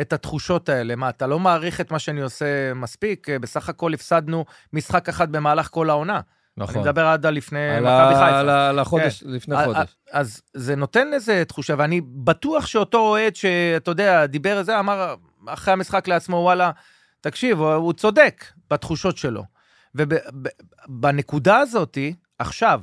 את 0.00 0.12
התחושות 0.12 0.68
האלה. 0.68 0.96
מה, 0.96 1.08
אתה 1.08 1.26
לא 1.26 1.38
מעריך 1.38 1.80
את 1.80 1.90
מה 1.90 1.98
שאני 1.98 2.20
עושה 2.22 2.74
מספיק? 2.74 3.28
אה, 3.28 3.38
בסך 3.38 3.68
הכל 3.68 3.94
הפסדנו 3.94 4.44
משחק 4.72 5.08
אחד 5.08 5.32
במהלך 5.32 5.68
כל 5.70 5.90
העונה. 5.90 6.20
נכון. 6.56 6.74
אני 6.74 6.82
מדבר 6.82 7.06
עד 7.06 7.26
לפני 7.26 7.58
מכבי 7.80 8.14
חיפה. 8.14 8.38
על 8.68 8.78
החודש, 8.78 9.22
לפני 9.26 9.56
אה, 9.56 9.64
חודש. 9.64 9.96
אז 10.12 10.42
זה 10.54 10.76
נותן 10.76 11.14
איזה 11.14 11.44
תחושה, 11.48 11.74
ואני 11.78 12.00
בטוח 12.00 12.66
שאותו 12.66 12.98
אוהד 12.98 13.36
שאתה 13.36 13.90
יודע, 13.90 14.26
דיבר 14.26 14.56
על 14.58 14.64
זה, 14.64 14.78
אמר 14.78 15.14
אחרי 15.46 15.72
המשחק 15.72 16.08
לעצמו, 16.08 16.36
וואלה, 16.36 16.70
תקשיב, 17.20 17.60
הוא- 17.60 17.92
צודק 17.92 18.44
בתחושות 18.70 19.16
שלו. 19.18 19.44
ובנקודה 19.94 21.58
הזאתי, 21.58 22.14
עכשיו, 22.38 22.82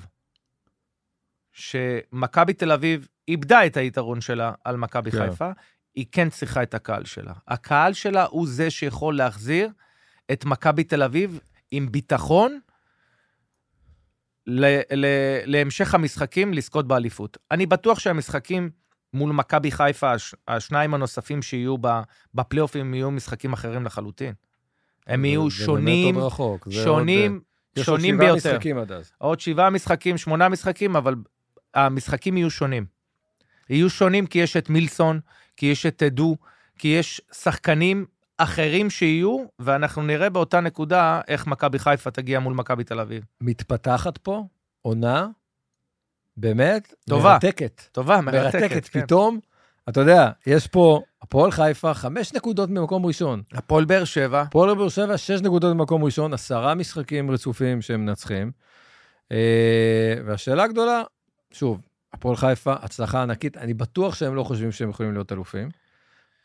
שמכבי 1.52 2.54
תל 2.54 2.72
אביב 2.72 3.08
איבדה 3.28 3.66
את 3.66 3.78
היתרון 3.78 4.22
שלה 4.22 4.52
על 4.64 4.78
מכבי 4.78 5.12
כן. 5.12 5.18
חיפה, 5.30 5.50
היא 5.96 6.06
כן 6.12 6.30
צריכה 6.30 6.64
את 6.64 6.74
הקהל 6.74 7.06
שלה. 7.06 7.34
הקהל 7.48 7.94
שלה 7.94 8.26
הוא 8.26 8.48
זה 8.48 8.70
שיכול 8.70 9.18
להחזיר 9.18 9.70
את 10.32 10.46
מכבי 10.46 10.84
תל 10.84 11.04
אביב 11.04 11.40
עם 11.72 11.92
ביטחון 11.92 12.60
ל- 14.50 14.80
ל- 14.96 15.06
להמשך 15.46 15.96
המשחקים 15.96 16.54
לזכות 16.54 16.88
באליפות. 16.88 17.38
אני 17.52 17.66
בטוח 17.66 18.00
שהמשחקים 18.00 18.70
מול 19.14 19.32
מכבי 19.32 19.72
חיפה, 19.72 20.12
הש- 20.14 20.36
השניים 20.48 20.94
הנוספים 20.94 21.42
שיהיו 21.42 21.76
בפלייאופים, 22.36 22.94
יהיו 22.94 23.12
משחקים 23.12 23.54
אחרים 23.54 23.86
לחלוטין. 23.86 24.34
הם 25.08 25.22
זה- 25.22 25.28
יהיו 25.28 25.50
זה 25.50 25.56
שונים, 25.66 26.16
עוד 26.16 26.24
רחוק. 26.26 26.66
זה 26.66 26.84
שונים, 26.84 27.32
עוד, 27.34 27.42
אה, 27.78 27.82
יש 27.82 27.90
עוד 27.90 27.98
שונים 28.00 28.16
שבעה 28.16 28.32
ביותר. 28.34 28.50
משחקים 28.52 28.78
עד 28.78 28.92
אז. 28.92 29.12
עוד 29.18 29.40
שבעה 29.40 29.70
משחקים, 29.70 30.18
שמונה 30.18 30.50
משחקים, 30.50 30.96
אבל 30.96 31.16
המשחקים 31.74 32.38
יהיו 32.38 32.50
שונים. 32.50 32.86
יהיו 33.70 33.90
שונים 33.90 34.28
כי 34.28 34.40
יש 34.40 34.58
את 34.58 34.70
מילסון, 34.70 35.20
כי 35.58 35.66
יש 35.66 35.86
את 35.86 36.04
דו, 36.04 36.36
כי 36.78 36.88
יש 36.88 37.22
שחקנים 37.34 38.06
אחרים 38.40 38.90
שיהיו, 38.90 39.44
ואנחנו 39.60 40.02
נראה 40.02 40.30
באותה 40.30 40.60
נקודה 40.60 41.22
איך 41.28 41.48
מכבי 41.48 41.80
חיפה 41.80 42.12
תגיע 42.12 42.40
מול 42.40 42.54
מכבי 42.54 42.84
תל 42.84 43.00
אביב. 43.00 43.24
מתפתחת 43.42 44.18
פה 44.18 44.44
עונה 44.82 45.28
באמת 46.38 46.94
טובה. 47.10 47.34
מרתקת. 47.34 47.82
טובה, 47.92 48.22
מרתקת. 48.22 48.56
מרתקת. 48.56 48.88
כן. 48.88 49.02
פתאום, 49.02 49.40
אתה 49.90 50.00
יודע, 50.00 50.32
יש 50.48 50.68
פה 50.68 51.02
הפועל 51.22 51.52
חיפה, 51.52 51.94
חמש 51.94 52.34
נקודות 52.34 52.70
ממקום 52.70 53.06
ראשון. 53.06 53.42
הפועל 53.54 53.86
באר 53.86 54.04
שבע, 54.04 54.42
הפועל 54.42 54.76
באר 54.76 54.90
שבע, 54.90 55.18
שש 55.18 55.42
נקודות 55.42 55.78
במקום 55.78 56.04
ראשון, 56.04 56.34
עשרה 56.34 56.76
משחקים 56.76 57.32
רצופים 57.32 57.82
שהם 57.82 58.06
מנצחים. 58.06 58.52
אה, 59.32 60.16
והשאלה 60.26 60.64
הגדולה, 60.64 61.02
שוב, 61.52 61.82
הפועל 62.14 62.36
חיפה, 62.36 62.74
הצלחה 62.82 63.22
ענקית, 63.22 63.58
אני 63.58 63.74
בטוח 63.74 64.16
שהם 64.16 64.36
לא 64.36 64.44
חושבים 64.44 64.72
שהם 64.72 64.90
יכולים 64.90 65.14
להיות 65.14 65.32
אלופים, 65.32 65.70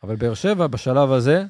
אבל 0.03 0.15
באר 0.15 0.33
שבע, 0.33 0.67
בשלב 0.67 1.11
הזה, 1.11 1.43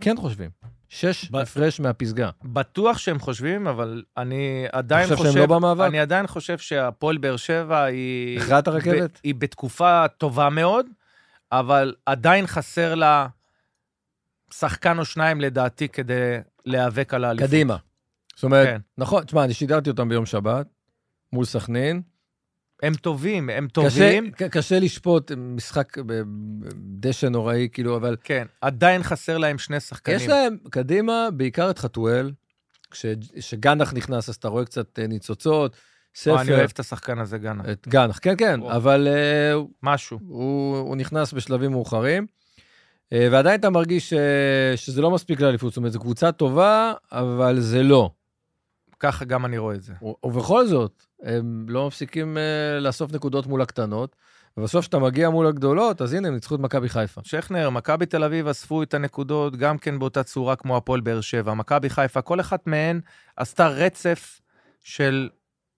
כן 0.00 0.16
חושבים. 0.16 0.50
שש 0.88 1.30
ב- 1.30 1.36
הפרש 1.36 1.80
מהפסגה. 1.80 2.30
בטוח 2.44 2.98
שהם 2.98 3.18
חושבים, 3.18 3.66
אבל 3.66 4.02
אני 4.16 4.66
עדיין 4.72 5.04
חושב 5.04 5.16
חושב... 5.16 5.32
שהם 5.32 5.40
לא 5.40 5.46
במאבק? 5.46 5.88
אני 5.88 6.00
עדיין 6.00 6.26
חושב 6.26 6.58
שהפועל 6.58 7.18
באר 7.18 7.36
שבע 7.36 7.84
היא... 7.84 8.40
הכרעה 8.40 8.58
את 8.58 8.68
הרכבת? 8.68 9.10
ב- 9.10 9.20
היא 9.22 9.34
בתקופה 9.34 10.04
טובה 10.18 10.48
מאוד, 10.50 10.86
אבל 11.52 11.94
עדיין 12.06 12.46
חסר 12.46 12.94
לה 12.94 13.26
שחקן 14.54 14.98
או 14.98 15.04
שניים, 15.04 15.40
לדעתי, 15.40 15.88
כדי 15.88 16.36
להיאבק 16.64 17.14
על 17.14 17.24
האליפות. 17.24 17.48
קדימה. 17.48 17.76
זאת 18.34 18.44
אומרת, 18.44 18.66
כן. 18.66 18.80
נכון, 18.98 19.24
תשמע, 19.24 19.44
אני 19.44 19.54
שידרתי 19.54 19.90
אותם 19.90 20.08
ביום 20.08 20.26
שבת, 20.26 20.66
מול 21.32 21.44
סכנין. 21.44 22.02
הם 22.82 22.94
טובים, 22.94 23.50
הם 23.50 23.68
קשה, 23.68 23.82
טובים. 23.82 24.30
ק- 24.30 24.42
קשה 24.42 24.78
לשפוט 24.78 25.32
משחק 25.36 25.96
בדשא 25.98 27.26
נוראי, 27.26 27.68
כאילו, 27.72 27.96
אבל 27.96 28.16
כן, 28.24 28.46
עדיין 28.60 29.02
חסר 29.02 29.38
להם 29.38 29.58
שני 29.58 29.80
שחקנים. 29.80 30.16
יש 30.16 30.28
להם 30.28 30.56
קדימה 30.70 31.28
בעיקר 31.32 31.70
את 31.70 31.78
חתואל, 31.78 32.32
כשגנח 32.90 33.92
נכנס, 33.92 34.28
אז 34.28 34.34
אתה 34.34 34.48
רואה 34.48 34.64
קצת 34.64 34.98
אה, 34.98 35.06
ניצוצות, 35.06 35.72
אני 35.72 36.34
ספר, 36.44 36.56
אוהב 36.56 36.70
את 36.72 36.80
השחקן 36.80 37.18
הזה, 37.18 37.38
גאנה. 37.38 37.62
את 37.72 37.88
גנח, 37.88 38.18
כן, 38.22 38.34
כן, 38.38 38.60
או. 38.60 38.72
אבל 38.72 39.08
אה, 39.10 39.54
משהו. 39.82 40.18
הוא, 40.28 40.78
הוא 40.78 40.96
נכנס 40.96 41.32
בשלבים 41.32 41.70
מאוחרים, 41.70 42.26
אה, 43.12 43.28
ועדיין 43.32 43.60
אתה 43.60 43.70
מרגיש 43.70 44.12
אה, 44.12 44.76
שזה 44.76 45.02
לא 45.02 45.10
מספיק 45.10 45.40
לאליפות, 45.40 45.70
זאת 45.72 45.76
אומרת, 45.76 45.92
זו 45.92 46.00
קבוצה 46.00 46.32
טובה, 46.32 46.92
אבל 47.12 47.60
זה 47.60 47.82
לא. 47.82 48.10
ככה 49.00 49.24
גם 49.24 49.44
אני 49.44 49.58
רואה 49.58 49.74
את 49.74 49.82
זה. 49.82 49.92
ו- 50.02 50.26
ובכל 50.26 50.66
זאת, 50.66 51.02
הם 51.22 51.66
לא 51.68 51.86
מפסיקים 51.86 52.38
אה, 52.38 52.80
לאסוף 52.80 53.12
נקודות 53.12 53.46
מול 53.46 53.62
הקטנות, 53.62 54.16
ובסוף 54.56 54.80
כשאתה 54.80 54.98
מגיע 54.98 55.30
מול 55.30 55.46
הגדולות, 55.46 56.02
אז 56.02 56.12
הנה, 56.12 56.28
הם 56.28 56.34
ניצחו 56.34 56.54
את 56.54 56.60
מכבי 56.60 56.88
חיפה. 56.88 57.20
שכנר, 57.24 57.70
מכבי 57.70 58.06
תל 58.06 58.24
אביב 58.24 58.48
אספו 58.48 58.82
את 58.82 58.94
הנקודות 58.94 59.56
גם 59.56 59.78
כן 59.78 59.98
באותה 59.98 60.22
צורה 60.22 60.56
כמו 60.56 60.76
הפועל 60.76 61.00
באר 61.00 61.20
שבע. 61.20 61.54
מכבי 61.54 61.90
חיפה, 61.90 62.22
כל 62.22 62.40
אחת 62.40 62.66
מהן 62.66 63.00
עשתה 63.36 63.68
רצף 63.68 64.40
של 64.82 65.28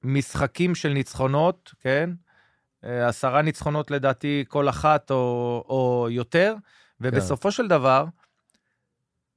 משחקים 0.02 0.74
של 0.74 0.88
ניצחונות, 0.88 1.74
כן? 1.80 2.10
אה, 2.84 3.08
עשרה 3.08 3.42
ניצחונות 3.42 3.90
לדעתי 3.90 4.44
כל 4.48 4.68
אחת 4.68 5.10
או, 5.10 5.64
או 5.68 6.06
יותר, 6.10 6.54
ובסופו 7.00 7.50
של 7.50 7.68
דבר, 7.68 8.04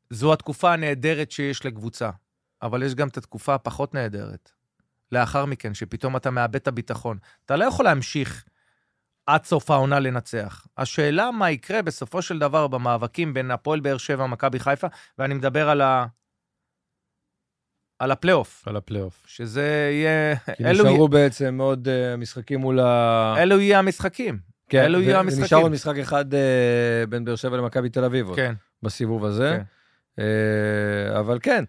זו 0.10 0.34
התקופה 0.34 0.74
הנהדרת 0.74 1.32
שיש 1.32 1.66
לקבוצה. 1.66 2.10
אבל 2.62 2.84
יש 2.84 2.96
גם 2.96 3.08
את 3.08 3.18
התקופה 3.18 3.54
הפחות 3.54 3.94
נהדרת. 3.94 4.52
לאחר 5.12 5.46
מכן, 5.46 5.74
שפתאום 5.74 6.16
אתה 6.16 6.32
מאבד 6.32 6.56
את 6.56 6.68
הביטחון. 6.68 7.18
אתה 7.46 7.56
לא 7.56 7.66
יכול 7.66 7.86
להמשיך 7.86 8.46
עד 9.26 9.46
סוף 9.46 9.72
העונה 9.72 10.00
לנצח. 10.00 10.68
השאלה 10.78 11.32
מה 11.32 11.52
יקרה 11.52 11.82
בסופו 11.82 12.22
של 12.22 12.40
דבר 12.40 12.68
במאבקים 12.68 13.34
בין 13.34 13.52
הפועל 13.52 13.80
באר 13.80 13.98
שבע 13.98 14.24
ומכבי 14.24 14.60
חיפה, 14.60 14.88
ואני 15.18 15.34
מדבר 15.34 15.70
על 15.70 15.82
ה... 15.82 16.06
על 18.00 18.12
הפלייאוף, 18.12 18.68
על 18.68 18.76
הפלייאוף. 18.76 19.24
שזה 19.28 19.90
יהיה... 19.92 20.36
כי 20.58 20.66
אלו, 20.66 20.84
נשארו 20.84 21.08
בעצם 21.08 21.58
עוד 21.62 21.88
אה, 21.88 22.18
משחקים 22.18 22.60
מול 22.60 22.80
ה... 22.80 23.36
אלו 23.38 23.60
יהיה 23.60 23.80
המשחקים. 23.80 24.40
כן, 24.70 24.84
אלו 24.84 25.02
יהיו 25.02 25.16
ו- 25.16 25.20
המשחקים. 25.20 25.42
ונשאר 25.42 25.58
עוד 25.58 25.72
משחק 25.72 25.98
אחד 25.98 26.34
אה, 26.34 27.04
בין 27.10 27.26
באר 27.26 27.36
שבע 27.36 27.58
למכבי 27.58 27.90
תל 27.90 28.04
אביב 28.04 28.36
כן. 28.36 28.54
בסיבוב 28.84 29.26
הזה. 29.26 29.58
כן. 29.58 30.24
אה, 30.24 31.20
אבל 31.20 31.40
כן, 31.42 31.64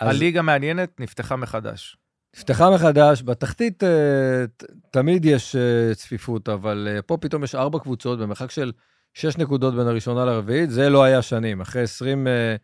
אז 0.00 0.16
הליגה 0.16 0.42
מעניינת 0.42 1.00
נפתחה 1.00 1.36
מחדש. 1.36 1.96
נפתחה 2.36 2.70
מחדש, 2.70 3.22
בתחתית 3.22 3.84
אה, 3.84 4.44
תמיד 4.90 5.24
יש 5.24 5.56
אה, 5.56 5.94
צפיפות, 5.94 6.48
אבל 6.48 6.88
אה, 6.90 7.02
פה 7.02 7.16
פתאום 7.20 7.44
יש 7.44 7.54
ארבע 7.54 7.78
קבוצות 7.78 8.18
במרחק 8.18 8.50
של 8.50 8.72
שש 9.12 9.36
נקודות 9.36 9.74
בין 9.74 9.86
הראשונה 9.86 10.24
לרביעית, 10.24 10.70
זה 10.70 10.88
לא 10.90 11.02
היה 11.02 11.22
שנים, 11.22 11.60
אחרי 11.60 11.82
20, 11.82 12.26
אה, 12.26 12.56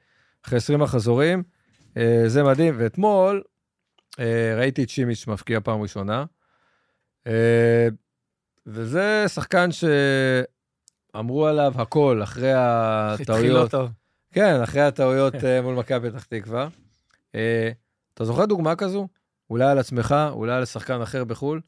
אחרי 0.46 0.56
20 0.56 0.80
מחזורים, 0.80 1.42
אה, 1.96 2.22
זה 2.26 2.42
מדהים. 2.42 2.74
ואתמול 2.78 3.42
ראיתי 4.56 4.82
את 4.82 4.88
שימיץ' 4.88 5.26
מבקיע 5.26 5.60
פעם 5.60 5.82
ראשונה, 5.82 6.24
וזה 8.66 9.24
שחקן 9.28 9.68
שאמרו 9.72 11.46
עליו 11.46 11.72
הכל 11.76 12.20
אחרי 12.22 12.52
התחיל 12.54 13.28
לא 13.28 13.34
הטעויות. 13.34 13.70
טוב. 13.70 13.90
כן, 14.32 14.62
אחרי 14.62 14.82
הטעויות 14.82 15.34
מול 15.62 15.74
מכבי 15.74 16.10
פתח 16.10 16.24
תקווה. 16.24 16.68
אה, 17.34 17.70
אתה 18.14 18.24
זוכר 18.24 18.44
דוגמה 18.44 18.76
כזו? 18.76 19.08
אולי 19.50 19.64
על 19.70 19.78
עצמך, 19.78 20.14
אולי 20.30 20.52
על 20.52 20.64
שחקן 20.64 21.00
אחר 21.02 21.24
בחו"ל, 21.24 21.60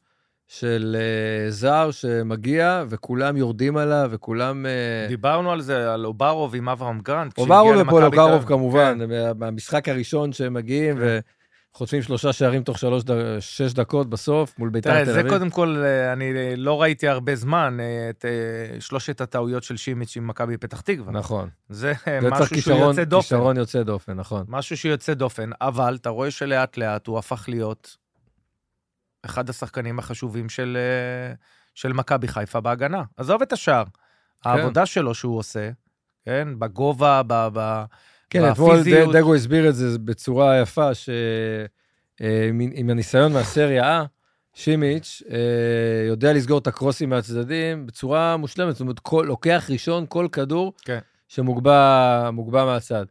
של 0.47 0.95
אה, 0.99 1.51
זר 1.51 1.91
שמגיע 1.91 2.83
וכולם 2.89 3.37
יורדים 3.37 3.77
עליו 3.77 4.09
וכולם... 4.11 4.65
אה, 4.65 5.05
דיברנו 5.07 5.51
על 5.51 5.61
זה, 5.61 5.93
על 5.93 6.05
אוברוב 6.05 6.55
עם 6.55 6.69
אברהם 6.69 6.99
גרנט. 6.99 7.37
אוברוב 7.37 7.75
ופולוקרוב 7.87 8.45
כמובן, 8.45 8.97
כן. 8.99 9.09
מה- 9.09 9.33
מהמשחק 9.33 9.89
הראשון 9.89 10.31
שהם 10.33 10.53
מגיעים 10.53 10.97
וחוטפים 11.75 12.01
שלושה 12.01 12.33
שערים 12.33 12.63
תוך 12.63 12.79
שלוש, 12.79 13.03
ד- 13.03 13.39
שש 13.39 13.73
דקות 13.73 14.09
בסוף 14.09 14.59
מול 14.59 14.69
בית"ר 14.69 15.03
תל 15.03 15.19
אביב. 15.19 15.31
קודם 15.31 15.49
כל, 15.49 15.81
אה, 15.85 16.13
אני 16.13 16.31
אה, 16.35 16.53
לא 16.57 16.81
ראיתי 16.81 17.07
הרבה 17.07 17.35
זמן 17.35 17.77
אה, 17.79 18.09
את 18.09 18.25
שלושת 18.79 19.21
הטעויות 19.21 19.63
של 19.63 19.77
שימיץ' 19.77 20.17
עם 20.17 20.27
מכבי 20.27 20.57
פתח 20.57 20.81
תקווה. 20.81 21.11
נכון. 21.11 21.49
זה 21.69 21.93
זה 22.05 22.19
משהו 22.29 22.45
שהוא 22.45 22.55
כישרון- 22.55 22.89
יוצא 22.89 23.03
דופן. 23.03 23.21
כישרון 23.23 23.57
יוצא 23.57 23.83
דופן, 23.83 24.13
נכון. 24.13 24.45
משהו 24.47 24.77
שיוצא 24.77 25.13
דופן, 25.13 25.49
אבל 25.61 25.95
אתה 26.01 26.09
רואה 26.09 26.31
שלאט 26.31 26.77
לאט 26.77 27.07
הוא 27.07 27.17
הפך 27.19 27.45
להיות 27.47 27.97
אחד 29.25 29.49
השחקנים 29.49 29.99
החשובים 29.99 30.49
של, 30.49 30.77
של 31.75 31.93
מכבי 31.93 32.27
חיפה 32.27 32.59
בהגנה. 32.61 33.03
עזוב 33.17 33.41
את 33.41 33.53
השאר. 33.53 33.83
העבודה 34.45 34.85
שלו 34.85 35.13
שהוא 35.15 35.37
עושה, 35.37 35.69
כן, 36.25 36.47
בגובה, 36.59 37.21
ב... 37.27 37.33
ב 37.53 37.83
כן, 38.33 38.51
אתמול 38.51 38.77
דגו 39.13 39.35
הסביר 39.35 39.69
את 39.69 39.75
זה 39.75 39.99
בצורה 39.99 40.61
יפה, 40.61 40.89
שעם 40.93 42.89
הניסיון 42.89 43.33
מהסריה 43.33 44.01
A, 44.01 44.05
שימיץ' 44.53 45.23
אה, 45.31 46.07
יודע 46.07 46.33
לסגור 46.33 46.57
את 46.57 46.67
הקרוסים 46.67 47.09
מהצדדים 47.09 47.85
בצורה 47.85 48.37
מושלמת, 48.37 48.71
זאת 48.71 48.81
אומרת, 48.81 48.99
כל, 48.99 49.25
לוקח 49.27 49.67
ראשון 49.69 50.05
כל 50.09 50.27
כדור 50.31 50.73
כן. 50.81 50.99
שמוגבע 51.27 52.29
מוגבע 52.33 52.65
מהצד. 52.65 53.05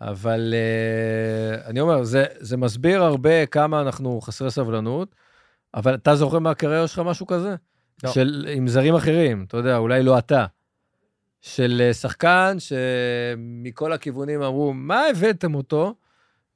אבל 0.00 0.54
אה, 0.54 1.68
אני 1.70 1.80
אומר, 1.80 2.04
זה, 2.04 2.24
זה 2.38 2.56
מסביר 2.56 3.02
הרבה 3.02 3.46
כמה 3.46 3.80
אנחנו 3.80 4.20
חסרי 4.20 4.50
סבלנות, 4.50 5.14
אבל 5.74 5.94
אתה 5.94 6.16
זוכר 6.16 6.38
מהקריירה 6.38 6.88
שלך 6.88 6.98
משהו 6.98 7.26
כזה? 7.26 7.54
לא. 8.04 8.10
של, 8.10 8.46
עם 8.52 8.68
זרים 8.68 8.94
אחרים, 8.94 9.44
אתה 9.48 9.56
יודע, 9.56 9.76
אולי 9.76 10.02
לא 10.02 10.18
אתה. 10.18 10.46
של 11.40 11.82
אה, 11.84 11.94
שחקן 11.94 12.56
שמכל 12.58 13.92
הכיוונים 13.92 14.42
אמרו, 14.42 14.72
מה 14.72 15.02
הבאתם 15.10 15.54
אותו? 15.54 15.94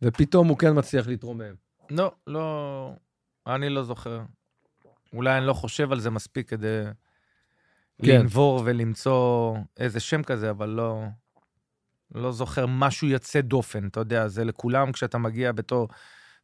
ופתאום 0.02 0.48
הוא 0.48 0.58
כן 0.58 0.78
מצליח 0.78 1.06
להתרומם. 1.06 1.54
לא, 1.90 2.12
לא, 2.26 2.92
אני 3.46 3.68
לא 3.68 3.82
זוכר. 3.82 4.20
אולי 5.12 5.38
אני 5.38 5.46
לא 5.46 5.52
חושב 5.52 5.92
על 5.92 6.00
זה 6.00 6.10
מספיק 6.10 6.48
כדי 6.48 6.82
כן. 8.02 8.20
לנבור 8.20 8.62
ולמצוא 8.64 9.56
איזה 9.76 10.00
שם 10.00 10.22
כזה, 10.22 10.50
אבל 10.50 10.68
לא, 10.68 11.02
לא 12.14 12.32
זוכר 12.32 12.66
משהו 12.66 13.08
יוצא 13.08 13.40
דופן, 13.40 13.86
אתה 13.86 14.00
יודע, 14.00 14.28
זה 14.28 14.44
לכולם, 14.44 14.92
כשאתה 14.92 15.18
מגיע 15.18 15.52
בתור 15.52 15.88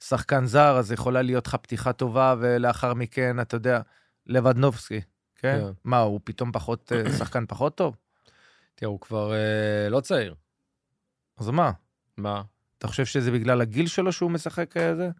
שחקן 0.00 0.46
זר, 0.46 0.76
אז 0.78 0.92
יכולה 0.92 1.22
להיות 1.22 1.46
לך 1.46 1.54
פתיחה 1.54 1.92
טובה, 1.92 2.34
ולאחר 2.40 2.94
מכן, 2.94 3.40
אתה 3.40 3.56
יודע, 3.56 3.80
לבדנובסקי, 4.26 5.00
כן? 5.36 5.58
כן. 5.60 5.72
מה, 5.84 5.98
הוא 5.98 6.20
פתאום 6.24 6.52
פחות, 6.52 6.92
אה, 6.92 7.12
שחקן 7.18 7.44
פחות 7.48 7.76
טוב? 7.76 7.96
תראה, 8.76 8.90
הוא 8.90 9.00
כבר 9.00 9.32
אה, 9.32 9.88
לא 9.90 10.00
צעיר. 10.00 10.34
אז 11.38 11.48
מה? 11.48 11.70
מה? 12.16 12.42
אתה 12.78 12.88
חושב 12.88 13.04
שזה 13.04 13.30
בגלל 13.30 13.60
הגיל 13.60 13.86
שלו 13.86 14.12
שהוא 14.12 14.30
משחק 14.30 14.70
כזה? 14.72 15.10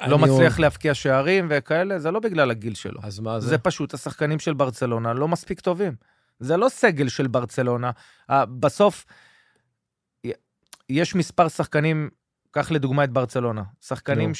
אני 0.00 0.10
לא 0.10 0.18
מצליח 0.18 0.32
אומר- 0.52 0.54
להבקיע 0.58 0.94
שערים 0.94 1.46
וכאלה? 1.50 1.98
זה 1.98 2.10
לא 2.10 2.20
בגלל 2.20 2.50
הגיל 2.50 2.74
שלו. 2.74 3.00
אז 3.02 3.20
מה 3.20 3.40
זה? 3.40 3.48
זה 3.48 3.58
פשוט 3.58 3.94
השחקנים 3.94 4.38
של 4.38 4.54
ברצלונה 4.54 5.12
לא 5.12 5.28
מספיק 5.28 5.60
טובים. 5.60 5.92
זה 6.40 6.56
לא 6.56 6.68
סגל 6.68 7.08
של 7.08 7.26
ברצלונה. 7.26 7.90
אה, 8.30 8.46
בסוף, 8.46 9.04
יש 10.88 11.14
מספר 11.14 11.48
שחקנים, 11.48 12.10
קח 12.50 12.70
לדוגמה 12.70 13.04
את 13.04 13.10
ברצלונה, 13.10 13.62
שחקנים 13.80 14.28
נו. 14.28 14.34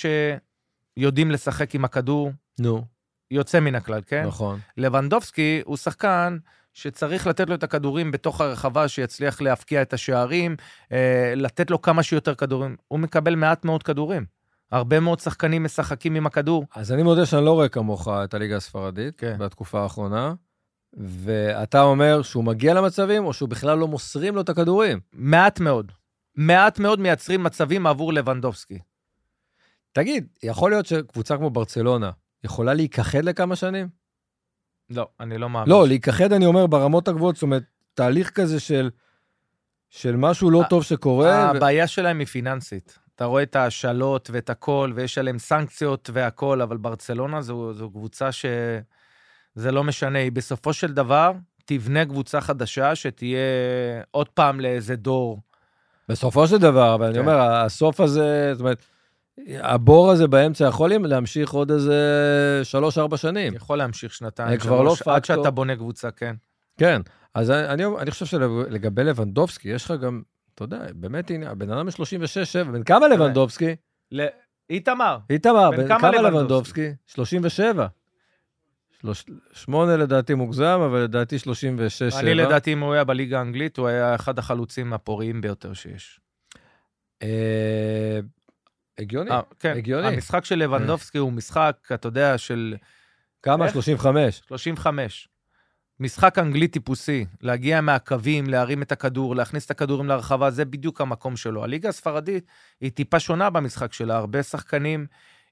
שיודעים 0.99 1.31
לשחק 1.31 1.75
עם 1.75 1.85
הכדור, 1.85 2.31
נו. 2.59 2.85
יוצא 3.31 3.61
מן 3.61 3.75
הכלל, 3.75 4.01
כן? 4.07 4.27
נכון. 4.27 4.61
לבנדובסקי 4.77 5.63
הוא 5.65 5.77
שחקן 5.77 6.39
שצריך 6.79 7.27
לתת 7.27 7.49
לו 7.49 7.55
את 7.55 7.63
הכדורים 7.63 8.11
בתוך 8.11 8.41
הרחבה, 8.41 8.89
שיצליח 8.89 9.41
להפקיע 9.41 9.83
את 9.83 9.93
השערים, 9.93 10.57
אה, 10.93 11.33
לתת 11.37 11.71
לו 11.71 11.83
כמה 11.83 12.03
שיותר 12.03 12.35
כדורים. 12.35 12.77
הוא 12.89 12.99
מקבל 12.99 13.35
מעט 13.35 13.65
מאוד 13.65 13.83
כדורים. 13.83 14.25
הרבה 14.73 15.01
מאוד 15.01 15.21
שחקנים 15.21 15.65
משחקים 15.65 16.15
עם 16.15 16.27
הכדור. 16.27 16.65
אז 16.75 16.93
אני 16.93 17.03
מודה 17.03 17.27
שאני 17.27 17.45
לא 17.45 17.53
רואה 17.53 17.69
כמוך 17.69 18.09
את 18.09 18.35
הליגה 18.35 18.57
הספרדית 18.57 19.17
כן. 19.17 19.37
בתקופה 19.39 19.83
האחרונה, 19.83 20.35
ואתה 20.97 21.83
אומר 21.83 22.23
שהוא 22.23 22.45
מגיע 22.45 22.75
למצבים, 22.75 23.25
או 23.25 23.33
שהוא 23.33 23.49
בכלל 23.49 23.79
לא 23.79 23.89
מוסרים 23.89 24.35
לו 24.35 24.41
את 24.41 24.49
הכדורים. 24.49 25.01
מעט 25.13 25.61
מאוד. 25.61 25.93
מעט 26.35 26.79
מאוד 26.79 27.01
מייצרים 27.01 27.43
מצבים 27.43 27.87
עבור 27.87 28.13
לבנדובסקי. 28.13 28.79
תגיד, 29.93 30.27
יכול 30.43 30.71
להיות 30.71 30.87
שקבוצה 30.87 31.37
כמו 31.37 31.51
ברצלונה 31.51 32.11
יכולה 32.45 32.75
להיכחד 32.75 33.25
לכמה 33.25 33.57
שנים? 33.57 33.98
לא, 34.91 35.09
אני 35.21 35.39
לא 35.39 35.51
מאמין. 35.51 35.69
לא, 35.69 35.89
להיכחד 35.89 36.33
אני 36.33 36.47
אומר 36.47 36.67
ברמות 36.67 37.09
הגבוהות, 37.09 37.37
זאת 37.37 37.43
אומרת, 37.43 37.63
תהליך 37.95 38.31
כזה 38.31 38.61
של, 38.61 38.91
של 39.91 40.17
משהו 40.17 40.51
לא 40.51 40.65
טוב 40.71 40.85
שקורה. 40.85 41.51
ו... 41.55 41.57
הבעיה 41.57 41.87
שלהם 41.87 42.19
היא 42.19 42.27
פיננסית. 42.27 42.99
אתה 43.15 43.25
רואה 43.25 43.43
את 43.43 43.57
ההשאלות 43.57 44.31
ואת 44.33 44.51
הכל, 44.51 44.93
ויש 44.95 45.19
עליהם 45.19 45.39
סנקציות 45.39 46.11
והכל, 46.13 46.61
אבל 46.61 46.77
ברצלונה 46.77 47.43
זו, 47.43 47.73
זו 47.73 47.91
קבוצה 47.91 48.33
שזה 48.33 49.73
לא 49.73 49.85
משנה, 49.85 50.19
היא 50.19 50.33
בסופו 50.33 50.73
של 50.73 50.93
דבר 50.93 51.33
תבנה 51.65 52.05
קבוצה 52.05 52.41
חדשה 52.41 52.95
שתהיה 52.95 53.39
עוד 54.11 54.29
פעם 54.29 54.61
לאיזה 54.61 54.97
דור. 54.97 55.41
בסופו 56.09 56.47
של 56.47 56.59
דבר, 56.59 56.95
אבל 56.95 57.07
אני 57.07 57.15
כן. 57.15 57.21
אומר, 57.21 57.41
הסוף 57.41 58.01
הזה, 58.01 58.51
זאת 58.55 58.61
אומרת, 58.61 58.85
הבור 59.47 60.11
הזה 60.11 60.29
באמצע 60.29 60.65
יכול 60.65 60.91
להמשיך 60.91 61.51
עוד 61.51 61.71
איזה 61.71 62.01
שלוש-ארבע 62.65 63.17
שנים. 63.17 63.55
יכול 63.55 63.79
להמשיך 63.79 64.15
שנתיים, 64.15 64.59
לא 64.59 64.65
שלוש, 64.65 65.03
עד 65.03 65.23
פקטור. 65.23 65.37
שאתה 65.37 65.51
בונה 65.51 65.77
קבוצה, 65.77 66.11
כן. 66.11 66.35
כן, 66.79 67.01
אז 67.35 67.51
אני, 67.51 67.85
אני, 67.85 68.11
חושב 68.11 68.27
שלגבי 68.27 69.05
לבנדובסקי, 69.05 69.69
יש 69.69 69.85
לך 69.85 69.91
גם, 69.91 70.23
אתה 70.55 70.65
יודע, 70.65 70.79
באמת, 70.95 71.31
הנה, 71.31 71.51
הבן 71.51 71.71
אדם 71.71 71.87
ב-36-7, 71.87 72.73
בן 72.73 72.83
כמה 72.83 73.09
לבנדובסקי? 73.09 73.77
ל... 74.13 74.27
איתמר, 74.71 75.19
איתמר, 75.31 75.71
בן 75.71 75.89
כמה 75.89 75.99
כמה 75.99 76.11
לבנדובסקי? 76.11 76.81
לבנדובסקי? 76.81 76.91
37. 77.07 77.87
שלוש, 79.01 79.25
שמונה 79.53 79.97
לדעתי 79.97 80.35
מוגזם, 80.35 80.81
אבל 80.85 80.99
לדעתי 80.99 81.37
36-7. 81.37 82.19
אני 82.19 82.35
לדעתי, 82.35 82.73
אם 82.73 82.81
הוא 82.81 82.93
היה 82.95 83.05
בליגה 83.05 83.39
האנגלית, 83.39 83.77
הוא 83.77 83.89
היה 83.89 84.15
אחד 84.15 84.39
החלוצים 84.39 84.93
הפוריים 84.93 85.41
ביותר 85.41 85.73
שיש. 85.73 86.21
אה, 87.23 88.21
הגיוני. 88.99 89.31
אה, 89.31 89.41
כן, 89.61 89.77
הגיוני. 89.77 90.07
המשחק 90.07 90.45
של 90.45 90.59
לבנדובסקי 90.59 91.19
הוא 91.19 91.33
משחק, 91.33 91.77
אתה 91.95 92.09
יודע, 92.09 92.39
של 92.39 92.77
כמה? 93.43 93.65
איך? 93.65 93.73
35. 93.73 94.41
35. 94.47 95.29
משחק 96.01 96.39
אנגלי 96.39 96.69
טיפוסי, 96.69 97.25
להגיע 97.41 97.81
מהקווים, 97.81 98.47
להרים 98.47 98.83
את 98.83 98.93
הכדור, 98.93 99.37
להכניס 99.37 99.67
את 99.67 99.71
הכדורים 99.71 100.09
לרחבה, 100.09 100.51
זה 100.51 100.65
בדיוק 100.65 101.01
המקום 101.01 101.37
שלו. 101.37 101.65
הליגה 101.65 101.89
הספרדית 101.89 102.45
היא 102.81 102.91
טיפה 102.91 103.21
שונה 103.21 103.51
במשחק 103.51 103.93
שלה, 103.93 104.17
הרבה 104.17 104.43
שחקנים 104.43 105.07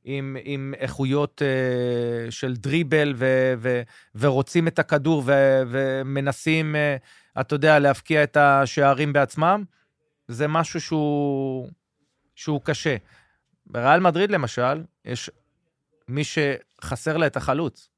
עם, 0.05 0.37
עם 0.45 0.75
איכויות 0.79 1.43
uh, 1.43 2.31
של 2.31 2.57
דריבל 2.57 3.15
ו, 3.17 3.55
ו, 3.59 3.83
ורוצים 4.15 4.69
את 4.69 4.79
הכדור 4.79 5.23
ו, 5.27 5.33
ומנסים, 5.69 6.75
uh, 6.75 7.41
אתה 7.41 7.55
יודע, 7.55 7.79
להבקיע 7.79 8.23
את 8.23 8.37
השערים 8.37 9.13
בעצמם. 9.13 9.65
זה 10.29 10.49
משהו 10.49 10.81
שהוא, 10.81 11.69
שהוא 12.35 12.61
קשה. 12.65 12.97
בריאל 13.67 14.01
מדריד, 14.01 14.31
למשל, 14.31 14.83
יש 15.05 15.31
מי 16.09 16.23
שחסר 16.25 17.17
לה 17.17 17.27
את 17.27 17.37
החלוץ. 17.37 17.89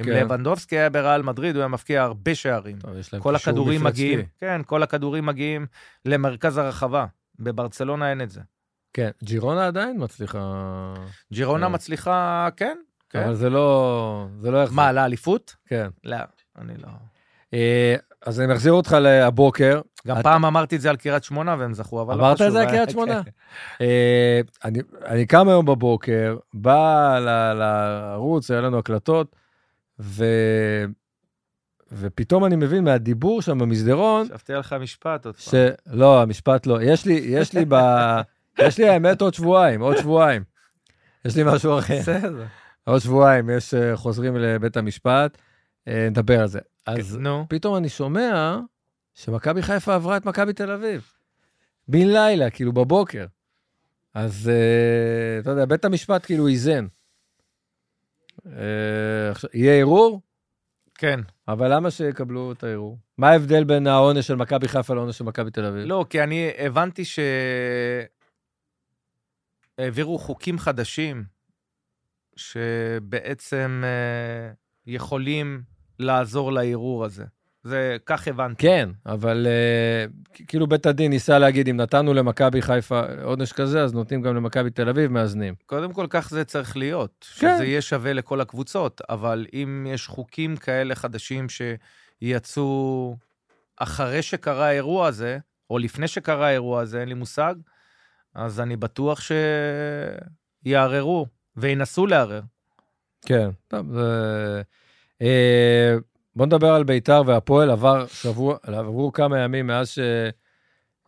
אם 0.00 0.04
כן. 0.04 0.10
לבנדובסקי 0.10 0.78
היה 0.78 0.90
בריאל 0.90 1.22
מדריד, 1.22 1.54
הוא 1.54 1.60
היה 1.60 1.68
מבקיע 1.68 2.02
הרבה 2.02 2.34
שערים. 2.34 2.78
טוב, 2.78 2.92
כל 3.20 3.36
הכדורים. 3.36 3.84
מגיעים, 3.84 4.20
כן, 4.38 4.60
כל 4.66 4.82
הכדורים 4.82 5.26
מגיעים 5.26 5.66
למרכז 6.04 6.58
הרחבה. 6.58 7.06
בברצלונה 7.38 8.10
אין 8.10 8.20
את 8.20 8.30
זה. 8.30 8.40
כן, 8.92 9.10
ג'ירונה 9.24 9.66
עדיין 9.66 9.96
מצליחה... 9.98 10.94
ג'ירונה 11.32 11.66
כן. 11.66 11.72
מצליחה, 11.72 12.48
כן, 12.56 12.76
כן. 13.10 13.22
אבל 13.22 13.34
זה 13.34 13.50
לא... 13.50 14.26
זה 14.40 14.50
לא 14.50 14.58
יחזור. 14.62 14.76
מה, 14.76 14.92
לאליפות? 14.92 15.56
כן. 15.66 15.88
לא, 16.04 16.16
אני 16.58 16.74
לא. 16.76 16.88
אה, 17.54 17.96
אז 18.22 18.40
אני 18.40 18.52
מחזיר 18.52 18.72
אותך 18.72 18.96
לבוקר. 19.00 19.80
גם 20.08 20.22
פעם 20.22 20.44
אמרתי 20.44 20.76
את 20.76 20.80
זה 20.80 20.90
על 20.90 20.96
קריית 20.96 21.24
שמונה 21.24 21.56
והם 21.58 21.74
זכו, 21.74 22.02
אבל 22.02 22.16
לא 22.16 22.20
אמרת 22.20 22.36
חשוב. 22.36 22.46
את 22.46 22.52
זה 22.52 22.60
על 22.60 22.64
אה, 22.64 22.70
קריית 22.70 22.88
כן. 22.88 22.92
שמונה? 22.92 23.20
אה, 23.80 24.40
אני, 25.06 25.26
קם 25.26 25.48
היום 25.48 25.66
בבוקר, 25.66 26.36
בא 26.54 27.18
לערוץ, 27.54 28.50
היה 28.50 28.60
לנו 28.60 28.78
הקלטות, 28.78 29.36
ו... 30.00 30.24
ופתאום 31.92 32.44
אני 32.44 32.56
מבין 32.56 32.84
מהדיבור 32.84 33.42
שם 33.42 33.58
במסדרון, 33.58 34.26
חשבתי 34.26 34.54
עליך 34.54 34.72
משפט 34.72 35.26
עוד 35.26 35.36
פעם. 35.36 35.74
שלא, 35.92 36.22
המשפט 36.22 36.66
לא. 36.66 36.82
יש 36.82 37.06
לי, 37.06 37.14
יש 37.14 37.52
לי 37.52 37.64
ב... 37.68 37.74
יש 38.66 38.78
לי 38.78 38.88
האמת 38.88 39.22
עוד 39.22 39.34
שבועיים, 39.34 39.80
עוד 39.80 39.96
שבועיים. 39.96 40.42
יש 41.24 41.36
לי 41.36 41.42
משהו 41.46 41.78
אחר. 41.78 41.98
בסדר. 41.98 42.44
עוד 42.84 43.00
שבועיים, 43.00 43.50
יש 43.50 43.74
אה, 43.74 43.96
חוזרים 43.96 44.36
לבית 44.36 44.76
המשפט, 44.76 45.38
נדבר 45.86 46.40
על 46.40 46.46
זה. 46.46 46.60
אז 46.86 47.16
נו, 47.16 47.46
פתאום 47.48 47.76
אני 47.76 47.88
שומע 47.88 48.58
שמכבי 49.18 49.62
חיפה 49.62 49.94
עברה 49.94 50.16
את 50.16 50.24
מכבי 50.24 50.52
תל 50.52 50.70
אביב. 50.70 51.12
בן 51.88 52.08
לילה, 52.08 52.50
כאילו 52.50 52.72
בבוקר. 52.72 53.26
אז 54.14 54.48
אה, 54.48 55.38
אתה 55.38 55.50
יודע, 55.50 55.64
בית 55.64 55.84
המשפט 55.84 56.26
כאילו 56.26 56.48
איזן. 56.48 56.86
עכשיו, 59.30 59.50
יהיה 59.54 59.80
ערעור, 59.80 60.20
כן. 60.94 61.20
אבל 61.48 61.74
למה 61.74 61.90
שיקבלו 61.90 62.52
את 62.52 62.64
הערעור? 62.64 62.98
מה 63.18 63.30
ההבדל 63.30 63.64
בין 63.64 63.86
העונש 63.86 64.26
של 64.26 64.34
מכבי 64.34 64.68
חיפה 64.68 64.94
לעונש 64.94 65.18
של 65.18 65.24
מכבי 65.24 65.50
תל 65.50 65.64
אביב? 65.64 65.86
לא, 65.86 66.04
כי 66.10 66.22
אני 66.22 66.50
הבנתי 66.58 67.02
שהעבירו 69.78 70.18
חוקים 70.18 70.58
חדשים, 70.58 71.24
שבעצם 72.36 73.82
אה, 73.84 74.52
יכולים 74.86 75.62
לעזור 75.98 76.52
לערעור 76.52 77.04
הזה. 77.04 77.24
זה, 77.68 77.96
כך 78.06 78.28
הבנתי. 78.28 78.62
כן, 78.62 78.88
אבל 79.06 79.46
כ- 80.34 80.40
כאילו 80.48 80.66
בית 80.66 80.86
הדין 80.86 81.10
ניסה 81.10 81.38
להגיד, 81.38 81.68
אם 81.68 81.76
נתנו 81.76 82.14
למכבי 82.14 82.62
חיפה 82.62 83.00
עונש 83.22 83.52
כזה, 83.52 83.82
אז 83.82 83.94
נותנים 83.94 84.22
גם 84.22 84.36
למכבי 84.36 84.70
תל 84.70 84.88
אביב, 84.88 85.10
מאזנים. 85.10 85.54
קודם 85.66 85.92
כל, 85.92 86.06
כך 86.10 86.30
זה 86.30 86.44
צריך 86.44 86.76
להיות. 86.76 87.26
כן. 87.38 87.54
שזה 87.56 87.64
יהיה 87.64 87.80
שווה 87.82 88.12
לכל 88.12 88.40
הקבוצות, 88.40 89.00
אבל 89.08 89.46
אם 89.52 89.86
יש 89.90 90.06
חוקים 90.06 90.56
כאלה 90.56 90.94
חדשים 90.94 91.46
שיצאו 92.22 93.16
אחרי 93.76 94.22
שקרה 94.22 94.66
האירוע 94.66 95.06
הזה, 95.06 95.38
או 95.70 95.78
לפני 95.78 96.08
שקרה 96.08 96.46
האירוע 96.46 96.80
הזה, 96.80 97.00
אין 97.00 97.08
לי 97.08 97.14
מושג, 97.14 97.54
אז 98.34 98.60
אני 98.60 98.76
בטוח 98.76 99.20
שיערערו 100.64 101.26
וינסו 101.56 102.06
לערער. 102.06 102.42
כן, 103.26 103.50
טוב, 103.68 103.92
זה... 103.92 104.62
אה, 105.22 105.96
בוא 106.38 106.46
נדבר 106.46 106.68
על 106.74 106.84
ביתר 106.84 107.22
והפועל. 107.26 107.70
עבר 107.70 108.06
שבוע, 108.06 108.56
עברו 108.62 109.12
כמה 109.12 109.38
ימים 109.38 109.66
מאז 109.66 109.94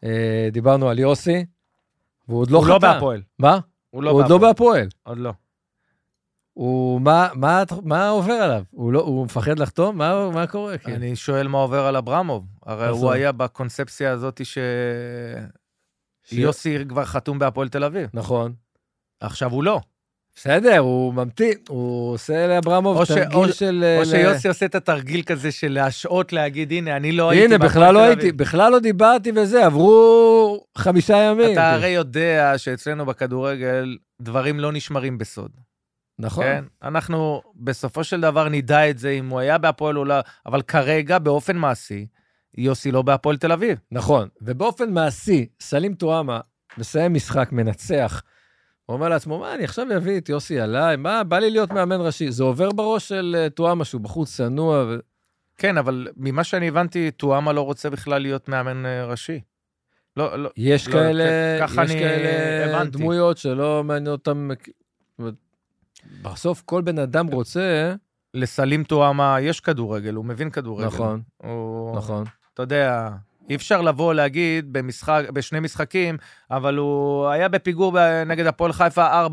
שדיברנו 0.03 0.89
על 0.89 0.99
יוסי, 0.99 1.45
והוא 2.29 2.41
עוד 2.41 2.51
לא 2.51 2.59
הוא 2.59 2.65
חתם. 2.65 2.73
לא 2.73 2.79
בהפועל. 2.79 3.23
מה? 3.39 3.59
הוא 3.91 4.03
לא 4.03 4.11
הוא 4.11 4.23
עוד 4.23 4.31
לא 4.31 4.39
בהפועל. 4.39 4.89
עוד 5.03 5.19
לא. 5.19 5.33
הוא, 6.53 7.01
מה, 7.01 7.29
מה, 7.35 7.63
מה 7.83 8.09
עובר 8.09 8.33
עליו? 8.33 8.63
הוא, 8.71 8.93
לא, 8.93 9.01
הוא 9.01 9.25
מפחד 9.25 9.59
לחתום? 9.59 9.99
מה, 9.99 10.31
מה 10.31 10.47
קורה? 10.47 10.79
כאילו? 10.79 10.97
אני 10.97 11.17
שואל 11.17 11.49
מה 11.49 11.59
עובר 11.59 11.87
על 11.87 11.97
אברמוב. 11.97 12.47
הרי. 12.67 12.89
הוא 12.89 13.11
היה 13.11 13.33
בקונספציה 13.33 14.13
הזאת 14.13 14.41
ש- 14.47 14.59
שיוסי 16.23 16.79
כבר 16.89 17.05
חתום 17.05 17.39
בהפועל 17.39 17.69
תל 17.69 17.85
אביב. 17.85 18.11
נכון. 18.15 18.53
עכשיו 19.21 19.51
הוא 19.53 19.65
לא. 19.65 19.81
בסדר, 20.37 20.79
הוא 20.79 21.15
ממתין, 21.15 21.53
הוא 21.69 22.13
עושה 22.15 22.47
לאברמוב 22.47 23.05
ש- 23.05 23.09
תרגיל 23.11 23.35
או- 23.35 23.53
של... 23.53 23.85
או 23.97 24.03
ל- 24.03 24.05
שיוסי 24.05 24.49
עושה 24.49 24.67
את 24.67 24.75
התרגיל 24.75 25.23
כזה 25.23 25.53
של 25.53 25.73
להשעות, 25.73 26.33
להגיד, 26.33 26.73
הנה, 26.73 26.97
אני 26.97 27.13
לא 27.13 27.31
הייתי 27.31 27.55
הנה, 27.55 27.59
בכלל 27.65 27.95
לא 27.95 28.03
הייתי, 28.03 28.21
אביב." 28.23 28.37
בכלל 28.37 28.73
לא 28.73 28.79
דיברתי 28.79 29.33
וזה, 29.37 29.67
עברו 29.67 30.65
חמישה 30.79 31.17
ימים. 31.17 31.53
אתה 31.53 31.73
הרי 31.73 31.89
יודע 31.89 32.55
שאצלנו 32.57 33.07
בכדורגל 33.07 33.97
דברים 34.23 34.61
לא 34.61 34.73
נשמרים 34.73 35.19
בסוד. 35.19 35.51
נכון. 36.19 36.45
כן? 36.45 36.65
אנחנו 36.83 37.43
בסופו 37.57 38.05
של 38.05 38.21
דבר 38.21 38.49
נדע 38.49 38.91
את 38.91 38.99
זה 38.99 39.11
אם 39.11 39.29
הוא 39.29 39.41
היה 39.41 39.59
בהפועל 39.59 39.99
או 39.99 40.05
לא, 40.05 40.15
אבל 40.47 40.63
כרגע, 40.63 41.19
באופן 41.19 41.57
מעשי, 41.57 42.07
יוסי 42.59 42.91
לא 42.93 43.03
בהפועל 43.03 43.37
תל 43.37 43.53
אביב. 43.53 43.79
נכון, 43.93 44.29
ובאופן 44.43 44.91
מעשי, 44.93 45.47
סלים 45.61 45.95
טועמה 45.95 46.41
מסיים 46.79 47.15
משחק, 47.15 47.49
מנצח. 47.53 48.23
הוא 48.91 48.95
אומר 48.97 49.09
לעצמו, 49.09 49.39
מה, 49.39 49.55
אני 49.55 49.65
עכשיו 49.65 49.87
אביא 49.97 50.19
את 50.19 50.29
יוסי 50.29 50.61
עליי? 50.61 50.97
מה, 50.97 51.25
בא 51.25 51.39
לי 51.39 51.51
להיות 51.51 51.73
מאמן 51.73 52.01
ראשי. 52.01 52.33
זה 52.33 52.45
עובר 52.45 52.73
בראש 52.73 53.09
של 53.09 53.37
אה, 53.39 53.51
טועמה, 53.51 53.85
שהוא 53.85 54.01
בחוץ 54.01 54.37
צנוע, 54.37 54.85
ו... 54.89 54.97
כן, 55.57 55.79
אבל 55.79 56.09
ממה 56.17 56.45
שאני 56.45 56.69
הבנתי, 56.69 57.11
טואמה 57.11 57.53
לא 57.53 57.61
רוצה 57.61 57.91
בכלל 57.91 58.23
להיות 58.23 58.49
מאמן 58.49 58.87
אה, 58.87 59.05
ראשי. 59.05 59.41
לא, 60.17 60.39
לא, 60.39 60.51
יש 60.57 60.89
לא, 60.89 60.93
כאלה, 60.93 61.25
כן, 61.59 61.65
יש 61.73 61.79
אני 61.79 62.01
כאלה 62.01 62.77
הבנתי. 62.77 62.99
דמויות 62.99 63.39
שלא 63.39 63.85
מעניין 63.85 64.13
אותם. 64.13 64.51
אומרת, 65.19 65.35
בסוף 66.23 66.63
כל 66.65 66.83
בן 66.83 66.99
אדם 66.99 67.27
רוצה 67.27 67.95
לסלים 68.35 68.85
טועמה 68.85 69.41
יש 69.41 69.61
כדורגל, 69.61 70.15
הוא 70.15 70.25
מבין 70.25 70.51
כדורגל. 70.51 70.87
נכון, 70.87 71.23
הוא, 71.37 71.97
נכון. 71.97 72.25
אתה 72.55 72.63
יודע, 72.63 73.09
אי 73.51 73.55
אפשר 73.55 73.81
לבוא 73.81 74.15
להגיד 74.15 74.73
במשחק, 74.73 75.25
בשני 75.33 75.61
משחקים, 75.61 76.17
אבל 76.51 76.77
הוא 76.77 77.29
היה 77.29 77.49
בפיגור 77.49 77.97
נגד 78.27 78.47
הפועל 78.47 78.73
חיפה 78.73 79.27
4-0 79.27 79.31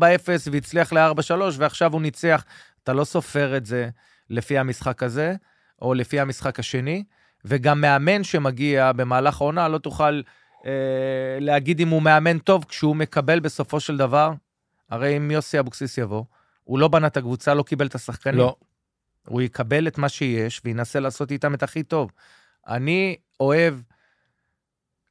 והצליח 0.52 0.92
ל-4-3, 0.92 1.32
ועכשיו 1.56 1.92
הוא 1.92 2.02
ניצח. 2.02 2.44
אתה 2.82 2.92
לא 2.92 3.04
סופר 3.04 3.56
את 3.56 3.66
זה 3.66 3.88
לפי 4.30 4.58
המשחק 4.58 5.02
הזה, 5.02 5.34
או 5.82 5.94
לפי 5.94 6.20
המשחק 6.20 6.58
השני, 6.58 7.04
וגם 7.44 7.80
מאמן 7.80 8.24
שמגיע 8.24 8.92
במהלך 8.92 9.40
העונה, 9.40 9.68
לא 9.68 9.78
תוכל 9.78 10.20
אה, 10.66 10.70
להגיד 11.40 11.80
אם 11.80 11.88
הוא 11.88 12.02
מאמן 12.02 12.38
טוב 12.38 12.64
כשהוא 12.64 12.96
מקבל 12.96 13.40
בסופו 13.40 13.80
של 13.80 13.96
דבר, 13.96 14.32
הרי 14.90 15.16
אם 15.16 15.30
יוסי 15.30 15.58
אבוקסיס 15.58 15.98
יבוא, 15.98 16.24
הוא 16.64 16.78
לא 16.78 16.88
בנה 16.88 17.06
את 17.06 17.16
הקבוצה, 17.16 17.54
לא 17.54 17.62
קיבל 17.62 17.86
את 17.86 17.94
השחקנים. 17.94 18.38
לא. 18.38 18.56
הוא 19.28 19.42
יקבל 19.42 19.88
את 19.88 19.98
מה 19.98 20.08
שיש 20.08 20.60
וינסה 20.64 21.00
לעשות 21.00 21.30
איתם 21.32 21.54
את 21.54 21.62
הכי 21.62 21.82
טוב. 21.82 22.12
אני 22.68 23.16
אוהב 23.40 23.74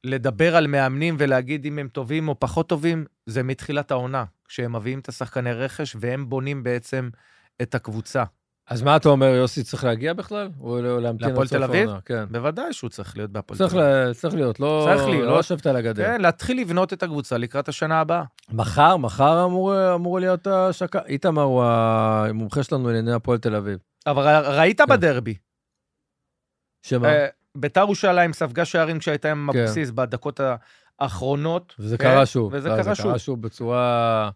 לדבר 0.04 0.56
על 0.56 0.66
מאמנים 0.66 1.16
ולהגיד 1.18 1.64
אם 1.64 1.78
הם 1.78 1.88
טובים 1.88 2.28
או 2.28 2.40
פחות 2.40 2.68
טובים, 2.68 3.04
זה 3.26 3.42
מתחילת 3.42 3.90
העונה, 3.90 4.24
כשהם 4.48 4.76
מביאים 4.76 4.98
את 4.98 5.08
השחקני 5.08 5.52
רכש 5.52 5.96
והם 6.00 6.28
בונים 6.28 6.62
בעצם 6.62 7.08
את 7.62 7.74
הקבוצה. 7.74 8.24
אז 8.70 8.82
מה 8.82 8.96
אתה 8.96 9.08
אומר, 9.08 9.26
יוסי 9.26 9.62
צריך 9.62 9.84
להגיע 9.84 10.12
בכלל? 10.12 10.48
או 10.60 10.80
להמתין 10.80 11.24
עד 11.24 11.30
להפועל 11.30 11.46
סוף 11.46 11.56
תל 11.56 11.64
אביב? 11.64 11.88
העונה? 11.88 12.00
כן. 12.04 12.24
בוודאי 12.30 12.72
שהוא 12.72 12.90
צריך 12.90 13.16
להיות 13.16 13.30
בהפועל 13.30 13.58
תל 13.58 13.64
אביב. 13.64 14.12
צריך 14.12 14.34
להיות, 14.34 14.60
לא 14.60 14.88
צריך 14.88 15.08
להיות. 15.08 15.26
לא 15.26 15.38
לשבת 15.38 15.66
על 15.66 15.76
הגדר. 15.76 16.04
כן, 16.04 16.20
להתחיל 16.20 16.60
לבנות 16.60 16.92
את 16.92 17.02
הקבוצה 17.02 17.38
לקראת 17.38 17.68
השנה 17.68 18.00
הבאה. 18.00 18.22
מחר, 18.52 18.96
מחר 18.96 19.44
אמור 19.44 19.94
אמור 19.94 20.20
להיות 20.20 20.46
השקה. 20.46 21.00
איתמר 21.06 21.42
הוא 21.42 21.64
המומחה 21.64 22.62
שלנו 22.62 22.86
לענייני 22.86 23.12
הפועל 23.12 23.38
תל 23.38 23.54
אביב. 23.54 23.78
אבל 24.06 24.46
ראית 24.46 24.80
כן. 24.80 24.86
בדרבי, 24.88 25.34
שמה? 26.82 27.08
ביתר 27.60 27.80
ירושלים 27.80 28.32
ספגה 28.32 28.64
שערים 28.64 28.98
כשהייתה 28.98 29.30
עם 29.30 29.50
כן. 29.52 29.58
אבוקסיס 29.58 29.90
בדקות 29.90 30.40
האחרונות. 30.98 31.74
וזה 31.78 31.98
כן, 31.98 32.04
קרה 32.04 32.26
שוב. 32.26 32.52
וזה 32.52 32.68
לא, 32.68 32.74
קרה 32.74 32.82
זה 32.82 32.94
שוב. 32.94 33.06
קרה 33.06 33.18
שוב 33.18 33.42
בצורה 33.42 34.30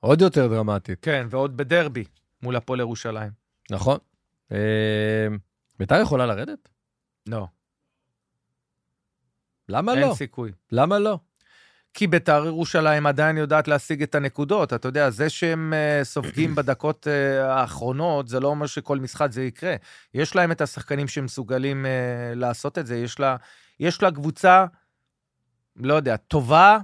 עוד 0.00 0.20
יותר 0.20 0.46
דרמטית. 0.46 0.98
כן, 1.02 1.26
ועוד 1.30 1.56
בדרבי 1.56 2.04
מול 2.42 2.56
הפועל 2.56 2.80
ירושלים. 2.80 3.30
נכון. 3.70 3.98
אה, 4.52 5.26
ביתר 5.78 6.00
יכולה 6.00 6.26
לרדת? 6.26 6.68
לא, 7.28 7.46
למה 9.68 9.92
אין 9.92 10.00
לא? 10.00 10.14
סיכוי. 10.14 10.52
למה 10.72 10.98
לא? 10.98 11.18
כי 11.94 12.06
ביתר 12.06 12.42
ירושלים 12.46 13.06
עדיין 13.06 13.36
יודעת 13.36 13.68
להשיג 13.68 14.02
את 14.02 14.14
הנקודות. 14.14 14.72
אתה 14.72 14.88
יודע, 14.88 15.10
זה 15.10 15.28
שהם 15.30 15.72
אה, 15.72 16.04
סופגים 16.04 16.54
בדקות 16.54 17.06
אה, 17.10 17.54
האחרונות, 17.54 18.28
זה 18.28 18.40
לא 18.40 18.48
אומר 18.48 18.66
שכל 18.66 18.98
משחק 18.98 19.28
זה 19.32 19.42
יקרה. 19.44 19.74
יש 20.14 20.34
להם 20.36 20.52
את 20.52 20.60
השחקנים 20.60 21.08
שמסוגלים 21.08 21.86
אה, 21.86 21.90
לעשות 22.34 22.78
את 22.78 22.86
זה. 22.86 22.96
יש 22.96 23.20
לה, 23.20 23.36
יש 23.80 24.02
לה 24.02 24.10
קבוצה, 24.10 24.64
לא 25.76 25.94
יודע, 25.94 26.16
טובה, 26.16 26.78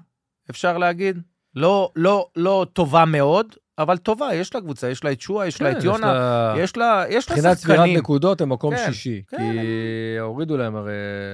אפשר 0.51 0.79
להגיד. 0.79 1.19
לא, 1.55 1.93
לא, 1.97 2.29
לא 2.37 2.67
טובה 2.73 3.05
מאוד, 3.05 3.55
אבל 3.79 3.97
טובה, 3.99 4.35
יש 4.35 4.55
לה 4.55 4.61
קבוצה, 4.61 4.89
יש 4.91 5.05
לה 5.05 5.13
את 5.13 5.21
שועה, 5.21 5.47
יש 5.47 5.63
לה 5.63 5.73
כן, 5.73 5.79
את 5.79 5.85
יונה, 5.85 6.13
לה- 6.13 6.55
יש 6.59 6.77
לה, 6.77 7.05
יש 7.09 7.31
לה 7.31 7.37
מבחינת 7.37 7.57
צבירת 7.57 7.79
שחקנים. 7.79 7.99
נקודות 7.99 8.41
הם 8.41 8.49
מקום 8.53 8.77
כן, 8.77 8.87
שישי. 8.87 9.23
כן, 9.29 9.37
כי 9.37 10.17
הורידו 10.21 10.57
להם 10.57 10.77
הרי... 10.77 10.93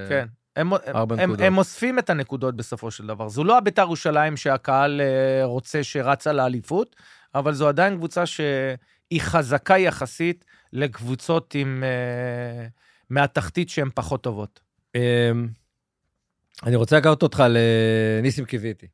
כן. 0.09 0.25
הם, 0.55 0.73
הם, 0.73 0.79
נקודות. 1.11 1.39
הם 1.39 1.57
אוספים 1.57 1.99
את 1.99 2.09
הנקודות 2.09 2.55
בסופו 2.55 2.91
של 2.91 3.07
דבר. 3.07 3.29
זו 3.29 3.43
לא 3.43 3.57
הביתר 3.57 3.81
ירושלים 3.81 4.37
שהקהל 4.37 5.01
אה, 5.01 5.45
רוצה 5.45 5.83
שרצה 5.83 6.33
לאליפות, 6.33 6.95
אבל 7.35 7.53
זו 7.53 7.67
עדיין 7.67 7.97
קבוצה 7.97 8.25
שהיא 8.25 9.21
חזקה 9.21 9.77
יחסית 9.77 10.45
לקבוצות 10.73 11.55
עם... 11.55 11.83
אה, 11.83 12.67
מהתחתית 13.09 13.69
שהן 13.69 13.89
פחות 13.95 14.23
טובות. 14.23 14.59
אמ, 14.95 15.01
אני 16.63 16.75
רוצה 16.75 16.97
לקחת 16.97 17.23
אותך 17.23 17.43
לניסים 17.49 18.45
קיוויתי. 18.45 18.87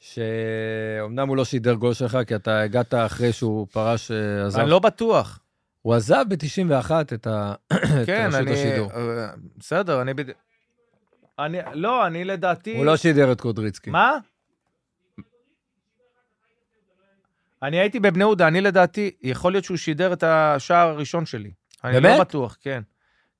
שאומנם 0.00 1.28
הוא 1.28 1.36
לא 1.36 1.44
שידר 1.44 1.74
גול 1.74 1.94
שלך, 1.94 2.18
כי 2.26 2.34
אתה 2.34 2.60
הגעת 2.60 2.94
אחרי 2.94 3.32
שהוא 3.32 3.66
פרש, 3.70 4.10
אה, 4.10 4.46
עזב. 4.46 4.60
אני 4.60 4.70
לא 4.70 4.78
בטוח. 4.78 5.40
הוא 5.82 5.94
עזב 5.94 6.24
ב-91 6.28 6.90
את 7.14 7.26
ה- 7.26 7.54
את 7.72 8.06
כן, 8.06 8.26
רשות 8.28 8.40
אני... 8.40 8.52
השידור. 8.52 8.90
בסדר, 9.56 10.02
אני... 10.02 10.14
בד... 10.14 10.24
אני... 11.38 11.58
לא, 11.74 12.06
אני 12.06 12.24
לדעתי... 12.24 12.76
הוא 12.76 12.84
לא 12.84 12.96
שידר 12.96 13.32
את 13.32 13.40
קודריצקי. 13.40 13.90
מה? 13.90 14.18
אני 17.62 17.80
הייתי 17.80 18.00
בבני 18.00 18.24
יהודה, 18.24 18.48
אני 18.48 18.60
לדעתי, 18.60 19.10
יכול 19.22 19.52
להיות 19.52 19.64
שהוא 19.64 19.76
שידר 19.76 20.12
את 20.12 20.22
השער 20.22 20.88
הראשון 20.88 21.26
שלי. 21.26 21.50
אני 21.84 21.92
באמת? 21.92 22.18
לא 22.18 22.24
בטוח, 22.24 22.56
כן. 22.60 22.82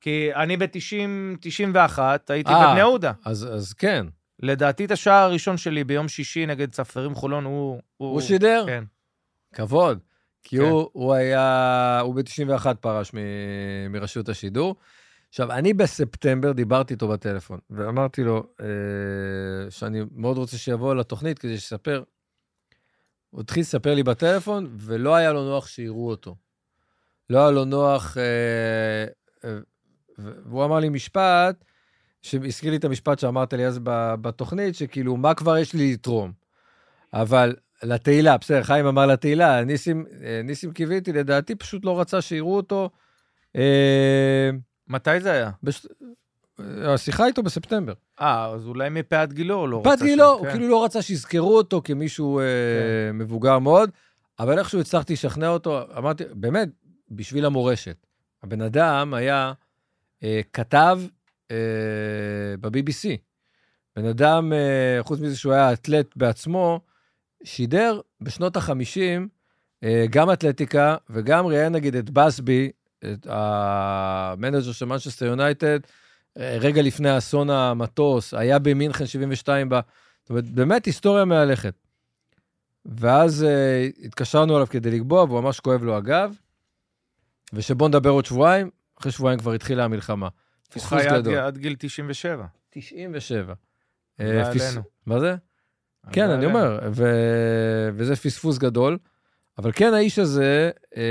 כי 0.01 0.35
אני 0.35 0.57
ב-90, 0.57 1.37
91, 1.41 2.31
הייתי 2.31 2.53
אה. 2.53 2.69
בבני 2.69 2.79
יהודה. 2.79 3.13
אז 3.25 3.49
אז 3.53 3.73
כן. 3.73 4.07
לדעתי 4.41 4.85
את 4.85 4.91
השער 4.91 5.23
הראשון 5.23 5.57
שלי 5.57 5.85
ביום 5.85 6.09
שישי 6.09 6.47
נגד 6.47 6.71
צפרים 6.71 7.15
חולון, 7.15 7.45
הוא... 7.45 7.81
הוא 7.97 8.21
שידר? 8.21 8.65
כן. 8.67 8.85
כבוד. 9.53 9.99
כי 10.43 10.57
כן. 10.57 10.63
הוא, 10.63 10.91
הוא 10.93 11.15
היה, 11.15 12.01
הוא 12.03 12.15
ב-91 12.15 12.75
פרש 12.75 13.15
מ, 13.15 13.19
מרשות 13.93 14.29
השידור. 14.29 14.77
עכשיו, 15.37 15.53
אני 15.53 15.75
בספטמבר 15.75 16.53
דיברתי 16.53 16.95
איתו 16.95 17.09
בטלפון, 17.09 17.59
ואמרתי 17.71 18.25
לו 18.25 18.47
אה, 18.61 19.71
שאני 19.71 20.01
מאוד 20.13 20.39
רוצה 20.39 20.59
שיבוא 20.59 20.95
לתוכנית 20.95 21.39
כדי 21.39 21.59
שיספר. 21.59 22.03
הוא 23.31 23.41
התחיל 23.41 23.61
לספר 23.61 23.95
לי 23.95 24.03
בטלפון, 24.03 24.77
ולא 24.79 25.15
היה 25.15 25.33
לו 25.33 25.45
נוח 25.45 25.67
שיראו 25.67 26.11
אותו. 26.11 26.37
לא 27.31 27.39
היה 27.39 27.51
לו 27.51 27.65
נוח, 27.65 28.17
אה, 28.17 29.05
אה, 29.45 29.59
והוא 30.19 30.65
אמר 30.65 30.79
לי 30.79 30.89
משפט, 30.89 31.65
שהזכיר 32.23 32.71
לי 32.71 32.77
את 32.77 32.85
המשפט 32.85 33.19
שאמרת 33.19 33.53
לי 33.53 33.67
אז 33.67 33.81
בתוכנית, 34.21 34.75
שכאילו, 34.75 35.17
מה 35.17 35.35
כבר 35.35 35.59
יש 35.59 35.75
לי 35.75 35.93
לתרום? 35.93 36.33
אבל 37.13 37.57
לתהילה, 37.83 38.37
בסדר, 38.37 38.63
חיים 38.63 38.87
אמר 38.87 39.07
לתהילה, 39.07 39.65
ניסים, 39.65 40.07
אה, 40.25 40.41
ניסים 40.45 40.73
קיוויתי, 40.73 41.13
לדעתי 41.13 41.55
פשוט 41.55 41.85
לא 41.85 42.01
רצה 42.01 42.21
שיראו 42.21 42.57
אותו. 42.57 42.91
אה, 43.57 44.51
מתי 44.89 45.21
זה 45.21 45.33
היה? 45.33 45.51
בש... 45.63 45.87
אה, 46.61 46.95
השיחה 46.95 47.27
איתו 47.27 47.43
בספטמבר. 47.43 47.93
אה, 48.21 48.47
אז 48.47 48.67
אולי 48.67 48.89
מפאת 48.91 49.33
גילו 49.33 49.55
הוא 49.55 49.69
לא 49.69 49.83
רצה 49.87 50.05
גילו, 50.05 50.25
ש- 50.25 50.39
הוא 50.39 50.47
כן. 50.47 50.53
כאילו 50.53 50.69
לא 50.69 50.85
רצה 50.85 51.03
שיזכרו 51.03 51.57
אותו 51.57 51.81
כמישהו 51.85 52.39
אה, 52.41 52.45
מבוגר 53.15 53.59
מאוד, 53.59 53.91
אבל 54.39 54.59
איכשהו 54.59 54.81
הצלחתי 54.81 55.13
לשכנע 55.13 55.49
אותו, 55.49 55.81
אמרתי, 55.99 56.25
באמת, 56.33 56.69
בשביל 57.11 57.45
המורשת. 57.45 57.97
הבן 58.43 58.61
אדם 58.61 59.15
היה 59.15 59.53
אה, 60.23 60.41
כתב 60.53 61.01
אה, 61.51 61.57
ב-BBC. 62.61 63.09
בן 63.97 64.05
אדם, 64.05 64.53
אה, 64.53 64.99
חוץ 65.03 65.21
מזה 65.21 65.37
שהוא 65.37 65.53
היה 65.53 65.73
אתלט 65.73 66.17
בעצמו, 66.17 66.81
שידר 67.45 68.01
בשנות 68.21 68.57
ה-50 68.57 69.23
אה, 69.85 70.05
גם 70.11 70.33
אתלטיקה 70.33 70.97
וגם 71.11 71.47
ראיין 71.47 71.73
נגיד 71.73 71.97
את 71.97 72.11
באסבי, 72.11 72.71
המנג'ר 73.29 74.73
של 74.73 74.85
מנצ'סטר 74.87 75.27
יונייטד, 75.27 75.79
אה, 76.39 76.57
רגע 76.61 76.83
לפני 76.83 77.19
אסון 77.19 77.51
המטוס, 77.51 78.35
היה 78.35 78.59
במינכן 78.59 79.07
72 79.07 79.69
בה. 79.69 79.81
זאת 80.23 80.31
אומרת, 80.31 80.45
באמת 80.51 80.85
היסטוריה 80.87 81.25
מהלכת. 81.25 81.75
ואז 82.87 83.45
אה, 83.45 83.89
התקשרנו 84.05 84.57
אליו 84.57 84.67
כדי 84.67 84.91
לקבוע, 84.91 85.25
והוא 85.25 85.41
ממש 85.41 85.61
כואב 85.61 85.85
לו 85.85 85.97
הגב, 85.97 86.35
ושבוא 87.53 87.89
נדבר 87.89 88.11
עוד 88.11 88.25
שבועיים, 88.25 88.71
אחרי 89.01 89.13
שבועיים 89.13 89.39
כבר 89.39 89.53
התחילה 89.53 89.85
המלחמה. 89.85 90.27
הוא 90.27 90.75
פספוס 90.75 90.85
חי 91.01 91.09
עד- 91.39 91.59
גיל 91.59 91.77
97. 91.79 92.47
97. 92.71 93.55
אה, 94.21 94.27
הלוואי 94.31 94.59
פס-. 94.59 94.77
מה 95.07 95.21
זה? 95.21 95.35
כן, 96.13 96.23
הלוואי 96.23 96.37
אני. 96.37 96.47
אומר, 96.47 96.79
ו... 96.93 97.05
וזה 97.95 98.17
פספוס 98.17 98.59
גדול. 98.59 98.99
אבל 99.59 99.73
כן, 99.73 99.95
האיש 99.95 100.19
הזה, 100.19 100.71
אה... 100.97 101.03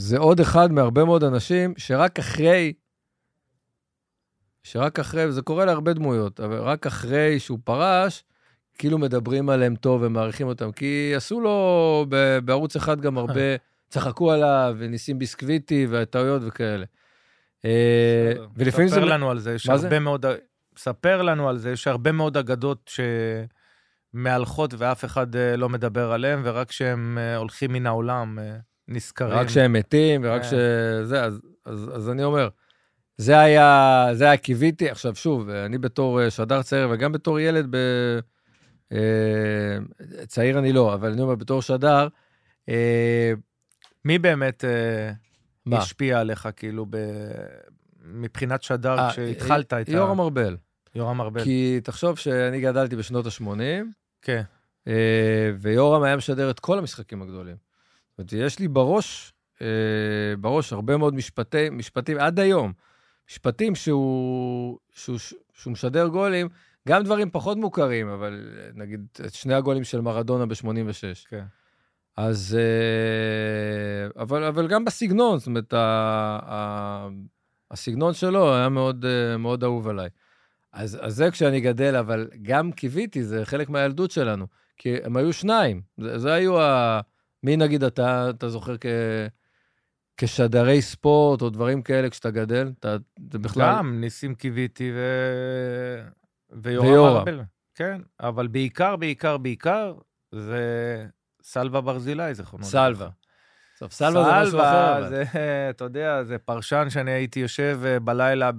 זה 0.00 0.18
עוד 0.18 0.40
אחד 0.40 0.72
מהרבה 0.72 1.04
מאוד 1.04 1.24
אנשים 1.24 1.74
שרק 1.76 2.18
אחרי, 2.18 2.72
שרק 4.62 4.98
אחרי, 4.98 5.26
וזה 5.26 5.42
קורה 5.42 5.64
להרבה 5.64 5.92
דמויות, 5.92 6.40
אבל 6.40 6.58
רק 6.58 6.86
אחרי 6.86 7.38
שהוא 7.40 7.58
פרש, 7.64 8.24
כאילו 8.78 8.98
מדברים 8.98 9.50
עליהם 9.50 9.76
טוב 9.76 10.02
ומעריכים 10.02 10.46
אותם. 10.46 10.72
כי 10.72 11.12
עשו 11.16 11.40
לו 11.40 12.06
ב- 12.08 12.38
בערוץ 12.38 12.76
אחד 12.76 13.00
גם 13.00 13.18
הרבה, 13.18 13.56
צחקו 13.88 14.32
עליו, 14.32 14.74
וניסים 14.78 15.18
ביסקוויטי, 15.18 15.86
והטעויות 15.90 16.42
וכאלה. 16.44 16.84
אה, 17.64 18.32
ולפעמים 18.56 18.88
זה... 18.88 18.94
ספר 18.94 19.04
לנו 19.04 19.30
על 19.30 19.38
זה, 19.38 19.54
יש? 19.54 19.68
הרבה 19.68 19.98
מאוד... 19.98 20.26
ספר 20.76 21.22
לנו 21.22 21.48
על 21.48 21.58
זה, 21.58 21.70
יש 21.70 21.86
הרבה 21.86 22.12
מאוד 22.12 22.36
אגדות 22.36 22.90
שמהלכות 24.14 24.74
ואף 24.78 25.04
אחד 25.04 25.36
אה, 25.36 25.56
לא 25.56 25.68
מדבר 25.68 26.12
עליהן, 26.12 26.40
ורק 26.44 26.68
כשהם 26.68 27.18
אה, 27.18 27.36
הולכים 27.36 27.72
מן 27.72 27.86
העולם 27.86 28.38
נזכרים. 28.90 29.32
רק 29.32 29.46
כשהם 29.46 29.72
מתים, 29.72 30.20
ורק 30.24 30.42
כן. 30.42 30.48
שזה, 30.48 31.24
אז, 31.24 31.40
אז, 31.66 31.90
אז 31.94 32.10
אני 32.10 32.24
אומר, 32.24 32.48
זה 33.20 33.38
היה, 33.38 34.06
זה 34.12 34.24
היה 34.24 34.36
קיוויתי. 34.36 34.90
עכשיו, 34.90 35.14
שוב, 35.14 35.48
אני 35.48 35.78
בתור 35.78 36.22
אה, 36.22 36.30
שדר 36.30 36.62
צעיר, 36.62 36.88
וגם 36.90 37.12
בתור 37.12 37.40
ילד, 37.40 37.66
ב... 37.70 37.76
אה, 38.92 39.78
צעיר 40.26 40.58
אני 40.58 40.72
לא, 40.72 40.94
אבל 40.94 41.12
אני 41.12 41.20
אומר, 41.20 41.34
בתור 41.34 41.62
שדר, 41.62 42.08
אה, 42.68 43.32
מי 44.04 44.18
באמת 44.18 44.64
מה? 45.66 45.78
השפיע 45.78 46.20
עליך, 46.20 46.48
כאילו, 46.56 46.86
ב... 46.90 46.96
מבחינת 48.04 48.62
שדר, 48.62 49.10
כשהתחלת 49.10 49.72
את 49.72 49.88
ה... 49.88 49.92
יורם 49.92 50.20
ארבל. 50.20 50.56
יורם 50.94 51.20
ארבל. 51.20 51.44
כי 51.44 51.80
תחשוב 51.84 52.18
שאני 52.18 52.60
גדלתי 52.60 52.96
בשנות 52.96 53.26
ה-80, 53.26 53.52
כן. 54.22 54.42
ויורם 55.60 56.02
היה 56.02 56.16
משדר 56.16 56.50
את 56.50 56.60
כל 56.60 56.78
המשחקים 56.78 57.22
הגדולים. 57.22 57.69
אומרת, 58.20 58.32
יש 58.32 58.58
לי 58.58 58.68
בראש, 58.68 59.32
אה, 59.62 59.66
בראש 60.40 60.72
הרבה 60.72 60.96
מאוד 60.96 61.14
משפטי, 61.14 61.70
משפטים, 61.70 62.18
עד 62.18 62.40
היום, 62.40 62.72
משפטים 63.30 63.74
שהוא, 63.74 64.78
שהוא, 64.90 65.18
שהוא 65.52 65.72
משדר 65.72 66.06
גולים, 66.06 66.48
גם 66.88 67.02
דברים 67.02 67.30
פחות 67.30 67.58
מוכרים, 67.58 68.08
אבל 68.08 68.50
נגיד 68.74 69.00
את 69.26 69.34
שני 69.34 69.54
הגולים 69.54 69.84
של 69.84 70.00
מרדונה 70.00 70.46
ב-86. 70.46 71.28
כן. 71.28 71.44
אז... 72.16 72.58
אה, 72.58 74.22
אבל, 74.22 74.44
אבל 74.44 74.68
גם 74.68 74.84
בסגנון, 74.84 75.38
זאת 75.38 75.46
אומרת, 75.46 75.72
ה, 75.72 75.78
ה, 76.42 77.08
הסגנון 77.70 78.14
שלו 78.14 78.54
היה 78.54 78.68
מאוד, 78.68 79.04
אה, 79.04 79.36
מאוד 79.36 79.64
אהוב 79.64 79.88
עליי. 79.88 80.08
אז, 80.72 80.98
אז 81.00 81.14
זה 81.14 81.30
כשאני 81.30 81.60
גדל, 81.60 81.96
אבל 81.96 82.28
גם 82.42 82.72
קיוויתי, 82.72 83.24
זה 83.24 83.44
חלק 83.44 83.68
מהילדות 83.68 84.10
שלנו. 84.10 84.46
כי 84.76 84.96
הם 85.04 85.16
היו 85.16 85.32
שניים. 85.32 85.82
זה, 85.98 86.18
זה 86.18 86.32
היו 86.32 86.60
ה... 86.60 87.00
מי 87.42 87.56
נגיד 87.56 87.84
אתה, 87.84 88.30
אתה 88.30 88.48
זוכר 88.48 88.76
כ... 88.80 88.86
כשדרי 90.16 90.82
ספורט 90.82 91.42
או 91.42 91.50
דברים 91.50 91.82
כאלה 91.82 92.10
כשאתה 92.10 92.30
גדל? 92.30 92.72
אתה, 92.78 92.96
זה 93.32 93.38
בכלל... 93.38 93.76
גם 93.78 94.00
ניסים 94.00 94.34
קיוויתי 94.34 94.92
ו... 94.94 95.00
ויורם 96.62 96.86
ויורם. 96.86 97.16
ארבל. 97.16 97.42
כן, 97.74 98.00
אבל 98.20 98.46
בעיקר, 98.46 98.96
בעיקר, 98.96 99.36
בעיקר, 99.36 99.94
זה 100.32 101.06
סלווה 101.42 101.80
ברזילי, 101.80 102.34
זיכרונו. 102.34 102.64
סלווה. 102.64 103.08
טוב, 103.78 103.90
סלווה 103.90 104.44
זה 104.44 104.46
משהו 104.46 104.60
אחר. 104.60 105.08
זה, 105.08 105.24
אתה 105.70 105.84
יודע, 105.84 106.24
זה 106.24 106.38
פרשן 106.38 106.86
שאני 106.90 107.10
הייתי 107.10 107.40
יושב 107.40 107.80
אה, 107.84 108.00
בלילה 108.00 108.50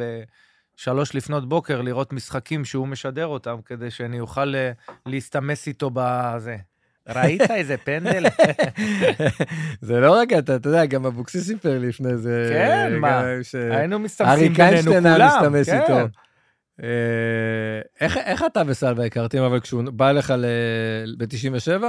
בשלוש 0.75 1.15
לפנות 1.15 1.49
בוקר 1.49 1.82
לראות 1.82 2.13
משחקים 2.13 2.65
שהוא 2.65 2.88
משדר 2.88 3.27
אותם, 3.27 3.61
כדי 3.65 3.91
שאני 3.91 4.19
אוכל 4.19 4.55
אה, 4.55 4.71
להסתמס 5.05 5.67
איתו 5.67 5.91
בזה. 5.93 6.57
ראית 7.10 7.52
איזה 7.52 7.78
פנדל? 7.78 8.24
זה 9.82 9.99
לא 9.99 10.12
רק 10.22 10.34
אתה, 10.34 10.56
אתה 10.56 10.70
יודע, 10.70 10.86
גם 10.86 11.06
אבוקסיס 11.06 11.47
סיפר 11.47 11.80
לפני 11.80 12.18
זה. 12.18 12.47
כן, 12.49 12.89
גם 12.95 13.02
מה? 13.02 13.24
ש- 13.43 13.56
היינו 13.56 13.95
ארי 13.95 14.04
מסתמסים 14.04 14.36
בינינו 14.39 14.56
קיינשטיין 14.56 15.06
היה 15.06 15.16
כולם. 15.16 15.54
מסתמס 15.54 15.70
כן. 15.70 15.82
איתו. 15.82 16.08
אה, 16.84 17.82
איך- 18.02 18.18
איך 18.18 18.43
אתה 18.45 18.62
וסלווה 18.68 19.06
הכרתם, 19.06 19.41
אבל 19.41 19.60
כשהוא 19.60 19.84
בא 19.93 20.10
אליך 20.10 20.34
ב-97? 21.18 21.84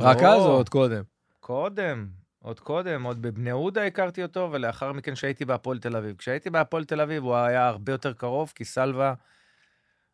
רק 0.00 0.22
לא, 0.22 0.28
אז 0.34 0.40
או 0.42 0.46
עוד 0.52 0.68
קודם? 0.68 1.02
קודם, 1.40 2.06
עוד 2.42 2.60
קודם, 2.60 3.02
עוד 3.02 3.22
בבני 3.22 3.48
יהודה 3.48 3.84
הכרתי 3.86 4.22
אותו, 4.22 4.48
ולאחר 4.52 4.92
מכן 4.92 5.14
כשהייתי 5.14 5.44
בהפועל 5.44 5.78
תל 5.78 5.96
אביב. 5.96 6.16
כשהייתי 6.18 6.50
בהפועל 6.50 6.84
תל 6.84 7.00
אביב 7.00 7.22
הוא 7.22 7.36
היה 7.36 7.66
הרבה 7.68 7.92
יותר 7.92 8.12
קרוב, 8.12 8.52
כי 8.54 8.64
סלווה 8.64 9.14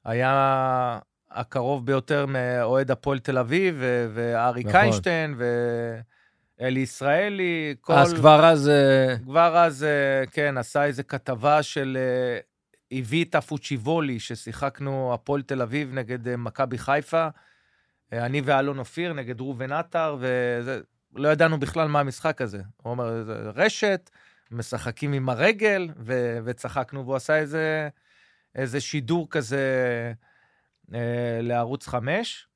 היה 0.05 0.99
הקרוב 1.35 1.87
ביותר 1.87 2.27
מאוהד 2.27 2.91
הפועל 2.91 3.19
תל 3.19 3.39
אביב, 3.39 3.75
וארי 4.15 4.61
נכון. 4.61 4.73
קיינשטיין, 4.73 5.35
ואלי 6.59 6.81
ישראלי, 6.81 7.75
כל... 7.81 7.93
אז 7.93 8.15
כבר 8.15 8.45
אז... 8.47 8.69
אה, 8.69 9.17
כבר 9.25 9.57
אז, 9.59 9.85
אה, 9.85 10.27
כן, 10.27 10.59
עשה 10.59 10.85
איזו 10.85 11.03
כתבה 11.09 11.63
של 11.63 11.99
אה, 12.01 12.39
איביטה 12.91 13.41
פוצ'יבולי, 13.41 14.21
ששיחקנו 14.21 15.15
הפועל 15.15 15.43
תל 15.43 15.63
אביב 15.63 15.95
נגד 15.95 16.37
מכבי 16.37 16.79
חיפה. 16.79 17.29
אני 18.13 18.41
ואלון 18.45 18.79
אופיר 18.79 19.13
נגד 19.13 19.41
ראובן 19.41 19.73
עטר, 19.73 20.17
וזה, 20.21 20.81
לא 21.15 21.29
ידענו 21.29 21.61
בכלל 21.61 21.89
מה 21.89 22.01
המשחק 22.01 22.41
הזה. 22.41 22.61
הוא 22.83 22.91
אומר, 22.91 23.25
רשת, 23.55 24.11
משחקים 24.51 25.13
עם 25.13 25.29
הרגל, 25.29 25.89
ו, 25.99 26.39
וצחקנו, 26.45 27.05
והוא 27.05 27.17
עשה 27.17 27.37
איזה, 27.37 27.89
איזה 28.55 28.81
שידור 28.81 29.27
כזה 29.31 29.63
אה, 30.95 31.39
לערוץ 31.43 31.87
5. 31.87 32.49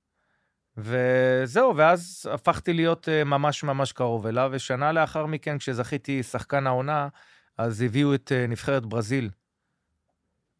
וזהו, 0.77 1.77
ואז 1.77 2.31
הפכתי 2.33 2.73
להיות 2.73 3.09
אה, 3.09 3.25
ממש 3.25 3.65
ממש 3.65 3.93
קרוב 3.93 4.27
אליו, 4.27 4.51
ושנה 4.53 4.93
לאחר 4.93 5.27
מכן, 5.27 5.59
כשזכיתי 5.59 6.23
שחקן 6.23 6.67
העונה, 6.67 7.09
אז 7.59 7.83
הביאו 7.83 8.15
את 8.15 8.33
אה, 8.33 8.47
נבחרת 8.47 8.87
ברזיל 8.87 9.31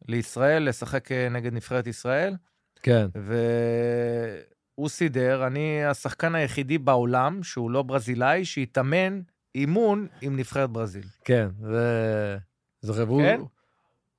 לישראל, 0.07 0.69
לשחק 0.69 1.11
אה, 1.11 1.29
נגד 1.29 1.53
נבחרת 1.53 1.87
ישראל, 1.87 2.35
כן. 2.83 3.07
והוא 3.15 4.89
סידר, 4.89 5.47
אני 5.47 5.85
השחקן 5.85 6.35
היחידי 6.35 6.77
בעולם, 6.77 7.43
שהוא 7.43 7.71
לא 7.71 7.83
ברזילאי, 7.83 8.45
שהתאמן 8.45 9.21
אימון 9.55 10.07
עם 10.21 10.37
נבחרת 10.37 10.69
ברזיל. 10.69 11.05
כן, 11.23 11.47
זה... 11.61 12.37
זוכר. 12.81 13.05
כן? 13.05 13.41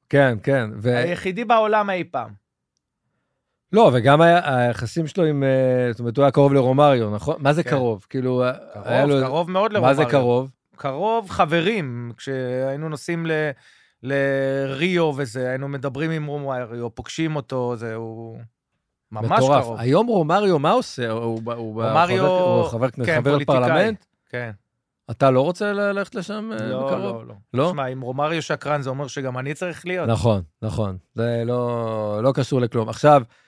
כן, 0.09 0.39
כן. 0.43 0.71
ו... 0.83 0.97
היחידי 0.97 1.45
בעולם 1.45 1.91
אי 1.91 2.05
פעם. 2.05 2.48
לא, 3.73 3.91
וגם 3.95 4.21
היה- 4.21 4.57
היחסים 4.59 5.07
שלו 5.07 5.25
עם... 5.25 5.43
אה, 5.43 5.93
זאת 5.93 6.01
אומרת, 6.01 6.17
הוא 6.17 6.23
היה 6.25 6.31
קרוב 6.31 6.53
לרומריו, 6.55 7.11
נכון? 7.15 7.37
מה 7.39 7.53
זה 7.53 7.63
כן. 7.65 7.71
קרוב? 7.71 8.07
כאילו... 8.11 8.43
היה 8.45 8.53
קרוב, 9.07 9.11
לו- 9.11 9.27
קרוב 9.27 9.51
מאוד 9.51 9.73
מה 9.73 9.79
לרומריו. 9.79 9.97
זה 9.97 10.05
קרוב? 10.05 10.51
קרוב 10.77 11.31
חברים, 11.31 12.13
כשהיינו 12.17 12.89
נוסעים 12.89 13.27
ל... 13.27 13.31
לריו 14.03 15.13
וזה, 15.17 15.49
היינו 15.49 15.69
מדברים 15.69 16.11
עם 16.11 16.27
רומריו, 16.27 16.95
פוגשים 16.95 17.37
אותו, 17.37 17.77
זה 17.77 17.95
הוא 17.95 18.39
ממש 19.13 19.31
מטורף. 19.31 19.65
קרוב. 19.65 19.77
היום 19.81 20.07
רומריו, 20.07 20.59
מה 20.59 20.71
עושה? 20.71 21.11
הוא 21.11 21.41
הוא 21.55 21.83
רומריו, 21.85 22.19
חבר- 22.25 22.29
הוא 22.61 22.65
חבר 22.69 22.91
כן, 22.91 23.17
חבר. 23.21 23.37
לפרלמנט? 23.37 24.05
כן. 24.31 24.51
אתה 25.11 25.31
לא 25.31 25.41
רוצה 25.41 25.73
ללכת 25.73 26.15
לשם 26.15 26.51
אה, 26.53 26.67
לא, 26.67 26.87
בקרוב? 26.87 27.03
לא, 27.03 27.25
לא. 27.27 27.35
לא? 27.55 27.69
תשמע, 27.69 27.87
אם 27.87 28.01
רומריו 28.01 28.43
שקרן, 28.43 28.83
זה 28.83 28.91
אומר 28.91 29.07
שגם 29.07 29.39
אני 29.39 29.55
צריך 29.55 29.87
להיות. 29.87 30.09
נכון, 30.09 30.43
נכון. 30.63 30.97
זה 31.15 31.43
לא, 31.47 32.21
לא 32.23 32.33
קשור 32.33 32.61
לכלום. 32.61 32.89
עכשיו, 32.89 33.23
אה, 33.23 33.48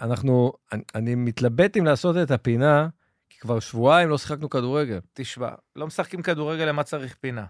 אנחנו, 0.00 0.52
אני, 0.72 0.82
אני 0.94 1.14
מתלבט 1.14 1.76
אם 1.76 1.84
לעשות 1.84 2.16
את 2.22 2.30
הפינה, 2.30 2.88
כי 3.30 3.38
כבר 3.38 3.60
שבועיים 3.60 4.08
לא 4.08 4.18
שיחקנו 4.18 4.50
כדורגל. 4.50 4.98
תשמע, 5.14 5.48
לא 5.76 5.86
משחקים 5.86 6.22
כדורגל, 6.22 6.64
למה 6.64 6.82
צריך 6.82 7.16
פינה? 7.20 7.44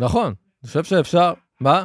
נכון, 0.00 0.26
אני 0.26 0.68
חושב 0.68 0.84
שאפשר. 0.84 1.32
מה? 1.60 1.84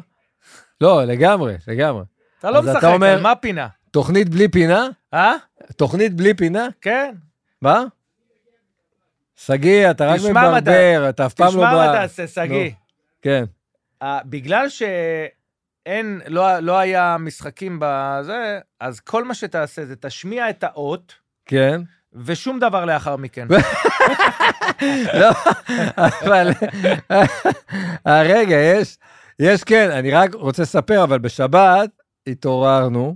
לא, 0.81 1.03
לגמרי, 1.03 1.55
לגמרי. 1.67 2.03
אתה 2.39 2.51
לא 2.51 2.59
אתה 2.59 2.71
משחק, 2.71 2.83
על 2.83 3.21
מה 3.21 3.35
פינה? 3.35 3.67
תוכנית 3.91 4.29
בלי 4.29 4.47
פינה? 4.47 4.87
אה? 5.13 5.35
תוכנית 5.75 6.13
בלי 6.13 6.33
פינה? 6.33 6.67
כן. 6.81 7.15
מה? 7.61 7.83
שגיא, 9.35 9.91
אתה 9.91 10.07
רק 10.07 10.19
מברבר, 10.29 11.09
אתה 11.09 11.25
אף 11.25 11.33
פעם 11.33 11.47
לא 11.47 11.51
תשמע 11.51 11.71
מה 11.71 11.87
בא... 11.87 11.93
תעשה, 11.93 12.27
שגיא. 12.27 12.71
כן, 13.21 13.43
אה, 14.01 14.19
בגלל 14.25 14.69
שאין, 15.87 16.21
לא, 16.27 16.59
לא 16.59 16.77
היה 16.77 17.17
משחקים 17.19 17.77
בזה, 17.81 18.59
אז 18.79 18.99
כל 18.99 19.23
מה 19.23 19.33
שתעשה 19.33 19.85
זה 19.85 19.95
תשמיע 19.95 20.49
את 20.49 20.63
האות, 20.63 21.13
כן. 21.45 21.81
ושום 22.13 22.59
דבר 22.59 22.85
לאחר 22.85 23.15
מכן. 23.15 23.47
לא, 25.21 25.29
אבל... 25.97 26.51
אה, 28.07 28.21
רגע, 28.23 28.55
יש, 28.55 28.97
יש 29.39 29.63
כן, 29.63 29.91
אני 29.91 30.11
רק 30.11 30.33
רוצה 30.33 30.61
לספר, 30.61 31.03
אבל 31.03 31.19
בשבת 31.19 31.89
התעוררנו, 32.27 33.15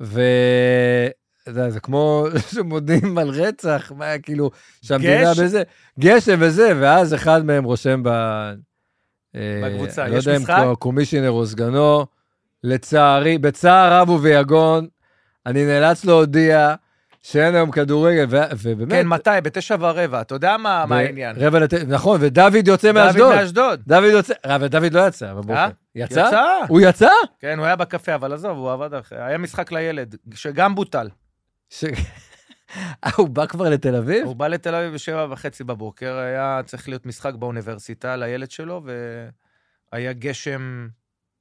ו... 0.00 0.20
יודע, 1.46 1.70
זה 1.70 1.80
כמו 1.80 2.26
שמודיעים 2.54 3.18
על 3.18 3.28
רצח, 3.28 3.92
מה 3.96 4.18
כאילו, 4.18 4.50
שהמדינה 4.82 5.30
גשם. 5.30 5.44
בזה, 5.44 5.62
גשם 6.00 6.36
וזה, 6.40 6.72
ואז 6.80 7.14
אחד 7.14 7.44
מהם 7.44 7.64
רושם 7.64 8.02
ב... 8.04 8.08
אה, 9.36 9.40
בקבוצה. 9.64 10.08
לא 10.08 10.16
יש 10.16 10.26
יודע 10.26 10.36
אם 10.36 10.42
משחק? 10.42 10.62
קו- 10.64 10.76
קומישיונר 10.76 11.30
או 11.30 11.46
סגנו, 11.46 12.06
לצערי, 12.64 13.38
בצער 13.38 13.92
רב 14.00 14.08
וביגון, 14.10 14.86
אני 15.46 15.64
נאלץ 15.66 16.04
להודיע 16.04 16.74
שאין 17.22 17.54
היום 17.54 17.70
כדורגל, 17.70 18.26
ו- 18.30 18.40
ובאמת... 18.62 18.90
כן, 18.92 19.06
מתי? 19.06 19.30
בתשע 19.42 19.76
ורבע. 19.80 20.20
אתה 20.20 20.34
יודע 20.34 20.56
מה 20.56 20.84
מה 20.88 20.94
ו- 20.94 20.98
העניין? 20.98 21.36
רבע 21.38 21.58
לת... 21.58 21.74
נכון, 21.74 22.18
ודוד 22.22 22.66
יוצא 22.68 22.92
דוד 22.92 23.04
מאשדוד. 23.04 23.34
מאשדוד. 23.34 23.80
דוד 23.86 24.04
יוצא, 24.04 24.34
אבל 24.44 24.66
דוד 24.66 24.92
לא 24.92 25.06
יצא 25.06 25.32
בבוקר. 25.34 25.54
אה? 25.58 25.68
יצא? 25.94 26.20
יצא? 26.28 26.42
הוא 26.68 26.80
יצא? 26.80 27.08
כן, 27.40 27.58
הוא 27.58 27.66
היה 27.66 27.76
בקפה, 27.76 28.14
אבל 28.14 28.32
עזוב, 28.32 28.58
הוא 28.58 28.72
עבד 28.72 28.94
אחרי. 28.94 29.18
היה 29.22 29.38
משחק 29.38 29.72
לילד, 29.72 30.14
שגם 30.34 30.74
בוטל. 30.74 31.08
ש- 31.70 31.84
הוא 33.16 33.28
בא 33.28 33.46
כבר 33.46 33.68
לתל 33.68 33.94
אביב? 33.96 34.26
הוא 34.26 34.36
בא 34.36 34.46
לתל 34.48 34.74
אביב 34.74 34.94
בשבע 34.94 35.26
וחצי 35.30 35.64
בבוקר, 35.64 36.16
היה 36.16 36.60
צריך 36.66 36.88
להיות 36.88 37.06
משחק 37.06 37.34
באוניברסיטה 37.34 38.16
לילד 38.16 38.50
שלו, 38.50 38.82
והיה 39.92 40.12
גשם 40.12 40.88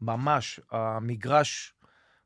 ממש, 0.02 0.60
המגרש 0.72 1.74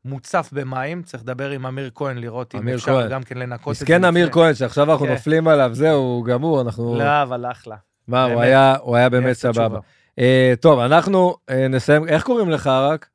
מוצף 0.06 0.50
במים, 0.54 1.04
צריך 1.04 1.24
לדבר 1.24 1.50
עם 1.50 1.66
אמיר 1.66 1.90
כהן 1.96 2.18
לראות 2.18 2.56
אם 2.56 2.68
אפשר 2.68 2.92
כהן. 3.02 3.10
גם 3.10 3.24
כן 3.24 3.38
לנקות 3.38 3.74
את 3.74 3.80
זה. 3.80 3.86
מסכן 3.86 4.04
אמיר. 4.06 4.30
כהן, 4.32 4.54
שעכשיו 4.54 4.92
אנחנו 4.92 5.06
כן. 5.06 5.12
נופלים 5.12 5.48
עליו, 5.48 5.70
זהו, 5.74 6.24
גמור, 6.28 6.62
אנחנו... 6.62 6.98
לא, 7.00 7.22
אבל 7.24 7.46
אחלה. 7.52 7.76
מה, 8.08 8.24
הוא. 8.26 8.42
היה- 8.42 8.76
הוא 8.82 8.96
היה 8.96 9.10
באמת 9.10 9.34
סבבה. 9.34 9.80
אה, 10.20 10.54
טוב, 10.62 10.80
אנחנו 10.80 11.36
אה, 11.50 11.68
נסיים, 11.68 12.08
איך 12.08 12.24
קוראים 12.24 12.50
לך 12.50 12.68
רק? 12.68 13.10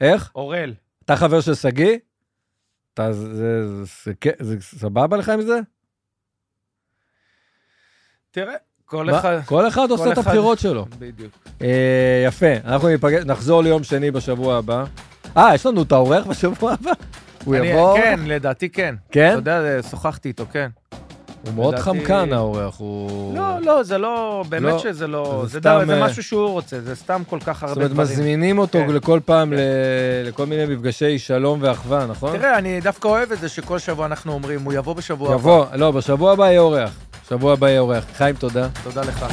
איך? 0.00 0.30
אורל, 0.34 0.74
אתה 1.04 1.16
חבר 1.16 1.40
של 1.40 1.54
שגיא? 1.54 1.96
אתה, 2.98 3.12
זה, 3.12 3.34
זה, 3.36 3.84
זה, 3.84 4.12
זה, 4.40 4.56
זה 4.56 4.78
סבבה 4.78 5.16
לך 5.16 5.28
עם 5.28 5.42
זה? 5.42 5.60
תראה, 8.30 8.54
כל 8.84 9.10
אחד... 9.10 9.40
כל 9.44 9.68
אחד 9.68 9.90
עושה 9.90 10.12
את 10.12 10.18
הבחירות 10.18 10.58
שלו. 10.58 10.86
בדיוק. 10.98 11.32
אה, 11.62 12.24
יפה, 12.26 12.52
אנחנו 12.64 12.88
ניפגש, 12.88 13.24
נחזור 13.24 13.62
ליום 13.62 13.84
שני 13.84 14.10
בשבוע 14.10 14.56
הבא. 14.58 14.84
אה, 15.36 15.54
יש 15.54 15.66
לנו 15.66 15.82
את 15.82 15.92
האורח 15.92 16.26
בשבוע 16.26 16.72
הבא? 16.72 16.90
הוא 17.44 17.56
אני- 17.56 17.66
יבוא? 17.66 17.98
כן, 17.98 18.20
לדעתי 18.26 18.68
כן. 18.68 18.94
כן? 19.12 19.28
אתה 19.38 19.50
יודע, 19.50 19.82
שוחחתי 19.82 20.28
איתו, 20.28 20.44
כן. 20.52 20.68
הוא 21.48 21.54
מאוד 21.56 21.74
חמקן, 21.78 22.32
האורח, 22.32 22.74
הוא... 22.78 23.36
לא, 23.36 23.60
לא, 23.62 23.82
זה 23.82 23.98
לא, 23.98 24.44
באמת 24.48 24.72
לא, 24.72 24.78
שזה 24.78 25.06
לא, 25.06 25.40
זה 25.42 25.48
זה 25.48 25.58
סתם, 25.60 25.70
דבר- 25.70 25.86
זה 25.86 26.00
אה, 26.00 26.04
משהו 26.06 26.22
שהוא 26.22 26.48
רוצה, 26.48 26.80
זה 26.80 26.96
סתם 26.96 27.22
כל 27.30 27.38
כך 27.46 27.54
זאת 27.54 27.62
הרבה 27.62 27.74
אומרת, 27.74 27.90
דברים. 27.90 28.08
מזמינים 28.12 28.58
אותו 28.58 28.78
כן. 28.78 28.90
לכל 28.90 29.20
פעם 29.24 29.52
ל- 29.52 29.56
לכל 30.24 30.46
מיני 30.46 30.74
מפגשי 30.74 31.18
שלום 31.18 31.58
ואחווה, 31.62 32.06
נכון? 32.06 32.36
תראה, 32.38 32.58
אני 32.58 32.80
דווקא 32.80 33.08
אוהב 33.08 33.32
את 33.32 33.38
זה 33.40 33.48
שכל 33.48 33.78
שבוע 33.78 34.06
אנחנו 34.06 34.32
אומרים, 34.32 34.62
הוא 34.62 34.72
יבוא 34.72 34.94
בשבוע 34.94 35.28
הבא. 35.28 35.36
יבוא, 35.38 35.64
לא, 35.74 35.90
בשבוע 35.90 36.32
הבא 36.32 36.44
יהיה 36.44 36.60
אורח. 36.60 36.90
בשבוע 37.26 37.52
הבא 37.52 37.68
יהיה 37.68 37.80
אורח. 37.80 38.04
חיים, 38.16 38.34
תודה. 38.34 38.68
תודה 38.84 39.00
לך. 39.00 39.26